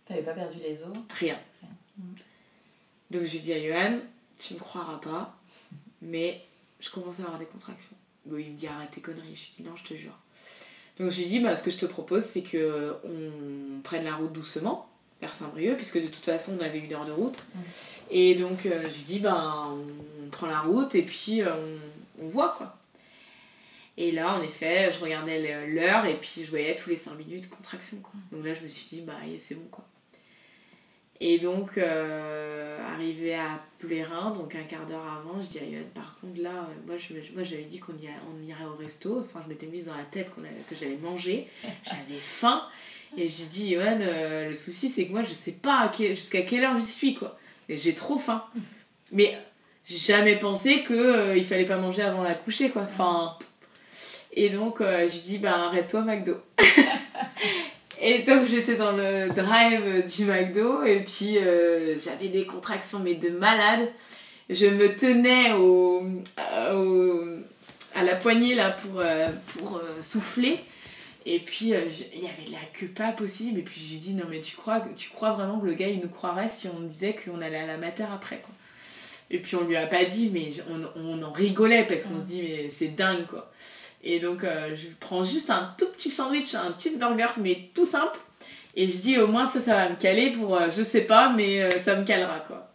T'avais 0.06 0.22
pas 0.22 0.32
perdu 0.32 0.58
les 0.58 0.82
os? 0.82 0.96
Rien. 1.10 1.38
Donc 3.10 3.24
je 3.24 3.32
lui 3.32 3.40
dis 3.40 3.52
à 3.52 3.60
Johan, 3.60 3.98
tu 4.38 4.54
me 4.54 4.58
croiras 4.58 4.98
pas, 4.98 5.36
mais 6.00 6.40
je 6.80 6.88
commence 6.90 7.20
à 7.20 7.24
avoir 7.24 7.38
des 7.38 7.46
contractions. 7.46 7.96
Bon, 8.24 8.38
il 8.38 8.52
me 8.52 8.56
dit 8.56 8.66
arrête 8.66 8.90
tes 8.90 9.00
conneries. 9.00 9.34
Je 9.34 9.46
lui 9.46 9.52
dis 9.58 9.62
non, 9.62 9.76
je 9.76 9.84
te 9.84 9.94
jure. 9.94 10.16
Donc 10.98 11.10
je 11.10 11.20
lui 11.20 11.26
dis, 11.26 11.40
bah, 11.40 11.56
ce 11.56 11.62
que 11.62 11.70
je 11.70 11.78
te 11.78 11.86
propose, 11.86 12.24
c'est 12.24 12.42
que 12.42 12.94
on 13.04 13.80
prenne 13.82 14.04
la 14.04 14.14
route 14.14 14.32
doucement 14.32 14.88
vers 15.20 15.34
Saint-Brieuc, 15.34 15.76
puisque 15.76 16.00
de 16.00 16.06
toute 16.06 16.24
façon 16.24 16.56
on 16.58 16.64
avait 16.64 16.78
une 16.78 16.92
heure 16.92 17.06
de 17.06 17.12
route. 17.12 17.42
Et 18.10 18.34
donc 18.34 18.66
euh, 18.66 18.82
je 18.88 18.94
lui 18.94 19.04
dis, 19.04 19.18
bah, 19.18 19.68
on, 19.68 20.28
prend 20.30 20.46
la 20.46 20.60
route 20.60 20.94
et 20.94 21.02
puis 21.02 21.42
euh, 21.42 21.50
on, 22.20 22.24
on 22.24 22.28
voit 22.28 22.54
quoi. 22.56 22.76
Et 23.98 24.10
là, 24.10 24.34
en 24.36 24.42
effet, 24.42 24.90
je 24.92 25.00
regardais 25.00 25.66
l'heure 25.66 26.06
et 26.06 26.14
puis 26.14 26.44
je 26.44 26.50
voyais 26.50 26.74
tous 26.76 26.90
les 26.90 26.96
5 26.96 27.16
minutes 27.18 27.50
contraction. 27.50 27.98
Quoi. 27.98 28.12
Donc 28.32 28.44
là, 28.46 28.54
je 28.54 28.62
me 28.62 28.68
suis 28.68 28.86
dit, 28.90 29.02
bah, 29.02 29.14
c'est 29.38 29.54
bon 29.54 29.66
quoi. 29.70 29.84
Et 31.24 31.38
donc, 31.38 31.78
euh, 31.78 32.78
arrivé 32.92 33.36
à 33.36 33.62
Plérin, 33.78 34.32
donc 34.32 34.56
un 34.56 34.64
quart 34.64 34.84
d'heure 34.86 35.06
avant, 35.06 35.40
je 35.40 35.46
dis 35.50 35.58
à 35.60 35.64
Yoann, 35.64 35.84
par 35.94 36.18
contre 36.20 36.42
là, 36.42 36.50
euh, 36.50 36.74
moi, 36.84 36.96
je, 36.96 37.12
moi 37.32 37.44
j'avais 37.44 37.62
dit 37.62 37.78
qu'on 37.78 37.92
on 37.92 38.42
irait 38.44 38.64
au 38.64 38.74
resto, 38.74 39.20
enfin 39.20 39.40
je 39.44 39.48
m'étais 39.48 39.66
mise 39.66 39.84
dans 39.84 39.96
la 39.96 40.02
tête 40.02 40.34
qu'on 40.34 40.40
que 40.40 40.74
j'allais 40.74 40.96
manger, 40.96 41.46
j'avais 41.84 42.18
faim, 42.20 42.66
et 43.16 43.28
j'ai 43.28 43.44
dit, 43.44 43.68
Yoann, 43.68 44.00
euh, 44.02 44.48
le 44.48 44.54
souci 44.56 44.88
c'est 44.88 45.06
que 45.06 45.12
moi 45.12 45.22
je 45.22 45.32
sais 45.32 45.52
pas 45.52 45.92
quel- 45.96 46.16
jusqu'à 46.16 46.42
quelle 46.42 46.64
heure 46.64 46.76
j'y 46.76 46.86
suis 46.86 47.14
quoi, 47.14 47.38
et 47.68 47.76
j'ai 47.76 47.94
trop 47.94 48.18
faim. 48.18 48.44
Mais 49.12 49.38
j'ai 49.84 49.98
jamais 49.98 50.36
pensé 50.40 50.82
que 50.82 50.92
euh, 50.92 51.36
il 51.36 51.44
fallait 51.44 51.66
pas 51.66 51.76
manger 51.76 52.02
avant 52.02 52.24
la 52.24 52.34
coucher 52.34 52.70
quoi, 52.70 52.82
enfin... 52.82 53.38
Et 54.34 54.48
donc, 54.48 54.80
euh, 54.80 55.06
je 55.08 55.12
lui 55.14 55.20
dis, 55.20 55.38
bah 55.38 55.66
arrête-toi 55.66 56.02
McDo. 56.02 56.36
Et 58.04 58.22
donc 58.22 58.46
j'étais 58.48 58.74
dans 58.74 58.90
le 58.92 59.28
drive 59.28 60.10
du 60.10 60.24
McDo 60.24 60.82
et 60.82 61.00
puis 61.04 61.38
euh, 61.38 61.96
j'avais 62.04 62.28
des 62.28 62.44
contractions 62.46 62.98
mais 62.98 63.14
de 63.14 63.28
malade. 63.28 63.88
Je 64.50 64.66
me 64.66 64.96
tenais 64.96 65.52
au, 65.52 66.02
à- 66.36 66.74
au- 66.74 67.24
à 67.94 68.02
la 68.02 68.16
poignée 68.16 68.56
là 68.56 68.70
pour, 68.72 68.98
euh, 68.98 69.28
pour 69.56 69.76
euh, 69.76 70.02
souffler. 70.02 70.58
Et 71.26 71.38
puis 71.38 71.74
euh, 71.74 71.80
il 72.12 72.22
y 72.24 72.26
avait 72.26 72.42
de 72.44 72.50
la 72.50 72.58
queue 72.74 72.88
pas 72.88 73.12
possible. 73.12 73.60
Et 73.60 73.62
puis 73.62 73.80
je 73.80 73.92
lui 73.92 73.98
dis 74.00 74.14
non 74.14 74.24
mais 74.28 74.40
tu 74.40 74.56
crois, 74.56 74.82
tu 74.96 75.10
crois 75.10 75.30
vraiment 75.34 75.60
que 75.60 75.66
le 75.66 75.74
gars 75.74 75.86
il 75.88 76.00
nous 76.00 76.08
croirait 76.08 76.48
si 76.48 76.66
on 76.76 76.80
disait 76.80 77.14
qu'on 77.14 77.40
allait 77.40 77.58
à 77.60 77.66
la 77.66 77.76
mater 77.76 78.02
après 78.12 78.38
quoi? 78.38 78.52
Et 79.30 79.38
puis 79.38 79.54
on 79.54 79.62
lui 79.62 79.76
a 79.76 79.86
pas 79.86 80.04
dit 80.06 80.28
mais 80.34 80.50
on, 80.68 81.00
on 81.00 81.22
en 81.22 81.30
rigolait 81.30 81.84
parce 81.84 82.02
qu'on 82.06 82.20
se 82.20 82.26
dit 82.26 82.42
mais 82.42 82.68
c'est 82.68 82.88
dingue 82.96 83.26
quoi. 83.26 83.48
Et 84.04 84.18
donc, 84.18 84.44
euh, 84.44 84.74
je 84.74 84.88
prends 85.00 85.22
juste 85.22 85.50
un 85.50 85.74
tout 85.78 85.86
petit 85.86 86.10
sandwich, 86.10 86.54
un 86.54 86.74
cheeseburger, 86.78 87.34
mais 87.38 87.70
tout 87.74 87.84
simple. 87.86 88.18
Et 88.74 88.88
je 88.88 88.96
dis, 88.98 89.18
au 89.18 89.26
moins, 89.26 89.46
ça, 89.46 89.60
ça 89.60 89.76
va 89.76 89.88
me 89.88 89.96
caler 89.96 90.30
pour, 90.30 90.56
euh, 90.56 90.68
je 90.74 90.82
sais 90.82 91.02
pas, 91.02 91.32
mais 91.36 91.60
euh, 91.60 91.70
ça 91.70 91.94
me 91.94 92.04
calera, 92.04 92.40
quoi. 92.46 92.68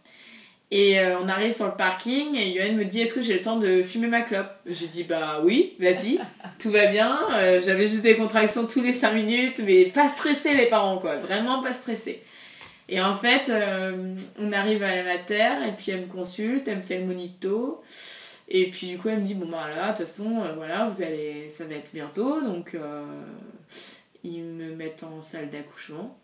Et 0.70 1.00
euh, 1.00 1.18
on 1.18 1.28
arrive 1.28 1.54
sur 1.54 1.66
le 1.66 1.72
parking 1.72 2.36
et 2.36 2.50
Yoann 2.50 2.76
me 2.76 2.84
dit, 2.84 3.00
est-ce 3.00 3.14
que 3.14 3.22
j'ai 3.22 3.34
le 3.34 3.42
temps 3.42 3.56
de 3.56 3.82
fumer 3.82 4.06
ma 4.06 4.20
clope? 4.20 4.50
Je 4.66 4.84
dis, 4.84 5.02
bah 5.02 5.40
oui, 5.42 5.74
vas-y, 5.80 6.20
tout 6.58 6.70
va 6.70 6.86
bien. 6.86 7.18
J'avais 7.64 7.86
juste 7.86 8.02
des 8.02 8.16
contractions 8.16 8.66
tous 8.66 8.82
les 8.82 8.92
5 8.92 9.12
minutes, 9.12 9.60
mais 9.64 9.86
pas 9.86 10.08
stressés 10.08 10.54
les 10.54 10.66
parents, 10.66 10.98
quoi. 10.98 11.16
Vraiment 11.16 11.62
pas 11.62 11.72
stressés. 11.72 12.22
Et 12.90 13.00
en 13.00 13.14
fait, 13.14 13.50
on 14.38 14.52
arrive 14.52 14.82
à 14.82 14.94
la 14.94 15.04
mater 15.04 15.66
et 15.66 15.72
puis 15.72 15.90
elle 15.90 16.02
me 16.02 16.06
consulte, 16.06 16.68
elle 16.68 16.78
me 16.78 16.82
fait 16.82 16.98
le 16.98 17.06
monito. 17.06 17.82
Et 18.50 18.70
puis 18.70 18.88
du 18.88 18.98
coup, 18.98 19.08
elle 19.10 19.20
me 19.20 19.26
dit 19.26 19.34
bon 19.34 19.46
bah 19.46 19.68
là, 19.68 19.92
de 19.92 19.98
toute 19.98 20.06
façon, 20.06 20.40
euh, 20.40 20.54
voilà, 20.54 20.88
vous 20.88 21.02
allez, 21.02 21.50
ça 21.50 21.66
va 21.66 21.74
être 21.74 21.92
bientôt, 21.92 22.40
donc 22.40 22.74
euh, 22.74 23.04
ils 24.24 24.42
me 24.42 24.74
mettent 24.74 25.02
en 25.02 25.20
salle 25.20 25.50
d'accouchement. 25.50 26.18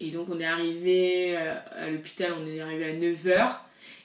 Et 0.00 0.10
donc 0.10 0.28
on 0.28 0.38
est 0.38 0.44
arrivé 0.44 1.36
euh, 1.38 1.58
à 1.76 1.88
l'hôpital, 1.88 2.34
on 2.38 2.46
est 2.46 2.60
arrivé 2.60 2.84
à 2.84 2.94
9h 2.94 3.56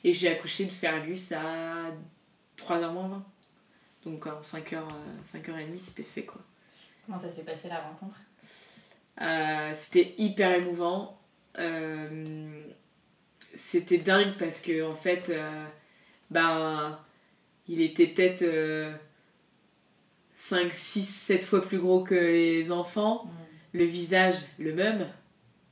et 0.05 0.13
j'ai 0.13 0.29
accouché 0.29 0.63
de 0.63 0.71
Fergus 0.71 1.33
à 1.33 1.91
3h 2.57 2.93
moins 2.93 3.09
20. 3.09 3.25
Donc 4.05 4.27
en 4.27 4.39
5h, 4.39 4.77
5h30, 5.33 5.79
c'était 5.79 6.03
fait 6.03 6.23
quoi. 6.23 6.41
Comment 7.05 7.19
ça 7.19 7.29
s'est 7.29 7.43
passé 7.43 7.67
la 7.67 7.81
rencontre? 7.81 8.15
Euh, 9.21 9.73
c'était 9.75 10.15
hyper 10.17 10.53
émouvant. 10.53 11.19
C'était 13.53 13.97
dingue 13.97 14.33
parce 14.39 14.61
que 14.61 14.83
en 14.83 14.95
fait, 14.95 15.31
ben, 16.29 16.97
il 17.67 17.81
était 17.81 18.07
peut-être 18.07 18.43
5, 20.35 20.71
6, 20.71 21.03
7 21.05 21.45
fois 21.45 21.61
plus 21.61 21.79
gros 21.79 22.03
que 22.03 22.15
les 22.15 22.71
enfants. 22.71 23.29
Le 23.73 23.83
visage, 23.83 24.35
le 24.59 24.73
même. 24.73 25.07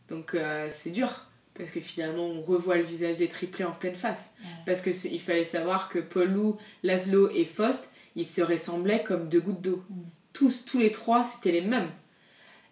Donc 0.10 0.36
euh, 0.36 0.68
c'est 0.72 0.90
dur. 0.92 1.28
Parce 1.56 1.70
que 1.70 1.80
finalement, 1.80 2.26
on 2.26 2.42
revoit 2.42 2.78
le 2.78 2.84
visage 2.84 3.18
des 3.18 3.28
triplés 3.28 3.64
en 3.66 3.72
pleine 3.74 3.96
face. 3.96 4.34
Parce 4.66 4.82
que 4.82 4.92
c'est- 4.92 5.10
il 5.10 5.20
fallait 5.22 5.44
savoir 5.44 5.88
que 5.90 6.00
Paulou, 6.00 6.58
Laszlo 6.82 7.30
et 7.30 7.46
Faust, 7.46 7.92
ils 8.16 8.26
se 8.26 8.42
ressemblaient 8.42 9.04
comme 9.04 9.30
deux 9.30 9.40
gouttes 9.40 9.62
d'eau. 9.62 9.84
Tous, 10.34 10.66
tous 10.66 10.80
les 10.80 10.92
trois, 10.92 11.24
c'était 11.24 11.52
les 11.52 11.62
mêmes. 11.62 11.92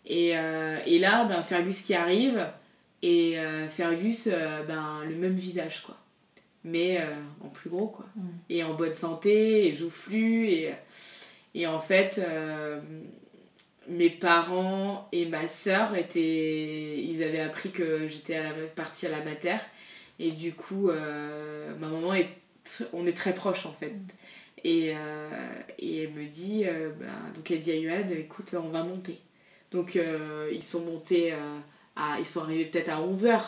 Et, 0.08 0.32
euh, 0.36 0.80
et 0.88 0.98
là, 0.98 1.26
ben, 1.26 1.44
Fergus 1.44 1.82
qui 1.84 1.94
arrive, 1.94 2.44
et 3.04 3.38
euh, 3.40 3.68
Fergus, 3.70 4.28
ben, 4.68 5.04
le 5.08 5.16
même 5.16 5.36
visage, 5.36 5.84
quoi. 5.86 5.96
Mais 6.64 7.00
euh, 7.00 7.06
en 7.44 7.50
plus 7.50 7.70
gros, 7.70 7.88
quoi. 7.88 8.06
Et 8.50 8.64
en 8.64 8.74
bonne 8.74 8.92
santé, 8.92 9.68
et 9.68 9.74
joufflu, 9.74 10.48
et, 10.48 10.74
et 11.56 11.68
en 11.68 11.80
fait, 11.80 12.20
euh, 12.24 12.80
mes 13.88 14.10
parents 14.10 15.08
et 15.12 15.26
ma 15.26 15.48
sœur 15.48 15.96
étaient. 15.96 17.02
Ils 17.04 17.24
avaient 17.24 17.40
appris 17.40 17.72
que 17.72 18.08
j'étais 18.08 18.36
à 18.36 18.44
la, 18.44 18.52
partie 18.76 19.08
à 19.08 19.10
la 19.10 19.24
mater, 19.24 19.58
et 20.20 20.32
du 20.32 20.54
coup, 20.54 20.90
euh, 20.90 21.76
ma 21.78 21.88
maman 21.88 22.14
est. 22.14 22.30
On 22.94 23.08
est 23.08 23.18
très 23.18 23.34
proches, 23.34 23.66
en 23.66 23.74
fait. 23.74 23.96
Et, 24.64 24.94
euh, 24.96 25.30
et 25.80 26.04
elle 26.04 26.14
me 26.14 26.28
dit, 26.28 26.64
bah, 27.00 27.08
donc 27.34 27.50
elle 27.50 27.60
dit 27.62 27.72
à 27.72 27.76
Yoann, 27.76 28.12
écoute, 28.12 28.54
on 28.54 28.70
va 28.70 28.84
monter. 28.84 29.20
Donc 29.72 29.98
ils 30.52 30.62
sont 30.62 30.86
montés, 30.86 31.34
à, 31.96 32.20
ils 32.20 32.26
sont 32.26 32.42
arrivés 32.42 32.66
peut-être 32.66 32.90
à 32.90 33.02
11h. 33.02 33.42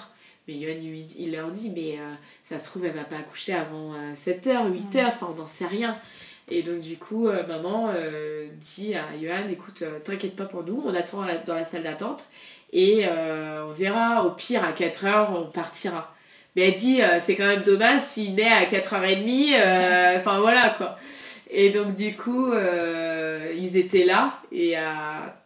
Mais 0.48 0.56
Yoann, 0.56 0.80
lui 0.80 1.02
il 1.18 1.32
leur 1.32 1.52
dit, 1.52 1.72
mais 1.76 1.98
euh, 2.00 2.12
ça 2.44 2.60
se 2.60 2.66
trouve, 2.66 2.86
elle 2.86 2.92
va 2.94 3.04
pas 3.06 3.18
accoucher 3.18 3.54
avant 3.54 3.94
7h, 4.16 4.70
8h, 4.72 5.08
enfin 5.08 5.28
on 5.32 5.40
n'en 5.42 5.48
sait 5.48 5.68
rien. 5.68 5.98
Et 6.50 6.62
donc 6.64 6.82
du 6.82 6.98
coup, 6.98 7.28
euh, 7.30 7.48
maman 7.48 7.92
euh, 7.96 8.48
dit 8.60 8.94
à 8.96 9.16
Yoann, 9.16 9.50
écoute, 9.52 9.82
euh, 9.84 10.00
t'inquiète 10.04 10.36
pas 10.36 10.46
pour 10.46 10.64
nous, 10.64 10.84
on 10.86 10.94
attend 10.94 11.22
à 11.22 11.28
la- 11.28 11.38
dans 11.38 11.56
la 11.56 11.64
salle 11.66 11.84
d'attente. 11.84 12.26
Et 12.74 13.04
euh, 13.08 13.66
on 13.68 13.72
verra, 13.72 14.26
au 14.26 14.32
pire, 14.32 14.64
à 14.66 14.72
4h, 14.74 15.30
on 15.36 15.46
partira. 15.50 16.14
Mais 16.56 16.68
elle 16.70 16.74
dit, 16.76 17.02
euh, 17.02 17.20
c'est 17.22 17.36
quand 17.36 17.46
même 17.46 17.64
dommage 17.64 18.02
s'il 18.02 18.36
naît 18.36 18.52
à 18.52 18.66
4h30, 18.66 19.54
euh, 19.56 20.18
enfin 20.20 20.40
voilà 20.42 20.72
quoi. 20.78 20.98
Et 21.50 21.70
donc 21.70 21.96
du 21.96 22.16
coup, 22.18 22.52
euh, 22.52 23.54
ils 23.58 23.78
étaient 23.78 24.04
là, 24.06 24.40
et 24.52 24.76
à 24.76 25.38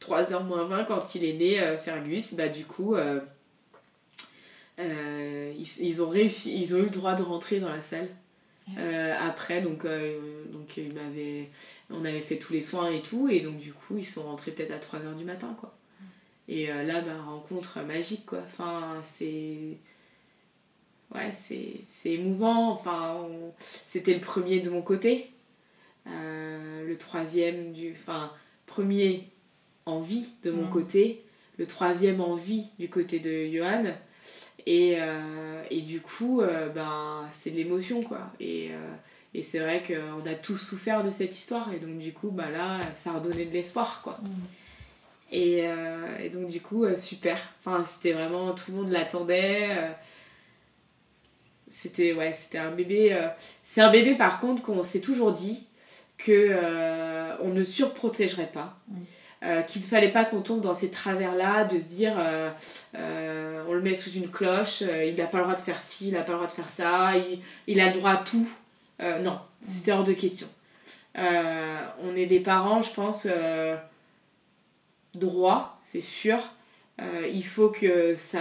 3h 0.00 0.44
moins 0.44 0.64
20, 0.66 0.84
quand 0.84 1.14
il 1.14 1.24
est 1.24 1.32
né, 1.32 1.60
euh, 1.60 1.76
Fergus, 1.78 2.34
bah 2.34 2.48
du 2.48 2.64
coup, 2.64 2.94
euh, 4.78 5.52
ils, 5.58 5.84
ils 5.86 6.02
ont 6.02 6.08
réussi, 6.08 6.58
ils 6.60 6.74
ont 6.74 6.78
eu 6.78 6.84
le 6.84 6.90
droit 6.90 7.14
de 7.14 7.22
rentrer 7.22 7.60
dans 7.60 7.68
la 7.70 7.82
salle. 7.82 8.08
Euh, 8.78 9.14
après, 9.18 9.60
donc, 9.62 9.84
euh, 9.84 10.44
donc 10.52 10.76
il 10.76 10.92
m'avait, 10.92 11.48
on 11.90 12.04
avait 12.04 12.20
fait 12.20 12.36
tous 12.36 12.52
les 12.52 12.62
soins 12.62 12.90
et 12.90 13.00
tout, 13.00 13.28
et 13.28 13.40
donc 13.40 13.58
du 13.58 13.72
coup, 13.72 13.96
ils 13.96 14.04
sont 14.06 14.24
rentrés 14.24 14.50
peut-être 14.50 14.72
à 14.72 14.78
3h 14.98 15.16
du 15.16 15.24
matin, 15.24 15.56
quoi. 15.60 15.72
Et 16.48 16.70
euh, 16.70 16.82
là, 16.82 17.00
bah, 17.00 17.20
rencontre 17.26 17.80
magique, 17.82 18.26
quoi. 18.26 18.40
Enfin, 18.44 19.00
c'est. 19.04 19.78
Ouais, 21.14 21.30
c'est 21.32 21.74
c'est 21.84 22.14
émouvant. 22.14 22.70
Enfin, 22.72 23.16
on- 23.20 23.52
c'était 23.86 24.14
le 24.14 24.20
premier 24.20 24.58
de 24.60 24.70
mon 24.70 24.82
côté. 24.82 25.30
Le 26.06 26.94
troisième 26.98 27.72
du. 27.72 27.92
Enfin, 27.92 28.32
premier 28.66 29.28
en 29.86 30.00
vie 30.00 30.28
de 30.42 30.50
mon 30.50 30.66
côté. 30.70 31.22
Le 31.58 31.66
troisième 31.66 32.20
en 32.20 32.34
vie 32.34 32.66
du 32.78 32.88
côté 32.88 33.18
de 33.20 33.46
Johan. 33.56 33.84
Et, 34.66 34.96
euh, 34.98 35.62
et 35.70 35.80
du 35.80 36.00
coup, 36.00 36.40
euh, 36.40 36.68
ben, 36.68 37.24
c'est 37.30 37.50
de 37.50 37.56
l'émotion, 37.56 38.02
quoi. 38.02 38.32
Et, 38.40 38.70
euh, 38.72 38.94
et 39.32 39.42
c'est 39.42 39.60
vrai 39.60 39.82
qu'on 39.82 40.28
a 40.28 40.34
tous 40.34 40.56
souffert 40.56 41.04
de 41.04 41.10
cette 41.10 41.36
histoire. 41.36 41.72
Et 41.72 41.78
donc, 41.78 41.98
du 41.98 42.12
coup, 42.12 42.30
bah, 42.30 42.50
là, 42.50 42.80
ça 42.94 43.10
a 43.10 43.14
redonné 43.14 43.44
de 43.44 43.52
l'espoir, 43.52 44.00
quoi. 44.02 44.18
Et, 45.32 45.60
euh, 45.62 46.18
et 46.22 46.30
donc, 46.30 46.48
du 46.50 46.60
coup, 46.60 46.84
euh, 46.84 46.96
super. 46.96 47.38
Enfin, 47.60 47.84
c'était 47.84 48.12
vraiment. 48.12 48.54
Tout 48.54 48.72
le 48.72 48.76
monde 48.78 48.90
l'attendait. 48.90 49.68
euh, 49.70 49.90
c'était 51.68 52.12
ouais, 52.12 52.32
c'était 52.32 52.58
un 52.58 52.70
bébé. 52.70 53.16
c'est 53.64 53.80
un 53.82 53.90
bébé, 53.90 54.14
par 54.14 54.38
contre, 54.38 54.62
qu'on 54.62 54.82
s'est 54.82 55.00
toujours 55.00 55.32
dit 55.32 55.66
que 56.16 56.54
on 57.42 57.48
ne 57.48 57.62
surprotégerait 57.64 58.50
pas. 58.52 58.78
Euh, 59.46 59.62
qu'il 59.62 59.82
ne 59.82 59.86
fallait 59.86 60.10
pas 60.10 60.24
qu'on 60.24 60.40
tombe 60.40 60.60
dans 60.60 60.74
ces 60.74 60.90
travers-là, 60.90 61.64
de 61.64 61.78
se 61.78 61.84
dire 61.84 62.14
euh, 62.18 62.50
euh, 62.96 63.62
on 63.68 63.74
le 63.74 63.80
met 63.80 63.94
sous 63.94 64.10
une 64.10 64.28
cloche, 64.28 64.80
il 64.80 65.14
n'a 65.14 65.26
pas 65.26 65.38
le 65.38 65.44
droit 65.44 65.54
de 65.54 65.60
faire 65.60 65.80
ci, 65.80 66.08
il 66.08 66.14
n'a 66.14 66.22
pas 66.22 66.32
le 66.32 66.38
droit 66.38 66.48
de 66.48 66.52
faire 66.52 66.68
ça, 66.68 67.12
il, 67.16 67.38
il 67.68 67.80
a 67.80 67.86
le 67.86 67.92
droit 67.92 68.12
à 68.12 68.16
tout. 68.16 68.48
Non, 68.98 69.38
c'était 69.62 69.92
hors 69.92 70.04
de 70.04 70.14
question. 70.14 70.48
on 71.16 72.16
est 72.16 72.26
des 72.26 72.40
parents, 72.40 72.82
je 72.82 72.90
pense, 72.90 73.28
droits, 75.14 75.78
c'est 75.84 76.00
sûr. 76.00 76.38
il 77.30 77.44
faut 77.44 77.68
que 77.68 78.14
ça, 78.16 78.40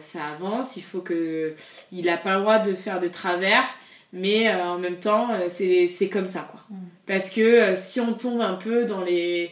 ça 0.00 0.26
avance, 0.26 0.76
il 0.76 0.82
faut 0.82 1.00
que 1.00 1.54
il 1.90 2.04
n'a 2.04 2.18
pas 2.18 2.36
le 2.36 2.42
droit 2.42 2.58
de 2.60 2.74
faire 2.74 3.00
de 3.00 3.08
travers, 3.08 3.64
mais 4.12 4.54
en 4.54 4.78
même 4.78 4.98
temps 4.98 5.28
c'est 5.48 6.10
comme 6.12 6.28
ça 6.28 6.46
quoi. 6.48 6.60
Mm. 6.70 6.76
Parce 7.06 7.30
que 7.30 7.74
si 7.76 8.00
on 8.00 8.12
tombe 8.12 8.42
un 8.42 8.54
peu 8.54 8.84
dans 8.84 9.02
les 9.02 9.50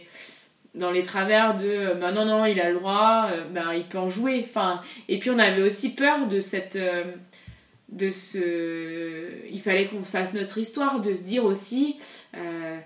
dans 0.75 0.91
les 0.91 1.03
travers 1.03 1.57
de 1.57 1.95
ben 2.01 2.13
non 2.13 2.25
non 2.25 2.47
il 2.47 2.61
a 2.61 2.71
le 2.71 2.79
droit 2.79 3.29
ben 3.53 3.73
il 3.75 3.85
peut 3.85 3.99
en 3.99 4.09
jouer. 4.09 4.45
Enfin 4.49 4.81
et 5.09 5.19
puis 5.19 5.31
on 5.31 5.39
avait 5.39 5.63
aussi 5.63 5.95
peur 5.95 6.27
de 6.27 6.41
cette 6.41 6.79
de 7.95 8.11
ce 8.11 9.47
il 9.51 9.61
fallait 9.61 9.87
qu'on 9.87 10.03
fasse 10.03 10.35
notre 10.35 10.59
histoire 10.59 11.01
de 11.01 11.15
se 11.15 11.23
dire 11.23 11.45
aussi 11.45 11.97
euh, 12.37 12.79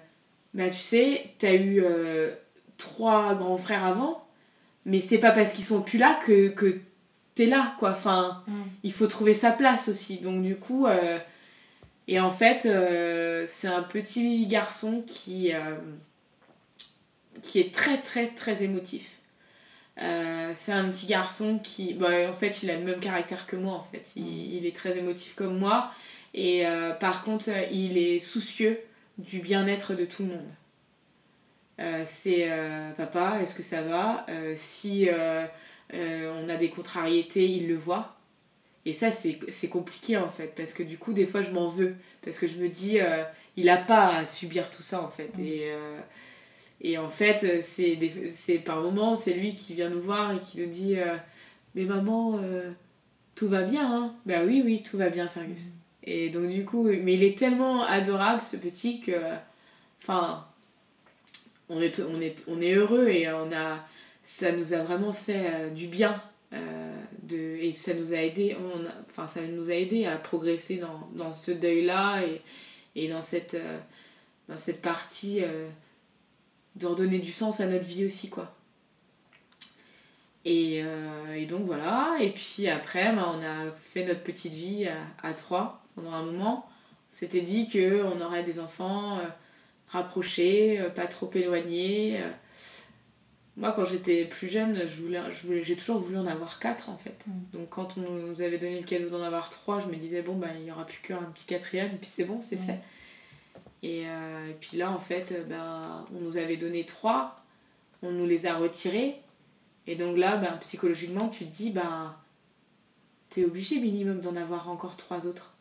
bah 0.55 0.69
tu 0.69 0.79
sais 0.79 1.31
t'as 1.39 1.55
eu 1.55 1.83
euh, 1.83 2.31
trois 2.77 3.35
grands 3.35 3.57
frères 3.57 3.85
avant 3.85 4.27
mais 4.85 5.01
c'est 5.01 5.19
pas 5.19 5.31
parce 5.31 5.53
qu'ils 5.53 5.65
sont 5.65 5.83
plus 5.83 5.99
là 5.99 6.19
que, 6.25 6.49
que 6.49 6.79
t'es 7.35 7.47
là 7.47 7.75
quoi. 7.79 7.91
Enfin 7.91 8.43
mm. 8.47 8.63
il 8.83 8.93
faut 8.93 9.07
trouver 9.07 9.35
sa 9.35 9.51
place 9.51 9.89
aussi. 9.89 10.19
Donc 10.19 10.43
du 10.43 10.57
coup 10.57 10.87
euh, 10.87 11.19
et 12.07 12.21
en 12.21 12.31
fait 12.31 12.69
c'est 13.47 13.69
un 13.69 13.83
petit 13.83 14.47
garçon 14.47 15.03
qui 15.07 15.53
qui 17.43 17.61
est 17.61 17.75
très 17.75 17.99
très 17.99 18.29
très 18.29 18.63
émotif 18.63 19.19
euh, 20.01 20.53
c'est 20.55 20.73
un 20.73 20.89
petit 20.89 21.07
garçon 21.07 21.59
qui, 21.59 21.95
bah, 21.95 22.31
en 22.31 22.35
fait, 22.35 22.63
il 22.63 22.71
a 22.71 22.77
le 22.77 22.85
même 22.85 23.01
caractère 23.01 23.47
que 23.47 23.57
moi, 23.57 23.75
en 23.75 23.83
fait. 23.83 24.13
Il, 24.17 24.65
est 24.67 24.75
très 24.75 24.97
émotif 24.97 25.35
comme 25.35 25.59
moi. 25.59 25.91
Et 26.35 26.67
euh, 26.67 26.93
par 26.93 27.25
contre, 27.25 27.51
il 27.73 27.99
est 27.99 28.19
soucieux 28.19 28.79
du 29.19 29.41
bien-être 29.41 29.95
de 29.95 30.05
tout 30.05 30.23
le 30.23 30.29
monde. 30.31 30.49
Euh, 31.81 32.03
c'est 32.07 32.49
papa, 32.97 33.39
est-ce 33.43 33.55
que 33.55 33.63
ça 33.63 33.83
va? 33.83 34.27
Si 34.57 35.09
on 35.93 36.49
a 36.49 36.57
des 36.57 36.71
contrariétés, 36.71 37.47
il 37.47 37.69
le 37.69 37.77
voit. 37.77 38.17
Et 38.85 38.93
ça, 38.93 39.11
c'est 39.11 39.69
compliqué 39.69 40.17
en 40.17 40.31
fait, 40.31 40.55
parce 40.57 40.75
que 40.75 40.83
du 40.83 40.99
coup, 40.99 41.13
des 41.13 41.27
fois, 41.27 41.43
je 41.43 41.51
m'en 41.51 41.69
veux. 41.69 41.97
Parce 42.23 42.39
que 42.39 42.47
je 42.47 42.59
me 42.59 42.69
dis, 42.69 42.99
il 43.57 43.67
n'a 43.67 43.77
pas 43.77 44.15
à 44.17 44.27
subir 44.27 44.71
tout 44.71 44.83
ça 44.83 45.03
en 45.03 45.11
fait. 45.11 45.33
Et 45.39 45.73
et 46.81 46.97
en 46.97 47.09
fait, 47.09 47.63
c'est 47.63 48.59
par 48.59 48.81
moments, 48.81 49.17
c'est 49.17 49.35
lui 49.35 49.53
qui 49.53 49.75
vient 49.75 49.91
nous 49.91 50.01
voir 50.01 50.33
et 50.33 50.39
qui 50.39 50.61
nous 50.61 50.69
dit 50.69 50.97
euh, 50.97 51.17
Mais 51.75 51.85
maman, 51.85 52.39
euh, 52.43 52.71
tout 53.35 53.49
va 53.49 53.63
bien, 53.63 53.93
hein 53.93 54.15
Ben 54.27 54.47
oui, 54.47 54.63
oui, 54.65 54.83
tout 54.83 54.97
va 54.97 55.11
bien, 55.11 55.29
Fergus. 55.29 55.67
Mm. 55.67 55.71
Et 56.05 56.31
donc, 56.31 56.49
du 56.49 56.65
coup, 56.65 56.85
mais 56.85 57.15
il 57.15 57.25
est 57.25 57.37
tellement 57.37 57.83
adorable, 57.83 58.43
ce 58.43 58.57
petit, 58.57 59.01
que. 59.01 59.13
Enfin, 60.01 60.47
on 61.69 61.81
est, 61.83 62.01
on, 62.01 62.21
est, 62.21 62.45
on 62.47 62.61
est 62.61 62.75
heureux 62.75 63.09
et 63.09 63.29
on 63.29 63.51
a, 63.53 63.85
ça 64.23 64.53
nous 64.53 64.73
a 64.73 64.79
vraiment 64.79 65.13
fait 65.13 65.51
euh, 65.53 65.71
du 65.71 65.89
bien. 65.89 66.23
de, 66.53 67.37
et 67.37 67.73
ça 67.73 67.93
nous 67.93 68.15
a 68.15 68.19
aidé 68.19 68.57
on 68.57 68.83
enfin 69.11 69.27
ça 69.27 69.43
nous 69.43 69.71
a 69.71 69.75
aidé 69.75 70.07
à 70.07 70.17
progresser 70.17 70.79
dans, 70.79 71.07
dans 71.15 71.31
ce 71.31 71.51
deuil 71.51 71.85
là 71.85 72.23
et, 72.23 72.41
et 72.97 73.09
dans 73.09 73.21
cette 73.21 73.59
dans 74.49 74.57
cette 74.57 74.81
partie 74.81 75.43
de 76.79 76.87
redonner 76.87 77.19
du 77.19 77.33
sens 77.33 77.61
à 77.61 77.67
notre 77.67 77.85
vie 77.85 78.05
aussi, 78.05 78.31
quoi. 78.31 78.55
Et, 80.45 80.81
euh, 80.83 81.35
et 81.35 81.47
donc 81.47 81.67
voilà, 81.67 82.17
et 82.21 82.31
puis 82.31 82.69
après, 82.69 83.15
bah, 83.15 83.35
on 83.35 83.43
a 83.43 83.71
fait 83.79 84.05
notre 84.05 84.23
petite 84.23 84.53
vie 84.53 84.89
à, 85.23 85.33
trois 85.35 85.83
pendant 85.95 86.13
un 86.13 86.23
moment. 86.23 86.67
On 87.13 87.15
s'était 87.15 87.41
dit 87.41 87.69
qu'on 87.69 88.21
aurait 88.21 88.45
des 88.45 88.61
enfants 88.61 89.19
euh, 89.19 89.23
rapprochés, 89.89 90.81
euh, 90.81 90.89
pas 90.89 91.07
trop 91.07 91.31
éloignés. 91.35 92.21
Moi, 93.57 93.73
quand 93.73 93.85
j'étais 93.85 94.25
plus 94.25 94.49
jeune, 94.49 94.87
je 94.87 95.03
voulais, 95.03 95.21
je 95.33 95.63
j'ai 95.63 95.75
toujours 95.75 95.99
voulu 95.99 96.17
en 96.17 96.27
avoir 96.27 96.61
quatre 96.61 96.89
en 96.89 96.97
fait. 96.97 97.27
Mm. 97.27 97.59
Donc, 97.59 97.69
quand 97.71 97.99
on 97.99 98.11
nous 98.11 98.41
avait 98.41 98.59
donné 98.59 98.79
le 98.79 98.87
cadeau 98.87 99.11
d'en 99.11 99.23
avoir 99.23 99.51
trois, 99.51 99.81
je 99.81 99.87
me 99.87 99.97
disais, 99.97 100.23
bon, 100.23 100.37
bah, 100.37 100.49
il 100.57 100.65
n'y 100.65 100.71
aura 100.71 100.87
plus 100.87 101.01
qu'un 101.01 101.25
petit 101.35 101.47
quatrième, 101.47 101.89
et 101.89 101.99
puis 101.99 102.09
c'est 102.11 102.25
bon, 102.25 102.41
c'est 102.41 102.57
mm. 102.57 102.67
fait. 102.67 102.79
Euh, 103.85 104.51
et, 104.51 104.55
puis 104.55 104.77
là, 104.77 104.91
en 104.91 104.99
fait, 104.99 105.47
ben, 105.49 106.07
on 106.15 106.21
nous 106.21 106.37
avait 106.37 106.57
donné 106.57 106.85
trois, 106.85 107.45
on 108.03 108.11
nous 108.11 108.27
les 108.27 108.47
a 108.47 108.57
retirés. 108.57 109.21
Et 109.87 109.97
donc 109.97 110.17
là, 110.17 110.37
ben, 110.37 110.57
psychologiquement, 110.61 111.29
tu 111.29 111.47
te 111.47 111.53
dis, 111.53 111.71
ben, 111.71 112.15
t'es 113.31 113.45
obligé 113.45 113.81
minimum 113.81 114.21
d'en 114.21 114.37
avoir 114.37 114.69
encore 114.69 114.97
trois 114.97 115.27
autres. 115.27 115.55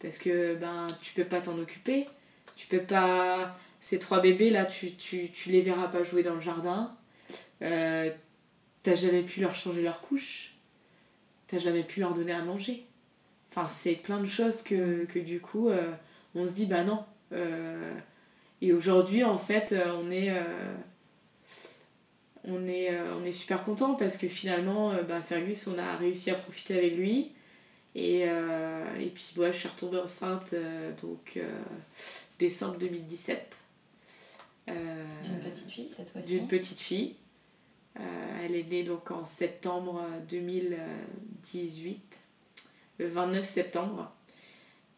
Parce 0.00 0.18
que 0.18 0.54
ben, 0.54 0.86
tu 1.02 1.12
peux 1.14 1.24
pas 1.24 1.40
t'en 1.40 1.58
occuper. 1.58 2.06
Tu 2.56 2.66
peux 2.66 2.82
pas. 2.82 3.56
Ces 3.80 3.98
trois 3.98 4.20
bébés 4.20 4.50
là, 4.50 4.64
tu, 4.66 4.94
tu, 4.94 5.30
tu 5.30 5.50
les 5.50 5.62
verras 5.62 5.88
pas 5.88 6.02
jouer 6.02 6.22
dans 6.22 6.34
le 6.34 6.40
jardin. 6.40 6.96
Euh, 7.62 8.10
t'as 8.82 8.96
jamais 8.96 9.22
pu 9.22 9.40
leur 9.40 9.54
changer 9.54 9.82
leur 9.82 10.00
couche. 10.00 10.54
T'as 11.46 11.58
jamais 11.58 11.84
pu 11.84 12.00
leur 12.00 12.14
donner 12.14 12.32
à 12.32 12.42
manger. 12.42 12.84
Enfin, 13.50 13.68
c'est 13.68 13.94
plein 13.94 14.20
de 14.20 14.26
choses 14.26 14.62
que, 14.62 15.04
que 15.04 15.18
du 15.18 15.40
coup, 15.40 15.68
euh, 15.68 15.92
on 16.34 16.46
se 16.46 16.52
dit, 16.52 16.66
bah 16.66 16.84
non, 16.84 16.98
euh, 16.98 17.04
et 17.32 18.72
aujourd'hui, 18.72 19.24
en 19.24 19.38
fait, 19.38 19.72
euh, 19.72 19.92
on 20.00 20.10
est 20.10 20.32
on 22.44 22.66
est, 22.66 22.98
on 23.20 23.24
est 23.24 23.32
super 23.32 23.62
content 23.62 23.94
parce 23.94 24.16
que 24.16 24.26
finalement, 24.26 24.94
bah, 25.06 25.20
Fergus, 25.20 25.66
on 25.66 25.78
a 25.78 25.96
réussi 25.96 26.30
à 26.30 26.34
profiter 26.34 26.78
avec 26.78 26.96
lui. 26.96 27.32
Et, 27.94 28.20
et 28.20 29.10
puis, 29.12 29.32
moi, 29.36 29.52
je 29.52 29.58
suis 29.58 29.68
retombée 29.68 29.98
enceinte 29.98 30.54
donc 31.02 31.38
décembre 32.38 32.78
2017. 32.78 33.56
D'une 34.66 35.40
petite 35.40 35.70
fille 35.70 35.90
cette 35.90 36.10
fois-ci 36.10 36.26
D'une 36.28 36.48
petite 36.48 36.80
fille. 36.80 37.16
elle 37.96 38.54
est 38.54 38.64
née 38.70 38.82
donc 38.82 39.10
en 39.10 39.26
septembre 39.26 40.00
2018, 40.30 42.18
le 42.98 43.08
29 43.08 43.44
septembre. 43.44 44.10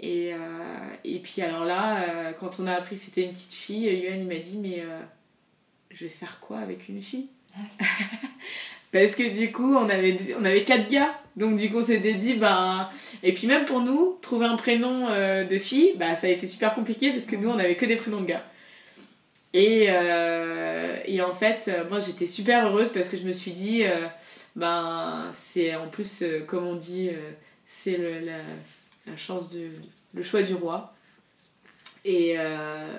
Et, 0.02 0.32
euh, 0.32 0.36
et 1.04 1.18
puis 1.18 1.42
alors 1.42 1.66
là, 1.66 2.02
euh, 2.02 2.32
quand 2.32 2.58
on 2.58 2.66
a 2.66 2.72
appris 2.72 2.96
que 2.96 3.02
c'était 3.02 3.22
une 3.22 3.32
petite 3.32 3.52
fille, 3.52 3.84
Yuan 3.84 4.20
il 4.20 4.26
m'a 4.26 4.36
dit 4.36 4.58
mais 4.58 4.80
euh, 4.80 4.98
je 5.90 6.04
vais 6.04 6.10
faire 6.10 6.40
quoi 6.40 6.58
avec 6.58 6.88
une 6.88 7.02
fille? 7.02 7.28
Parce 8.92 9.14
que 9.14 9.36
du 9.36 9.52
coup 9.52 9.74
on 9.74 9.88
avait, 9.90 10.16
on 10.40 10.44
avait 10.44 10.62
quatre 10.62 10.88
gars, 10.88 11.20
donc 11.36 11.58
du 11.58 11.70
coup 11.70 11.78
on 11.78 11.82
s'était 11.82 12.14
dit 12.14 12.34
ben... 12.34 12.88
Et 13.22 13.34
puis 13.34 13.46
même 13.46 13.66
pour 13.66 13.82
nous, 13.82 14.16
trouver 14.22 14.46
un 14.46 14.56
prénom 14.56 15.06
de 15.08 15.58
fille, 15.58 15.92
bah 15.96 16.16
ça 16.16 16.26
a 16.26 16.30
été 16.30 16.48
super 16.48 16.74
compliqué 16.74 17.10
parce 17.10 17.26
que 17.26 17.36
nous 17.36 17.50
on 17.50 17.58
avait 17.58 17.76
que 17.76 17.86
des 17.86 17.96
prénoms 17.96 18.22
de 18.22 18.26
gars. 18.26 18.44
Et, 19.52 19.84
et 21.04 21.22
en 21.22 21.32
fait, 21.32 21.70
moi 21.88 22.00
j'étais 22.00 22.26
super 22.26 22.66
heureuse 22.66 22.90
parce 22.92 23.08
que 23.08 23.16
je 23.16 23.22
me 23.22 23.32
suis 23.32 23.52
dit, 23.52 23.84
ben 24.56 25.30
c'est 25.32 25.76
en 25.76 25.86
plus, 25.86 26.24
comme 26.48 26.66
on 26.66 26.74
dit, 26.74 27.10
c'est 27.66 27.96
la 27.96 28.32
la 29.06 29.16
chance 29.16 29.48
du 29.48 29.70
le 30.14 30.22
choix 30.22 30.42
du 30.42 30.54
roi. 30.54 30.94
Et, 32.04 32.34
euh, 32.38 32.96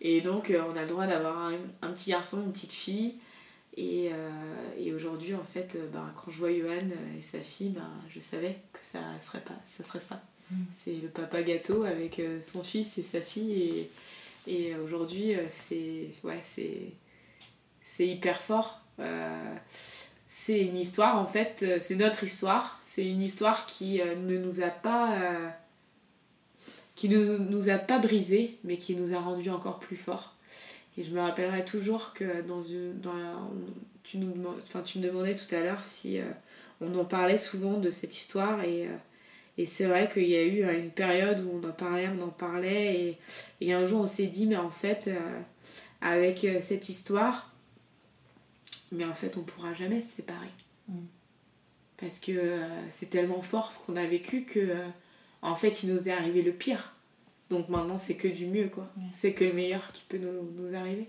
et 0.00 0.20
donc, 0.20 0.50
euh, 0.50 0.62
on 0.68 0.76
a 0.76 0.82
le 0.82 0.88
droit 0.88 1.06
d'avoir 1.06 1.52
un, 1.82 1.88
petit 1.92 2.10
garçon, 2.10 2.42
une 2.42 2.52
petite 2.52 2.72
fille. 2.72 3.16
Et, 3.76 4.10
euh, 4.12 4.30
et 4.78 4.92
aujourd'hui, 4.94 5.34
en 5.34 5.44
fait, 5.44 5.76
bah, 5.92 6.12
quand 6.14 6.30
je 6.30 6.38
vois 6.38 6.52
Johan 6.52 6.88
et 7.18 7.22
sa 7.22 7.40
fille, 7.40 7.70
bah, 7.70 7.82
je 8.08 8.20
savais 8.20 8.58
que 8.72 8.78
ça 8.82 9.00
serait, 9.20 9.40
pas, 9.40 9.56
ça, 9.66 9.84
serait 9.84 10.00
ça. 10.00 10.22
Mm. 10.50 10.54
C'est 10.70 10.96
le 10.96 11.08
papa 11.08 11.42
gâteau 11.42 11.84
avec 11.84 12.20
son 12.42 12.62
fils 12.62 12.96
et 12.98 13.02
sa 13.02 13.20
fille. 13.20 13.52
Et, 13.52 13.90
et 14.46 14.76
aujourd'hui, 14.76 15.34
c'est 15.50 16.10
ouais, 16.24 16.40
c'est 16.42 18.06
hyper 18.06 18.40
fort. 18.40 18.80
C'est 20.28 20.60
une 20.60 20.76
histoire, 20.76 21.18
en 21.18 21.26
fait, 21.26 21.64
c'est 21.80 21.96
notre 21.96 22.24
histoire. 22.24 22.78
C'est 22.80 23.06
une 23.06 23.22
histoire 23.22 23.66
qui 23.66 24.00
ne 24.00 24.38
nous 24.38 24.60
a 24.60 24.68
pas 24.68 25.54
qui 26.96 27.10
nous, 27.10 27.38
nous 27.38 27.68
a 27.68 27.76
pas 27.76 27.98
brisé, 27.98 28.58
mais 28.64 28.78
qui 28.78 28.96
nous 28.96 29.14
a 29.14 29.20
rendu 29.20 29.50
encore 29.50 29.78
plus 29.78 29.96
forts. 29.96 30.34
Et 30.98 31.04
je 31.04 31.10
me 31.10 31.20
rappellerai 31.20 31.64
toujours 31.64 32.14
que 32.14 32.42
dans 32.42 32.62
une. 32.62 32.98
Dans 33.00 33.12
tu, 34.02 34.18
nous, 34.18 34.32
enfin, 34.62 34.82
tu 34.82 34.98
me 34.98 35.04
demandais 35.04 35.36
tout 35.36 35.54
à 35.54 35.60
l'heure 35.60 35.84
si 35.84 36.18
euh, 36.18 36.24
on 36.80 36.96
en 36.98 37.04
parlait 37.04 37.38
souvent 37.38 37.78
de 37.78 37.90
cette 37.90 38.16
histoire. 38.16 38.64
Et, 38.64 38.86
euh, 38.86 38.96
et 39.58 39.66
c'est 39.66 39.84
vrai 39.84 40.08
qu'il 40.10 40.26
y 40.26 40.36
a 40.36 40.42
eu 40.42 40.64
euh, 40.64 40.78
une 40.78 40.90
période 40.90 41.44
où 41.44 41.60
on 41.62 41.68
en 41.68 41.72
parlait, 41.72 42.08
on 42.18 42.24
en 42.24 42.30
parlait. 42.30 42.94
Et, 42.94 43.18
et 43.60 43.72
un 43.74 43.84
jour, 43.84 44.00
on 44.00 44.06
s'est 44.06 44.26
dit, 44.26 44.46
mais 44.46 44.56
en 44.56 44.70
fait, 44.70 45.10
avec 46.00 46.46
cette 46.62 46.88
histoire, 46.88 47.52
mais 48.92 49.04
en 49.04 49.14
fait, 49.14 49.36
on 49.36 49.42
pourra 49.42 49.74
jamais 49.74 50.00
se 50.00 50.08
séparer. 50.08 50.52
Mm. 50.88 51.06
Parce 51.98 52.20
que 52.20 52.60
c'est 52.90 53.08
tellement 53.08 53.40
fort 53.40 53.72
ce 53.72 53.86
qu'on 53.86 53.96
a 53.96 54.06
vécu 54.06 54.44
que 54.44 54.70
en 55.42 55.56
fait, 55.56 55.82
il 55.82 55.92
nous 55.92 56.08
est 56.08 56.12
arrivé 56.12 56.42
le 56.42 56.52
pire. 56.52 56.92
Donc 57.50 57.68
maintenant, 57.68 57.98
c'est 57.98 58.16
que 58.16 58.28
du 58.28 58.46
mieux, 58.46 58.68
quoi. 58.68 58.88
C'est 59.12 59.32
que 59.32 59.44
le 59.44 59.52
meilleur 59.52 59.92
qui 59.92 60.02
peut 60.08 60.18
nous, 60.18 60.50
nous, 60.56 60.74
arriver. 60.74 61.08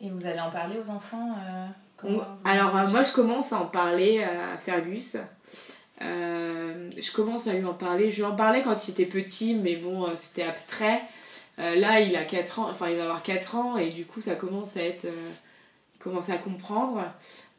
Et 0.00 0.10
vous 0.10 0.26
allez 0.26 0.40
en 0.40 0.50
parler 0.50 0.76
aux 0.78 0.90
enfants 0.90 1.36
euh, 1.38 2.18
Alors, 2.44 2.76
euh, 2.76 2.88
moi, 2.88 3.02
je 3.04 3.12
commence 3.12 3.52
à 3.52 3.60
en 3.60 3.66
parler 3.66 4.22
à 4.22 4.58
Fergus. 4.58 5.16
Euh, 6.02 6.90
je 6.98 7.12
commence 7.12 7.46
à 7.46 7.54
lui 7.54 7.64
en 7.64 7.74
parler. 7.74 8.10
Je 8.10 8.16
lui 8.16 8.24
en 8.24 8.34
parlais 8.34 8.62
quand 8.62 8.88
il 8.88 8.90
était 8.90 9.06
petit, 9.06 9.54
mais 9.54 9.76
bon, 9.76 10.06
c'était 10.16 10.42
abstrait. 10.42 11.02
Euh, 11.60 11.76
là, 11.76 12.00
il 12.00 12.16
a 12.16 12.24
4 12.24 12.58
ans, 12.58 12.68
enfin, 12.68 12.90
il 12.90 12.96
va 12.96 13.04
avoir 13.04 13.22
4 13.22 13.54
ans, 13.54 13.76
et 13.76 13.90
du 13.90 14.04
coup, 14.04 14.20
ça 14.20 14.34
commence 14.34 14.76
à 14.76 14.82
être. 14.82 15.06
Euh, 16.04 16.10
il 16.10 16.10
commence 16.10 16.30
à 16.30 16.38
comprendre. 16.38 17.12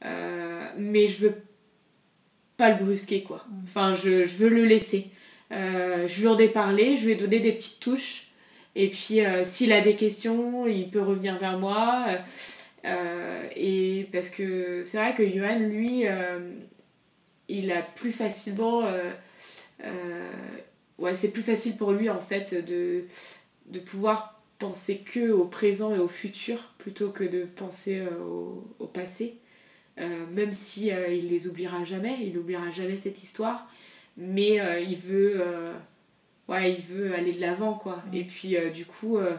Euh, 0.06 0.66
mais 0.78 1.08
je 1.08 1.28
veux 1.28 1.36
pas 2.58 2.70
le 2.70 2.84
brusquer, 2.84 3.24
quoi. 3.24 3.46
Enfin, 3.64 3.96
je, 3.96 4.26
je 4.26 4.38
veux 4.38 4.50
le 4.50 4.66
laisser. 4.66 5.10
Euh, 5.52 6.08
je 6.08 6.22
lui 6.22 6.28
en 6.28 6.38
ai 6.38 6.48
parlé, 6.48 6.98
je 6.98 7.06
lui 7.06 7.14
ai 7.14 7.16
donné 7.16 7.40
des 7.40 7.52
petites 7.52 7.80
touches. 7.80 8.28
Et 8.76 8.90
puis, 8.90 9.22
euh, 9.22 9.46
s'il 9.46 9.72
a 9.72 9.82
des 9.82 9.96
questions, 9.96 10.68
il 10.68 10.90
peut 10.90 11.02
revenir 11.02 11.38
vers 11.38 11.58
moi. 11.58 12.06
Et 13.56 14.08
parce 14.12 14.30
que 14.30 14.84
c'est 14.84 14.98
vrai 14.98 15.16
que 15.16 15.28
Johan, 15.28 15.58
lui, 15.58 16.06
il 17.48 17.72
a 17.72 17.82
plus 17.82 18.12
facilement. 18.12 18.84
ouais, 21.00 21.16
c'est 21.16 21.32
plus 21.32 21.42
facile 21.42 21.78
pour 21.78 21.94
lui, 21.94 22.10
en 22.10 22.20
fait, 22.20 22.54
de, 22.66 23.06
de 23.68 23.80
pouvoir 23.80 24.40
penser 24.60 25.00
que 25.00 25.32
au 25.32 25.46
présent 25.46 25.96
et 25.96 26.00
au 26.00 26.08
futur 26.08 26.75
plutôt 26.86 27.10
que 27.10 27.24
de 27.24 27.46
penser 27.46 27.98
euh, 27.98 28.24
au, 28.24 28.64
au 28.78 28.86
passé. 28.86 29.40
Euh, 29.98 30.28
même 30.32 30.52
si 30.52 30.92
euh, 30.92 31.08
il 31.08 31.30
les 31.30 31.48
oubliera 31.48 31.84
jamais, 31.84 32.16
il 32.22 32.34
n'oubliera 32.34 32.70
jamais 32.70 32.96
cette 32.96 33.24
histoire, 33.24 33.68
mais 34.18 34.60
il 34.88 34.96
veut, 34.96 35.42
ouais, 36.48 36.74
il 36.74 36.82
veut 36.82 37.16
aller 37.16 37.34
de 37.34 37.42
l'avant 37.42 37.74
quoi. 37.74 38.04
Et 38.14 38.24
puis 38.24 38.56
euh, 38.56 38.70
du 38.70 38.86
coup, 38.86 39.18
euh, 39.18 39.36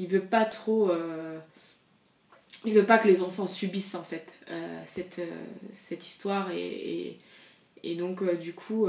il 0.00 0.08
veut 0.08 0.24
pas 0.24 0.44
trop, 0.44 0.90
euh, 0.90 1.38
il 2.64 2.74
veut 2.74 2.84
pas 2.84 2.98
que 2.98 3.06
les 3.06 3.22
enfants 3.22 3.46
subissent 3.46 3.94
en 3.94 4.02
fait 4.02 4.26
cette, 4.84 5.22
cette 5.72 6.04
histoire 6.04 6.50
et, 6.50 6.66
et, 6.66 7.20
et 7.84 7.94
donc 7.94 8.24
du 8.40 8.54
coup, 8.54 8.88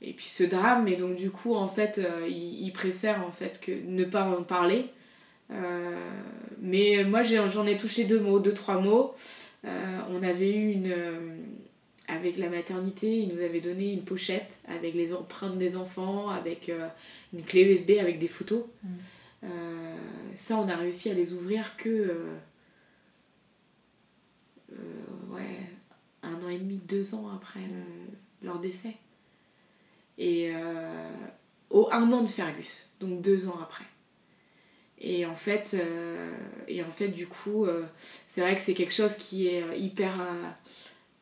et 0.00 0.14
puis 0.14 0.30
ce 0.30 0.44
drame, 0.44 0.88
et 0.88 0.96
donc 0.96 1.16
du 1.16 1.30
coup 1.30 1.54
en 1.54 1.68
fait, 1.68 2.00
il, 2.26 2.64
il 2.64 2.72
préfère 2.72 3.26
en 3.26 3.30
fait 3.30 3.60
que 3.60 3.72
ne 3.72 4.04
pas 4.04 4.24
en 4.24 4.42
parler. 4.42 4.86
Euh, 5.52 5.96
mais 6.60 7.04
moi 7.04 7.22
j'en 7.22 7.66
ai 7.66 7.76
touché 7.76 8.04
deux 8.04 8.20
mots, 8.20 8.38
deux 8.40 8.54
trois 8.54 8.80
mots. 8.80 9.14
Euh, 9.64 9.98
on 10.10 10.22
avait 10.22 10.54
eu 10.54 10.72
une. 10.72 10.90
euh, 10.92 11.36
avec 12.08 12.38
la 12.38 12.48
maternité, 12.48 13.18
ils 13.20 13.28
nous 13.32 13.40
avaient 13.40 13.60
donné 13.60 13.92
une 13.92 14.02
pochette 14.02 14.58
avec 14.66 14.94
les 14.94 15.14
empreintes 15.14 15.58
des 15.58 15.76
enfants, 15.76 16.28
avec 16.28 16.68
euh, 16.68 16.88
une 17.32 17.44
clé 17.44 17.62
USB 17.62 17.92
avec 18.00 18.18
des 18.18 18.26
photos. 18.28 18.64
Euh, 19.44 19.94
ça, 20.34 20.56
on 20.56 20.68
a 20.68 20.74
réussi 20.76 21.08
à 21.10 21.14
les 21.14 21.32
ouvrir 21.32 21.76
que. 21.76 21.88
euh, 24.70 24.74
ouais, 25.30 25.60
un 26.22 26.34
an 26.42 26.48
et 26.48 26.58
demi, 26.58 26.76
deux 26.88 27.14
ans 27.14 27.28
après 27.34 27.60
le- 27.60 28.46
leur 28.46 28.58
décès. 28.58 28.94
Et 30.18 30.52
au 31.70 31.88
un 31.92 32.10
an 32.12 32.22
de 32.22 32.26
Fergus, 32.28 32.90
donc 33.00 33.22
deux 33.22 33.48
ans 33.48 33.58
après. 33.62 33.84
Et 35.00 35.24
en 35.24 35.34
fait, 35.34 35.76
euh, 35.80 36.30
et 36.68 36.82
en 36.82 36.90
fait 36.90 37.08
du 37.08 37.26
coup, 37.26 37.64
euh, 37.64 37.86
c'est 38.26 38.42
vrai 38.42 38.54
que 38.54 38.60
c'est 38.60 38.74
quelque 38.74 38.92
chose 38.92 39.16
qui 39.16 39.48
est 39.48 39.62
euh, 39.62 39.74
hyper, 39.74 40.12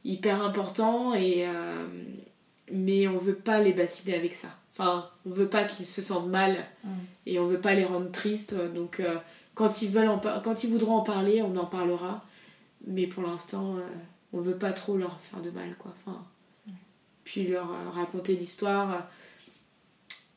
hyper 0.05 0.43
important, 0.43 1.15
et, 1.15 1.47
euh, 1.47 1.87
mais 2.73 3.07
on 3.07 3.19
veut 3.19 3.37
pas 3.37 3.61
les 3.61 3.73
bassiner 3.73 4.17
avec 4.17 4.35
ça. 4.35 4.49
Enfin, 4.73 5.09
on 5.27 5.31
veut 5.31 5.49
pas 5.49 5.65
qu'ils 5.65 5.87
se 5.87 6.03
sentent 6.03 6.29
mal 6.29 6.65
et 7.27 7.39
on 7.41 7.47
veut 7.47 7.61
pas 7.61 7.75
les 7.75 7.85
rendre 7.85 8.11
tristes. 8.13 8.55
Donc, 8.75 9.03
quand, 9.55 9.83
ils 9.83 9.91
veulent 9.91 10.09
en 10.09 10.21
quand 10.21 10.63
ils 10.63 10.71
voudront 10.71 10.99
en 10.99 11.03
parler, 11.03 11.43
on 11.43 11.57
en 11.57 11.67
parlera. 11.67 12.25
Mais 12.87 13.09
pour 13.09 13.25
l'instant, 13.25 13.75
on 14.33 14.41
veut 14.41 14.55
pas 14.57 14.73
trop 14.73 14.97
leur 14.97 15.19
faire 15.21 15.41
de 15.41 15.51
mal, 15.51 15.75
quoi. 15.77 15.93
Enfin, 15.97 16.23
puis 17.25 17.49
leur 17.49 17.69
raconter 17.93 18.37
l'histoire. 18.37 19.09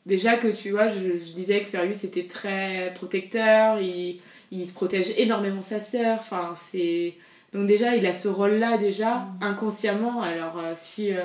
Déjà 0.06 0.38
que 0.38 0.48
tu 0.48 0.72
vois, 0.72 0.90
je, 0.90 1.00
je 1.00 1.32
disais 1.32 1.62
que 1.62 1.68
Fergus 1.68 2.04
était 2.04 2.26
très 2.26 2.92
protecteur, 2.96 3.80
il, 3.80 4.20
il 4.52 4.72
protège 4.74 5.14
énormément 5.18 5.62
sa 5.62 5.80
sœur. 5.80 6.18
Enfin, 6.20 6.54
c'est. 6.56 7.14
Donc, 7.54 7.68
déjà, 7.68 7.96
il 7.96 8.06
a 8.08 8.14
ce 8.14 8.28
rôle-là, 8.28 8.78
déjà, 8.78 9.28
inconsciemment. 9.42 10.22
Alors, 10.22 10.58
euh, 10.58 10.74
si. 10.76 11.12
euh, 11.14 11.22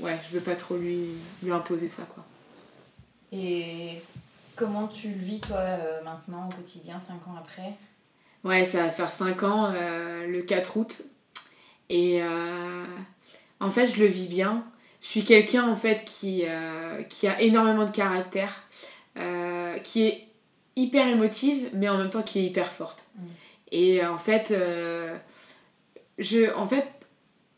ouais, 0.00 0.16
je 0.28 0.36
veux 0.36 0.42
pas 0.42 0.56
trop 0.56 0.76
lui, 0.76 1.08
lui 1.42 1.52
imposer 1.52 1.86
ça, 1.88 2.02
quoi. 2.14 2.24
Et 3.32 4.00
comment 4.56 4.88
tu 4.88 5.08
le 5.08 5.14
vis, 5.14 5.38
toi, 5.40 5.58
euh, 5.58 6.02
maintenant, 6.02 6.48
au 6.48 6.54
quotidien, 6.54 6.98
5 6.98 7.14
ans 7.28 7.36
après? 7.38 7.74
Ouais, 8.42 8.64
ça 8.64 8.82
va 8.82 8.88
faire 8.88 9.10
5 9.10 9.42
ans 9.42 9.70
le 9.70 10.40
4 10.40 10.78
août. 10.78 11.02
Et 11.90 12.22
en 13.60 13.70
fait, 13.70 13.86
je 13.86 14.00
le 14.00 14.06
vis 14.06 14.28
bien. 14.28 14.64
Je 15.02 15.08
suis 15.08 15.24
quelqu'un 15.24 15.68
en 15.68 15.76
fait 15.76 16.04
qui, 16.04 16.42
euh, 16.46 17.02
qui 17.04 17.26
a 17.26 17.40
énormément 17.40 17.86
de 17.86 17.90
caractère, 17.90 18.62
euh, 19.18 19.78
qui 19.78 20.06
est 20.06 20.26
hyper 20.76 21.08
émotive, 21.08 21.70
mais 21.74 21.88
en 21.88 21.98
même 21.98 22.10
temps 22.10 22.22
qui 22.22 22.40
est 22.40 22.44
hyper 22.44 22.66
forte. 22.66 23.04
Et 23.72 24.02
euh, 24.02 24.12
en 24.12 24.18
fait, 24.18 24.54
je, 26.18 26.52
en 26.54 26.66
fait 26.66 26.86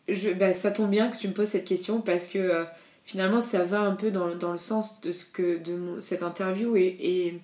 je, 0.08 0.30
bah, 0.30 0.54
ça 0.54 0.70
tombe 0.70 0.90
bien 0.90 1.08
que 1.08 1.16
tu 1.16 1.28
me 1.28 1.32
poses 1.32 1.48
cette 1.48 1.64
question 1.64 2.00
parce 2.00 2.28
que 2.28 2.64
finalement, 3.04 3.40
ça 3.40 3.64
va 3.64 3.80
un 3.80 3.94
peu 3.94 4.10
dans, 4.10 4.34
dans 4.34 4.52
le 4.52 4.58
sens 4.58 5.00
de, 5.00 5.12
ce 5.12 5.24
que, 5.24 5.58
de 5.58 5.74
mon- 5.76 6.00
cette 6.00 6.22
interview. 6.22 6.76
Et, 6.76 6.96
et, 7.00 7.40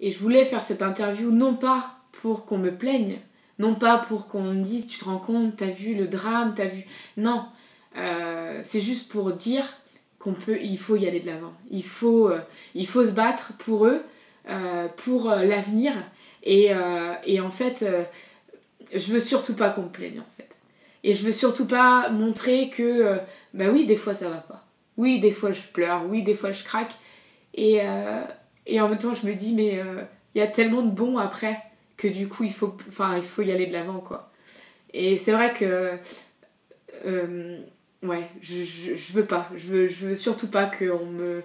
et 0.00 0.12
je 0.12 0.18
voulais 0.18 0.44
faire 0.44 0.62
cette 0.62 0.82
interview 0.82 1.30
non 1.30 1.54
pas 1.54 1.96
pour 2.12 2.46
qu'on 2.46 2.58
me 2.58 2.70
plaigne, 2.74 3.18
non 3.58 3.74
pas 3.74 3.98
pour 3.98 4.28
qu'on 4.28 4.42
me 4.42 4.62
dise 4.62 4.88
tu 4.88 4.98
te 4.98 5.04
rends 5.04 5.18
compte, 5.18 5.56
t'as 5.56 5.66
vu 5.66 5.94
le 5.94 6.06
drame, 6.06 6.54
t'as 6.56 6.66
vu. 6.66 6.84
Non, 7.16 7.46
Euh, 7.96 8.60
c'est 8.62 8.80
juste 8.80 9.08
pour 9.08 9.32
dire 9.32 9.64
qu'on 10.18 10.32
peut, 10.32 10.58
il 10.60 10.78
faut 10.78 10.96
y 10.96 11.06
aller 11.06 11.20
de 11.20 11.26
l'avant. 11.26 11.52
Il 11.70 11.84
faut, 11.84 12.28
euh, 12.28 12.40
il 12.74 12.86
faut 12.86 13.04
se 13.04 13.12
battre 13.12 13.52
pour 13.58 13.86
eux, 13.86 14.02
euh, 14.48 14.88
pour 14.96 15.28
l'avenir. 15.30 15.92
Et, 16.42 16.70
et 17.26 17.40
en 17.40 17.50
fait, 17.50 17.84
je 18.94 19.12
veux 19.12 19.20
surtout 19.20 19.54
pas 19.54 19.68
qu'on 19.68 19.88
plaigne 19.88 20.20
en 20.20 20.36
fait. 20.38 20.56
Et 21.04 21.14
je 21.14 21.22
veux 21.22 21.32
surtout 21.32 21.66
pas 21.66 22.08
montrer 22.08 22.70
que, 22.70 23.18
bah 23.52 23.66
oui, 23.70 23.84
des 23.84 23.96
fois 23.96 24.14
ça 24.14 24.30
va 24.30 24.38
pas. 24.38 24.64
Oui, 24.96 25.20
des 25.20 25.32
fois 25.32 25.52
je 25.52 25.60
pleure. 25.60 26.06
Oui, 26.08 26.22
des 26.22 26.34
fois 26.34 26.52
je 26.52 26.64
craque. 26.64 26.94
Et, 27.52 27.80
et 28.66 28.80
en 28.80 28.88
même 28.88 28.96
temps, 28.96 29.14
je 29.14 29.26
me 29.26 29.34
dis, 29.34 29.54
mais 29.54 29.82
il 30.34 30.38
y 30.38 30.42
a 30.42 30.46
tellement 30.46 30.80
de 30.80 30.90
bons 30.90 31.18
après 31.18 31.58
que 31.98 32.08
du 32.08 32.26
coup, 32.26 32.44
il 32.44 32.52
faut, 32.52 32.74
il 33.16 33.22
faut 33.22 33.42
y 33.42 33.52
aller 33.52 33.66
de 33.66 33.74
l'avant, 33.74 33.98
quoi. 34.00 34.30
Et 34.94 35.18
c'est 35.18 35.32
vrai 35.32 35.52
que. 35.52 35.98
Ouais, 38.02 38.28
je, 38.40 38.64
je, 38.64 38.96
je 38.96 39.12
veux 39.12 39.24
pas. 39.26 39.50
Je 39.56 39.66
veux, 39.66 39.88
je 39.88 40.08
veux 40.08 40.14
surtout 40.14 40.48
pas 40.48 40.66
qu'on 40.66 41.06
me. 41.06 41.42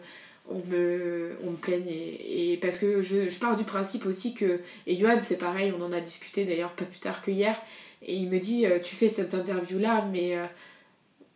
On 0.47 0.59
me, 0.59 1.35
on 1.43 1.49
me 1.49 1.55
plaigne 1.57 1.89
et, 1.89 2.53
et 2.53 2.57
parce 2.57 2.77
que 2.77 3.01
je, 3.01 3.31
je 3.31 3.39
pars 3.39 3.55
du 3.55 3.63
principe 3.63 4.05
aussi 4.05 4.35
que 4.35 4.59
et 4.85 4.95
Johan 4.95 5.17
c'est 5.19 5.39
pareil 5.39 5.73
on 5.75 5.83
en 5.83 5.91
a 5.91 5.99
discuté 5.99 6.45
d'ailleurs 6.45 6.73
pas 6.73 6.85
plus 6.85 6.99
tard 6.99 7.23
que 7.23 7.31
hier 7.31 7.59
et 8.03 8.13
il 8.13 8.29
me 8.29 8.37
dit 8.37 8.67
euh, 8.67 8.77
tu 8.77 8.95
fais 8.95 9.09
cette 9.09 9.33
interview 9.33 9.79
là 9.79 10.07
mais 10.11 10.37
euh, 10.37 10.45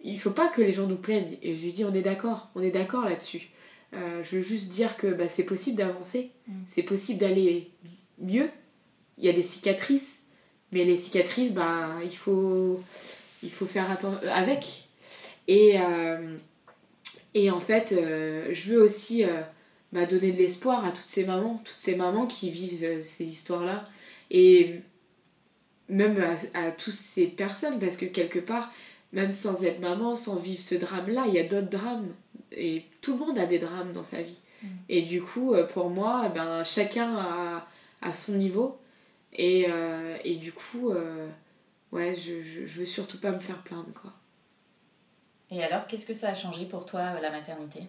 il 0.03 0.19
faut 0.19 0.29
pas 0.29 0.47
que 0.47 0.61
les 0.61 0.71
gens 0.73 0.85
nous 0.85 0.95
plaignent 0.95 1.39
et 1.41 1.55
je 1.57 1.63
lui 1.65 1.71
dis 1.73 1.83
on 1.85 1.93
est 1.95 2.03
d'accord 2.03 2.51
on 2.53 2.61
est 2.61 2.69
d'accord 2.69 3.03
là-dessus 3.03 3.49
Euh, 3.95 4.23
je 4.23 4.35
veux 4.35 4.43
juste 4.43 4.69
dire 4.69 4.95
que 4.95 5.07
bah, 5.07 5.27
c'est 5.27 5.45
possible 5.45 5.75
d'avancer 5.77 6.29
c'est 6.67 6.83
possible 6.83 7.17
d'aller 7.19 7.71
mieux 8.19 8.51
il 9.17 9.25
y 9.25 9.29
a 9.29 9.33
des 9.33 9.41
cicatrices 9.41 10.21
mais 10.71 10.85
les 10.85 10.97
cicatrices 10.97 11.51
bah 11.53 11.95
il 12.03 12.15
faut 12.15 12.79
il 13.41 13.49
faut 13.51 13.65
faire 13.65 13.89
attention 13.89 14.19
avec 14.31 14.87
et 15.49 15.79
euh, 15.81 16.37
et 17.33 17.49
en 17.49 17.59
fait 17.59 17.91
euh, 17.91 18.49
je 18.51 18.73
veux 18.73 18.81
aussi 18.83 19.25
euh, 19.25 19.41
bah, 19.91 20.05
donner 20.05 20.31
de 20.31 20.37
l'espoir 20.37 20.85
à 20.85 20.91
toutes 20.91 21.07
ces 21.07 21.25
mamans 21.25 21.59
toutes 21.65 21.79
ces 21.79 21.95
mamans 21.95 22.27
qui 22.27 22.51
vivent 22.51 23.01
ces 23.01 23.25
histoires 23.25 23.65
là 23.65 23.89
et 24.29 24.75
même 25.89 26.23
à, 26.53 26.67
à 26.67 26.71
toutes 26.71 26.93
ces 26.93 27.25
personnes 27.25 27.79
parce 27.79 27.97
que 27.97 28.05
quelque 28.05 28.37
part 28.37 28.71
même 29.11 29.31
sans 29.31 29.63
être 29.63 29.79
maman 29.79 30.15
sans 30.15 30.35
vivre 30.35 30.61
ce 30.61 30.75
drame 30.75 31.09
là 31.09 31.25
il 31.27 31.33
y 31.33 31.39
a 31.39 31.43
d'autres 31.43 31.69
drames. 31.69 32.13
Et 32.51 32.83
tout 33.01 33.13
le 33.13 33.19
monde 33.19 33.37
a 33.37 33.45
des 33.45 33.59
drames 33.59 33.91
dans 33.91 34.03
sa 34.03 34.23
vie. 34.23 34.41
Et 34.87 35.03
du 35.03 35.21
coup 35.21 35.55
pour 35.73 35.89
moi 35.89 36.29
ben 36.29 36.63
chacun 36.63 37.15
a, 37.15 37.67
a 38.01 38.13
son 38.13 38.33
niveau. 38.33 38.77
Et, 39.33 39.65
euh, 39.69 40.17
et 40.23 40.35
du 40.35 40.51
coup 40.51 40.91
euh, 40.91 41.27
ouais 41.91 42.15
je, 42.15 42.41
je, 42.41 42.65
je 42.67 42.79
veux 42.79 42.85
surtout 42.85 43.19
pas 43.19 43.31
me 43.31 43.39
faire 43.39 43.61
plaindre 43.63 43.93
quoi 43.99 44.13
Et 45.51 45.63
alors, 45.63 45.87
qu'est-ce 45.87 46.05
que 46.05 46.13
ça 46.13 46.29
a 46.29 46.35
changé 46.35 46.65
pour 46.65 46.85
toi, 46.85 46.99
euh, 46.99 47.21
la 47.21 47.31
maternité? 47.31 47.81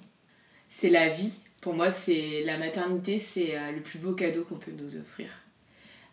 C'est 0.70 0.90
la 0.90 1.08
vie. 1.08 1.34
Pour 1.60 1.74
moi, 1.74 1.90
c'est 1.90 2.42
la 2.44 2.56
maternité, 2.56 3.18
c'est 3.18 3.56
euh, 3.56 3.72
le 3.72 3.82
plus 3.82 3.98
beau 3.98 4.14
cadeau 4.14 4.44
qu'on 4.44 4.56
peut 4.56 4.72
nous 4.72 4.96
offrir. 4.96 5.28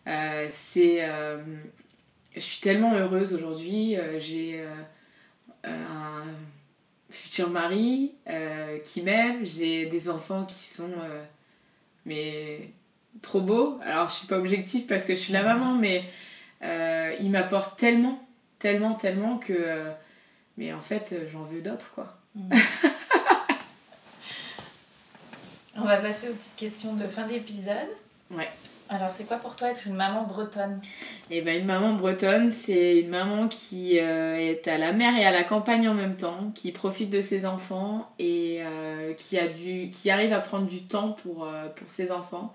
Euh, 0.06 0.46
c'est, 0.50 1.06
je 2.34 2.40
suis 2.40 2.60
tellement 2.60 2.94
heureuse 2.94 3.34
aujourd'hui. 3.34 3.96
j'ai 4.18 4.64
un 5.64 6.24
futur 7.10 7.50
mari 7.50 8.14
qui 8.84 9.02
m'aime. 9.02 9.44
J'ai 9.44 9.86
des 9.86 10.08
enfants 10.08 10.46
qui 10.46 10.64
sont 10.64 10.94
mais 12.06 12.70
trop 13.20 13.42
beaux. 13.42 13.78
Alors, 13.82 14.08
je 14.08 14.14
suis 14.14 14.26
pas 14.26 14.38
objective 14.38 14.86
parce 14.86 15.04
que 15.04 15.14
je 15.14 15.20
suis 15.20 15.32
la 15.34 15.42
maman, 15.42 15.74
mais 15.74 16.04
ils 17.20 17.30
m'apportent 17.30 17.78
tellement, 17.78 18.26
tellement, 18.58 18.94
tellement 18.94 19.36
que, 19.36 19.92
mais 20.58 20.72
en 20.74 20.80
fait, 20.80 21.14
j'en 21.32 21.44
veux 21.44 21.62
d'autres 21.62 21.92
quoi. 21.94 22.18
On 25.76 25.82
va 25.82 25.96
passer 25.98 26.28
aux 26.28 26.34
petites 26.34 26.56
questions 26.56 26.94
de 26.94 27.04
fin 27.04 27.26
d'épisode. 27.26 27.88
Ouais. 28.32 28.48
Alors, 28.90 29.12
c'est 29.14 29.24
quoi 29.24 29.36
pour 29.36 29.54
toi 29.54 29.70
être 29.70 29.86
une 29.86 29.94
maman 29.94 30.24
bretonne? 30.24 30.80
Et 31.30 31.42
ben 31.42 31.60
une 31.60 31.66
maman 31.66 31.92
bretonne, 31.94 32.50
c'est 32.50 33.00
une 33.00 33.10
maman 33.10 33.46
qui 33.46 33.98
euh, 34.00 34.34
est 34.36 34.66
à 34.66 34.78
la 34.78 34.92
mer 34.92 35.14
et 35.16 35.24
à 35.24 35.30
la 35.30 35.44
campagne 35.44 35.88
en 35.88 35.94
même 35.94 36.16
temps, 36.16 36.50
qui 36.54 36.72
profite 36.72 37.10
de 37.10 37.20
ses 37.20 37.44
enfants 37.44 38.10
et 38.18 38.58
euh, 38.62 39.12
qui, 39.12 39.38
a 39.38 39.46
du, 39.46 39.90
qui 39.90 40.10
arrive 40.10 40.32
à 40.32 40.40
prendre 40.40 40.66
du 40.66 40.82
temps 40.82 41.12
pour, 41.12 41.44
euh, 41.44 41.68
pour 41.68 41.90
ses 41.90 42.10
enfants. 42.10 42.54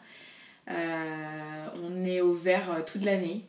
on 0.67 2.03
est 2.03 2.19
au 2.19 2.34
vert 2.34 2.84
toute 2.85 3.05
l'année. 3.05 3.45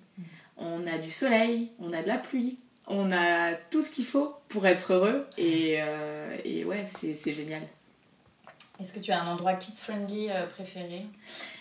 On 0.57 0.87
a 0.87 0.99
du 0.99 1.11
soleil, 1.11 1.71
on 1.81 1.93
a 1.93 2.03
de 2.03 2.09
la 2.09 2.19
pluie, 2.19 2.59
on 2.87 3.13
a 3.13 3.55
tout 3.71 3.83
ce 3.83 3.91
qu'il 3.91 4.05
faut 4.05 4.35
pour 4.49 4.67
être 4.67 4.93
heureux 4.93 5.27
et, 5.39 5.79
et 6.45 6.65
ouais, 6.65 6.85
c'est 6.87 7.33
génial. 7.33 7.63
Est-ce 8.81 8.93
que 8.93 9.01
tu 9.01 9.13
as 9.13 9.23
un 9.23 9.33
endroit 9.33 9.55
kids-friendly 9.55 10.29
préféré? 10.55 11.07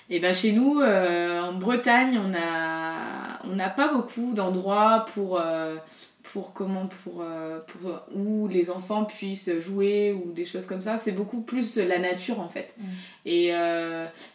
Et 0.10 0.20
ben 0.20 0.34
chez 0.34 0.52
nous, 0.52 0.82
euh, 0.82 1.42
en 1.42 1.54
Bretagne, 1.54 2.20
on 2.20 2.34
a 2.36 3.40
on 3.46 3.56
n'a 3.56 3.70
pas 3.70 3.92
beaucoup 3.92 4.34
d'endroits 4.34 5.06
pour 5.14 5.40
euh, 5.40 5.76
pour 6.24 6.54
comment 6.54 6.88
pour, 6.88 7.22
euh, 7.22 7.60
pour 7.60 8.02
où 8.14 8.48
les 8.48 8.70
enfants 8.70 9.06
puissent 9.06 9.52
jouer 9.60 10.14
ou 10.14 10.32
des 10.32 10.46
choses 10.46 10.66
comme 10.66 10.82
ça. 10.82 10.98
C'est 10.98 11.12
beaucoup 11.12 11.42
plus 11.42 11.78
la 11.78 12.00
nature 12.00 12.40
en 12.40 12.50
fait. 12.50 12.76
Mm. 12.78 12.84
Et 13.26 13.52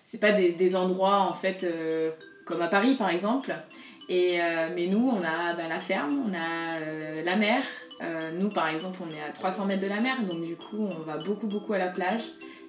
c'est 0.02 0.20
pas 0.20 0.32
des, 0.32 0.52
des, 0.52 0.76
endroits 0.76 1.20
en 1.20 1.34
fait 1.34 1.66
comme 2.44 2.62
à 2.62 2.68
Paris 2.68 2.94
par 2.94 3.10
exemple. 3.10 3.54
Et, 4.08 4.38
mais 4.74 4.86
nous, 4.86 5.06
on 5.06 5.22
a 5.22 5.52
bah, 5.52 5.68
la 5.68 5.80
ferme, 5.80 6.24
on 6.26 6.34
a 6.34 7.22
la 7.22 7.36
mer. 7.36 7.62
nous, 8.38 8.48
par 8.48 8.68
exemple, 8.68 9.00
on 9.06 9.14
est 9.14 9.20
à 9.20 9.32
300 9.32 9.66
mètres 9.66 9.82
de 9.82 9.86
la 9.86 10.00
mer, 10.00 10.22
donc 10.22 10.42
du 10.42 10.56
coup, 10.56 10.78
on 10.78 11.02
va 11.02 11.18
beaucoup, 11.18 11.46
beaucoup 11.46 11.74
à 11.74 11.78
la 11.78 11.88
plage. 11.88 12.22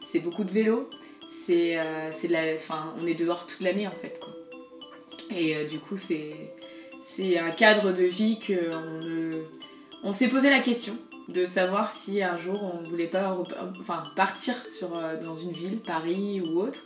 C'est 0.03 0.20
beaucoup 0.20 0.44
de 0.44 0.52
vélo 0.52 0.90
c'est 1.30 1.80
euh, 1.80 2.11
la 2.30 2.41
on 3.02 3.07
est 3.07 3.14
dehors 3.14 3.45
toute 3.45 3.61
l'année 3.61 3.88
en 3.88 3.91
fait 3.91 4.20
et 5.30 5.56
euh, 5.56 5.68
du 5.68 5.80
coup 5.80 5.95
c'est 5.95 6.53
c'est 7.02 7.38
un 7.38 7.52
cadre 7.52 7.94
de 7.94 8.03
vie 8.03 8.40
que 8.40 8.72
on, 10.03 10.11
s'est 10.11 10.28
posé 10.28 10.49
la 10.49 10.60
question 10.60 10.98
de 11.30 11.45
savoir 11.45 11.91
si 11.91 12.24
un 12.24 12.38
jour 12.38 12.64
on 12.64 12.90
voulait 12.90 13.07
pas 13.07 13.38
enfin 13.80 14.06
partir 14.16 14.56
sur 14.68 14.98
euh, 14.98 15.16
dans 15.18 15.36
une 15.36 15.52
ville 15.52 15.80
Paris 15.80 16.41
ou 16.41 16.60
autre 16.60 16.80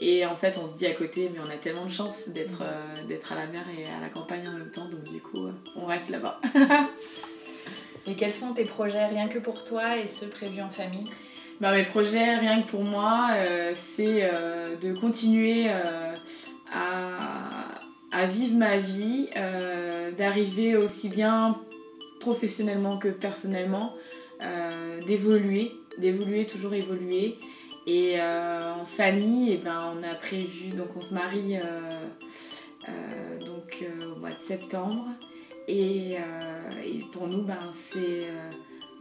et 0.00 0.26
en 0.26 0.34
fait 0.34 0.58
on 0.62 0.66
se 0.66 0.76
dit 0.76 0.86
à 0.86 0.92
côté 0.92 1.30
mais 1.32 1.40
on 1.40 1.50
a 1.50 1.56
tellement 1.56 1.84
de 1.84 1.90
chance 1.90 2.28
d'être 2.28 2.62
d'être 3.06 3.32
à 3.32 3.34
la 3.34 3.46
mer 3.46 3.62
et 3.78 3.84
à 3.86 4.00
la 4.00 4.08
campagne 4.08 4.48
en 4.48 4.52
même 4.52 4.70
temps 4.70 4.88
donc 4.88 5.04
du 5.04 5.20
coup 5.20 5.46
on 5.76 5.86
reste 5.86 6.08
là-bas 6.08 6.40
et 8.06 8.14
quels 8.14 8.32
sont 8.32 8.54
tes 8.54 8.64
projets 8.64 9.06
rien 9.06 9.28
que 9.28 9.38
pour 9.38 9.64
toi 9.64 9.98
et 9.98 10.06
ceux 10.06 10.28
prévus 10.28 10.62
en 10.62 10.70
famille? 10.70 11.08
Bah, 11.60 11.72
mes 11.72 11.84
projets, 11.84 12.36
rien 12.36 12.62
que 12.62 12.70
pour 12.70 12.84
moi, 12.84 13.32
euh, 13.34 13.72
c'est 13.74 14.20
euh, 14.22 14.76
de 14.76 14.94
continuer 14.94 15.66
euh, 15.68 16.14
à, 16.72 18.26
vivre 18.26 18.56
ma 18.56 18.78
vie, 18.78 19.28
d'arriver 20.16 20.76
aussi 20.76 21.08
bien 21.08 21.58
professionnellement 22.18 22.98
que 22.98 23.08
personnellement, 23.08 23.94
d'évoluer, 25.06 25.72
d'évoluer, 25.98 26.46
toujours 26.46 26.74
évoluer. 26.74 27.38
Et 27.92 28.20
en 28.20 28.84
famille, 28.84 29.50
et 29.50 29.54
eh 29.54 29.64
ben, 29.64 29.96
on 29.96 30.02
a 30.04 30.14
prévu, 30.14 30.68
donc 30.68 30.88
on 30.96 31.00
se 31.00 31.12
marie 31.12 31.56
donc, 33.44 33.84
au 34.14 34.20
mois 34.20 34.30
de 34.30 34.38
septembre. 34.38 35.08
Et, 35.66 36.16
pour 37.10 37.26
nous, 37.26 37.42
ben, 37.42 37.72
c'est 37.74 38.28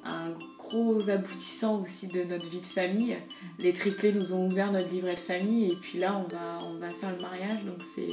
un 0.03 0.31
gros 0.57 1.09
aboutissant 1.09 1.81
aussi 1.81 2.07
de 2.07 2.23
notre 2.23 2.49
vie 2.49 2.61
de 2.61 2.65
famille. 2.65 3.17
Les 3.57 3.73
triplés 3.73 4.11
nous 4.13 4.33
ont 4.33 4.47
ouvert 4.47 4.71
notre 4.71 4.89
livret 4.89 5.15
de 5.15 5.19
famille 5.19 5.71
et 5.71 5.75
puis 5.75 5.99
là 5.99 6.17
on 6.17 6.27
va, 6.29 6.59
on 6.63 6.77
va 6.77 6.89
faire 6.91 7.11
le 7.11 7.21
mariage 7.21 7.63
donc 7.65 7.83
c'est 7.83 8.07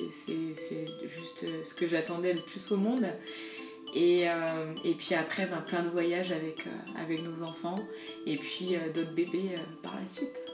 juste 1.07 1.47
ce 1.63 1.75
que 1.75 1.87
j'attendais 1.87 2.33
le 2.33 2.43
plus 2.43 2.73
au 2.73 2.77
monde. 2.77 3.07
Et, 3.95 4.29
euh, 4.29 4.75
et 4.85 4.95
puis 4.95 5.15
après 5.15 5.47
ben, 5.47 5.63
plein 5.63 5.83
de 5.83 5.89
voyages 5.89 6.33
avec, 6.33 6.67
euh, 6.67 7.03
avec 7.03 7.23
nos 7.23 7.43
enfants 7.43 7.79
et 8.27 8.37
puis 8.37 8.77
euh, 8.77 8.93
d'autres 8.93 9.15
bébés 9.15 9.57
par 9.83 9.95
la 9.95 10.07
suite. 10.09 10.46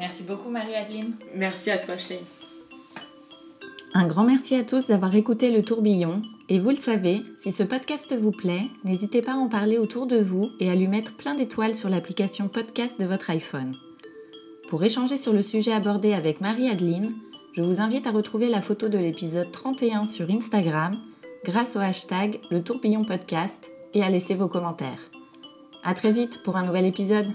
Merci 0.00 0.22
beaucoup 0.22 0.48
Marie-Adeline. 0.48 1.14
Merci 1.34 1.70
à 1.70 1.76
toi 1.76 1.98
Shane. 1.98 2.24
Un 3.92 4.06
grand 4.06 4.24
merci 4.24 4.54
à 4.54 4.64
tous 4.64 4.86
d'avoir 4.86 5.14
écouté 5.14 5.50
le 5.52 5.62
tourbillon. 5.62 6.22
Et 6.48 6.58
vous 6.58 6.70
le 6.70 6.76
savez, 6.76 7.20
si 7.36 7.52
ce 7.52 7.62
podcast 7.62 8.16
vous 8.16 8.30
plaît, 8.30 8.66
n'hésitez 8.82 9.20
pas 9.20 9.32
à 9.32 9.36
en 9.36 9.48
parler 9.48 9.76
autour 9.76 10.06
de 10.06 10.16
vous 10.16 10.48
et 10.58 10.70
à 10.70 10.74
lui 10.74 10.88
mettre 10.88 11.12
plein 11.12 11.34
d'étoiles 11.34 11.74
sur 11.74 11.90
l'application 11.90 12.48
podcast 12.48 12.98
de 12.98 13.04
votre 13.04 13.28
iPhone. 13.28 13.76
Pour 14.70 14.82
échanger 14.82 15.18
sur 15.18 15.34
le 15.34 15.42
sujet 15.42 15.72
abordé 15.72 16.14
avec 16.14 16.40
Marie-Adeline, 16.40 17.12
je 17.52 17.62
vous 17.62 17.80
invite 17.80 18.06
à 18.06 18.10
retrouver 18.10 18.48
la 18.48 18.62
photo 18.62 18.88
de 18.88 18.98
l'épisode 18.98 19.52
31 19.52 20.06
sur 20.06 20.30
Instagram 20.30 20.96
grâce 21.44 21.76
au 21.76 21.80
hashtag 21.80 22.40
le 22.50 22.62
tourbillon 22.62 23.04
podcast 23.04 23.68
et 23.92 24.02
à 24.02 24.08
laisser 24.08 24.34
vos 24.34 24.48
commentaires. 24.48 25.10
À 25.84 25.92
très 25.92 26.12
vite 26.12 26.42
pour 26.42 26.56
un 26.56 26.64
nouvel 26.64 26.86
épisode. 26.86 27.34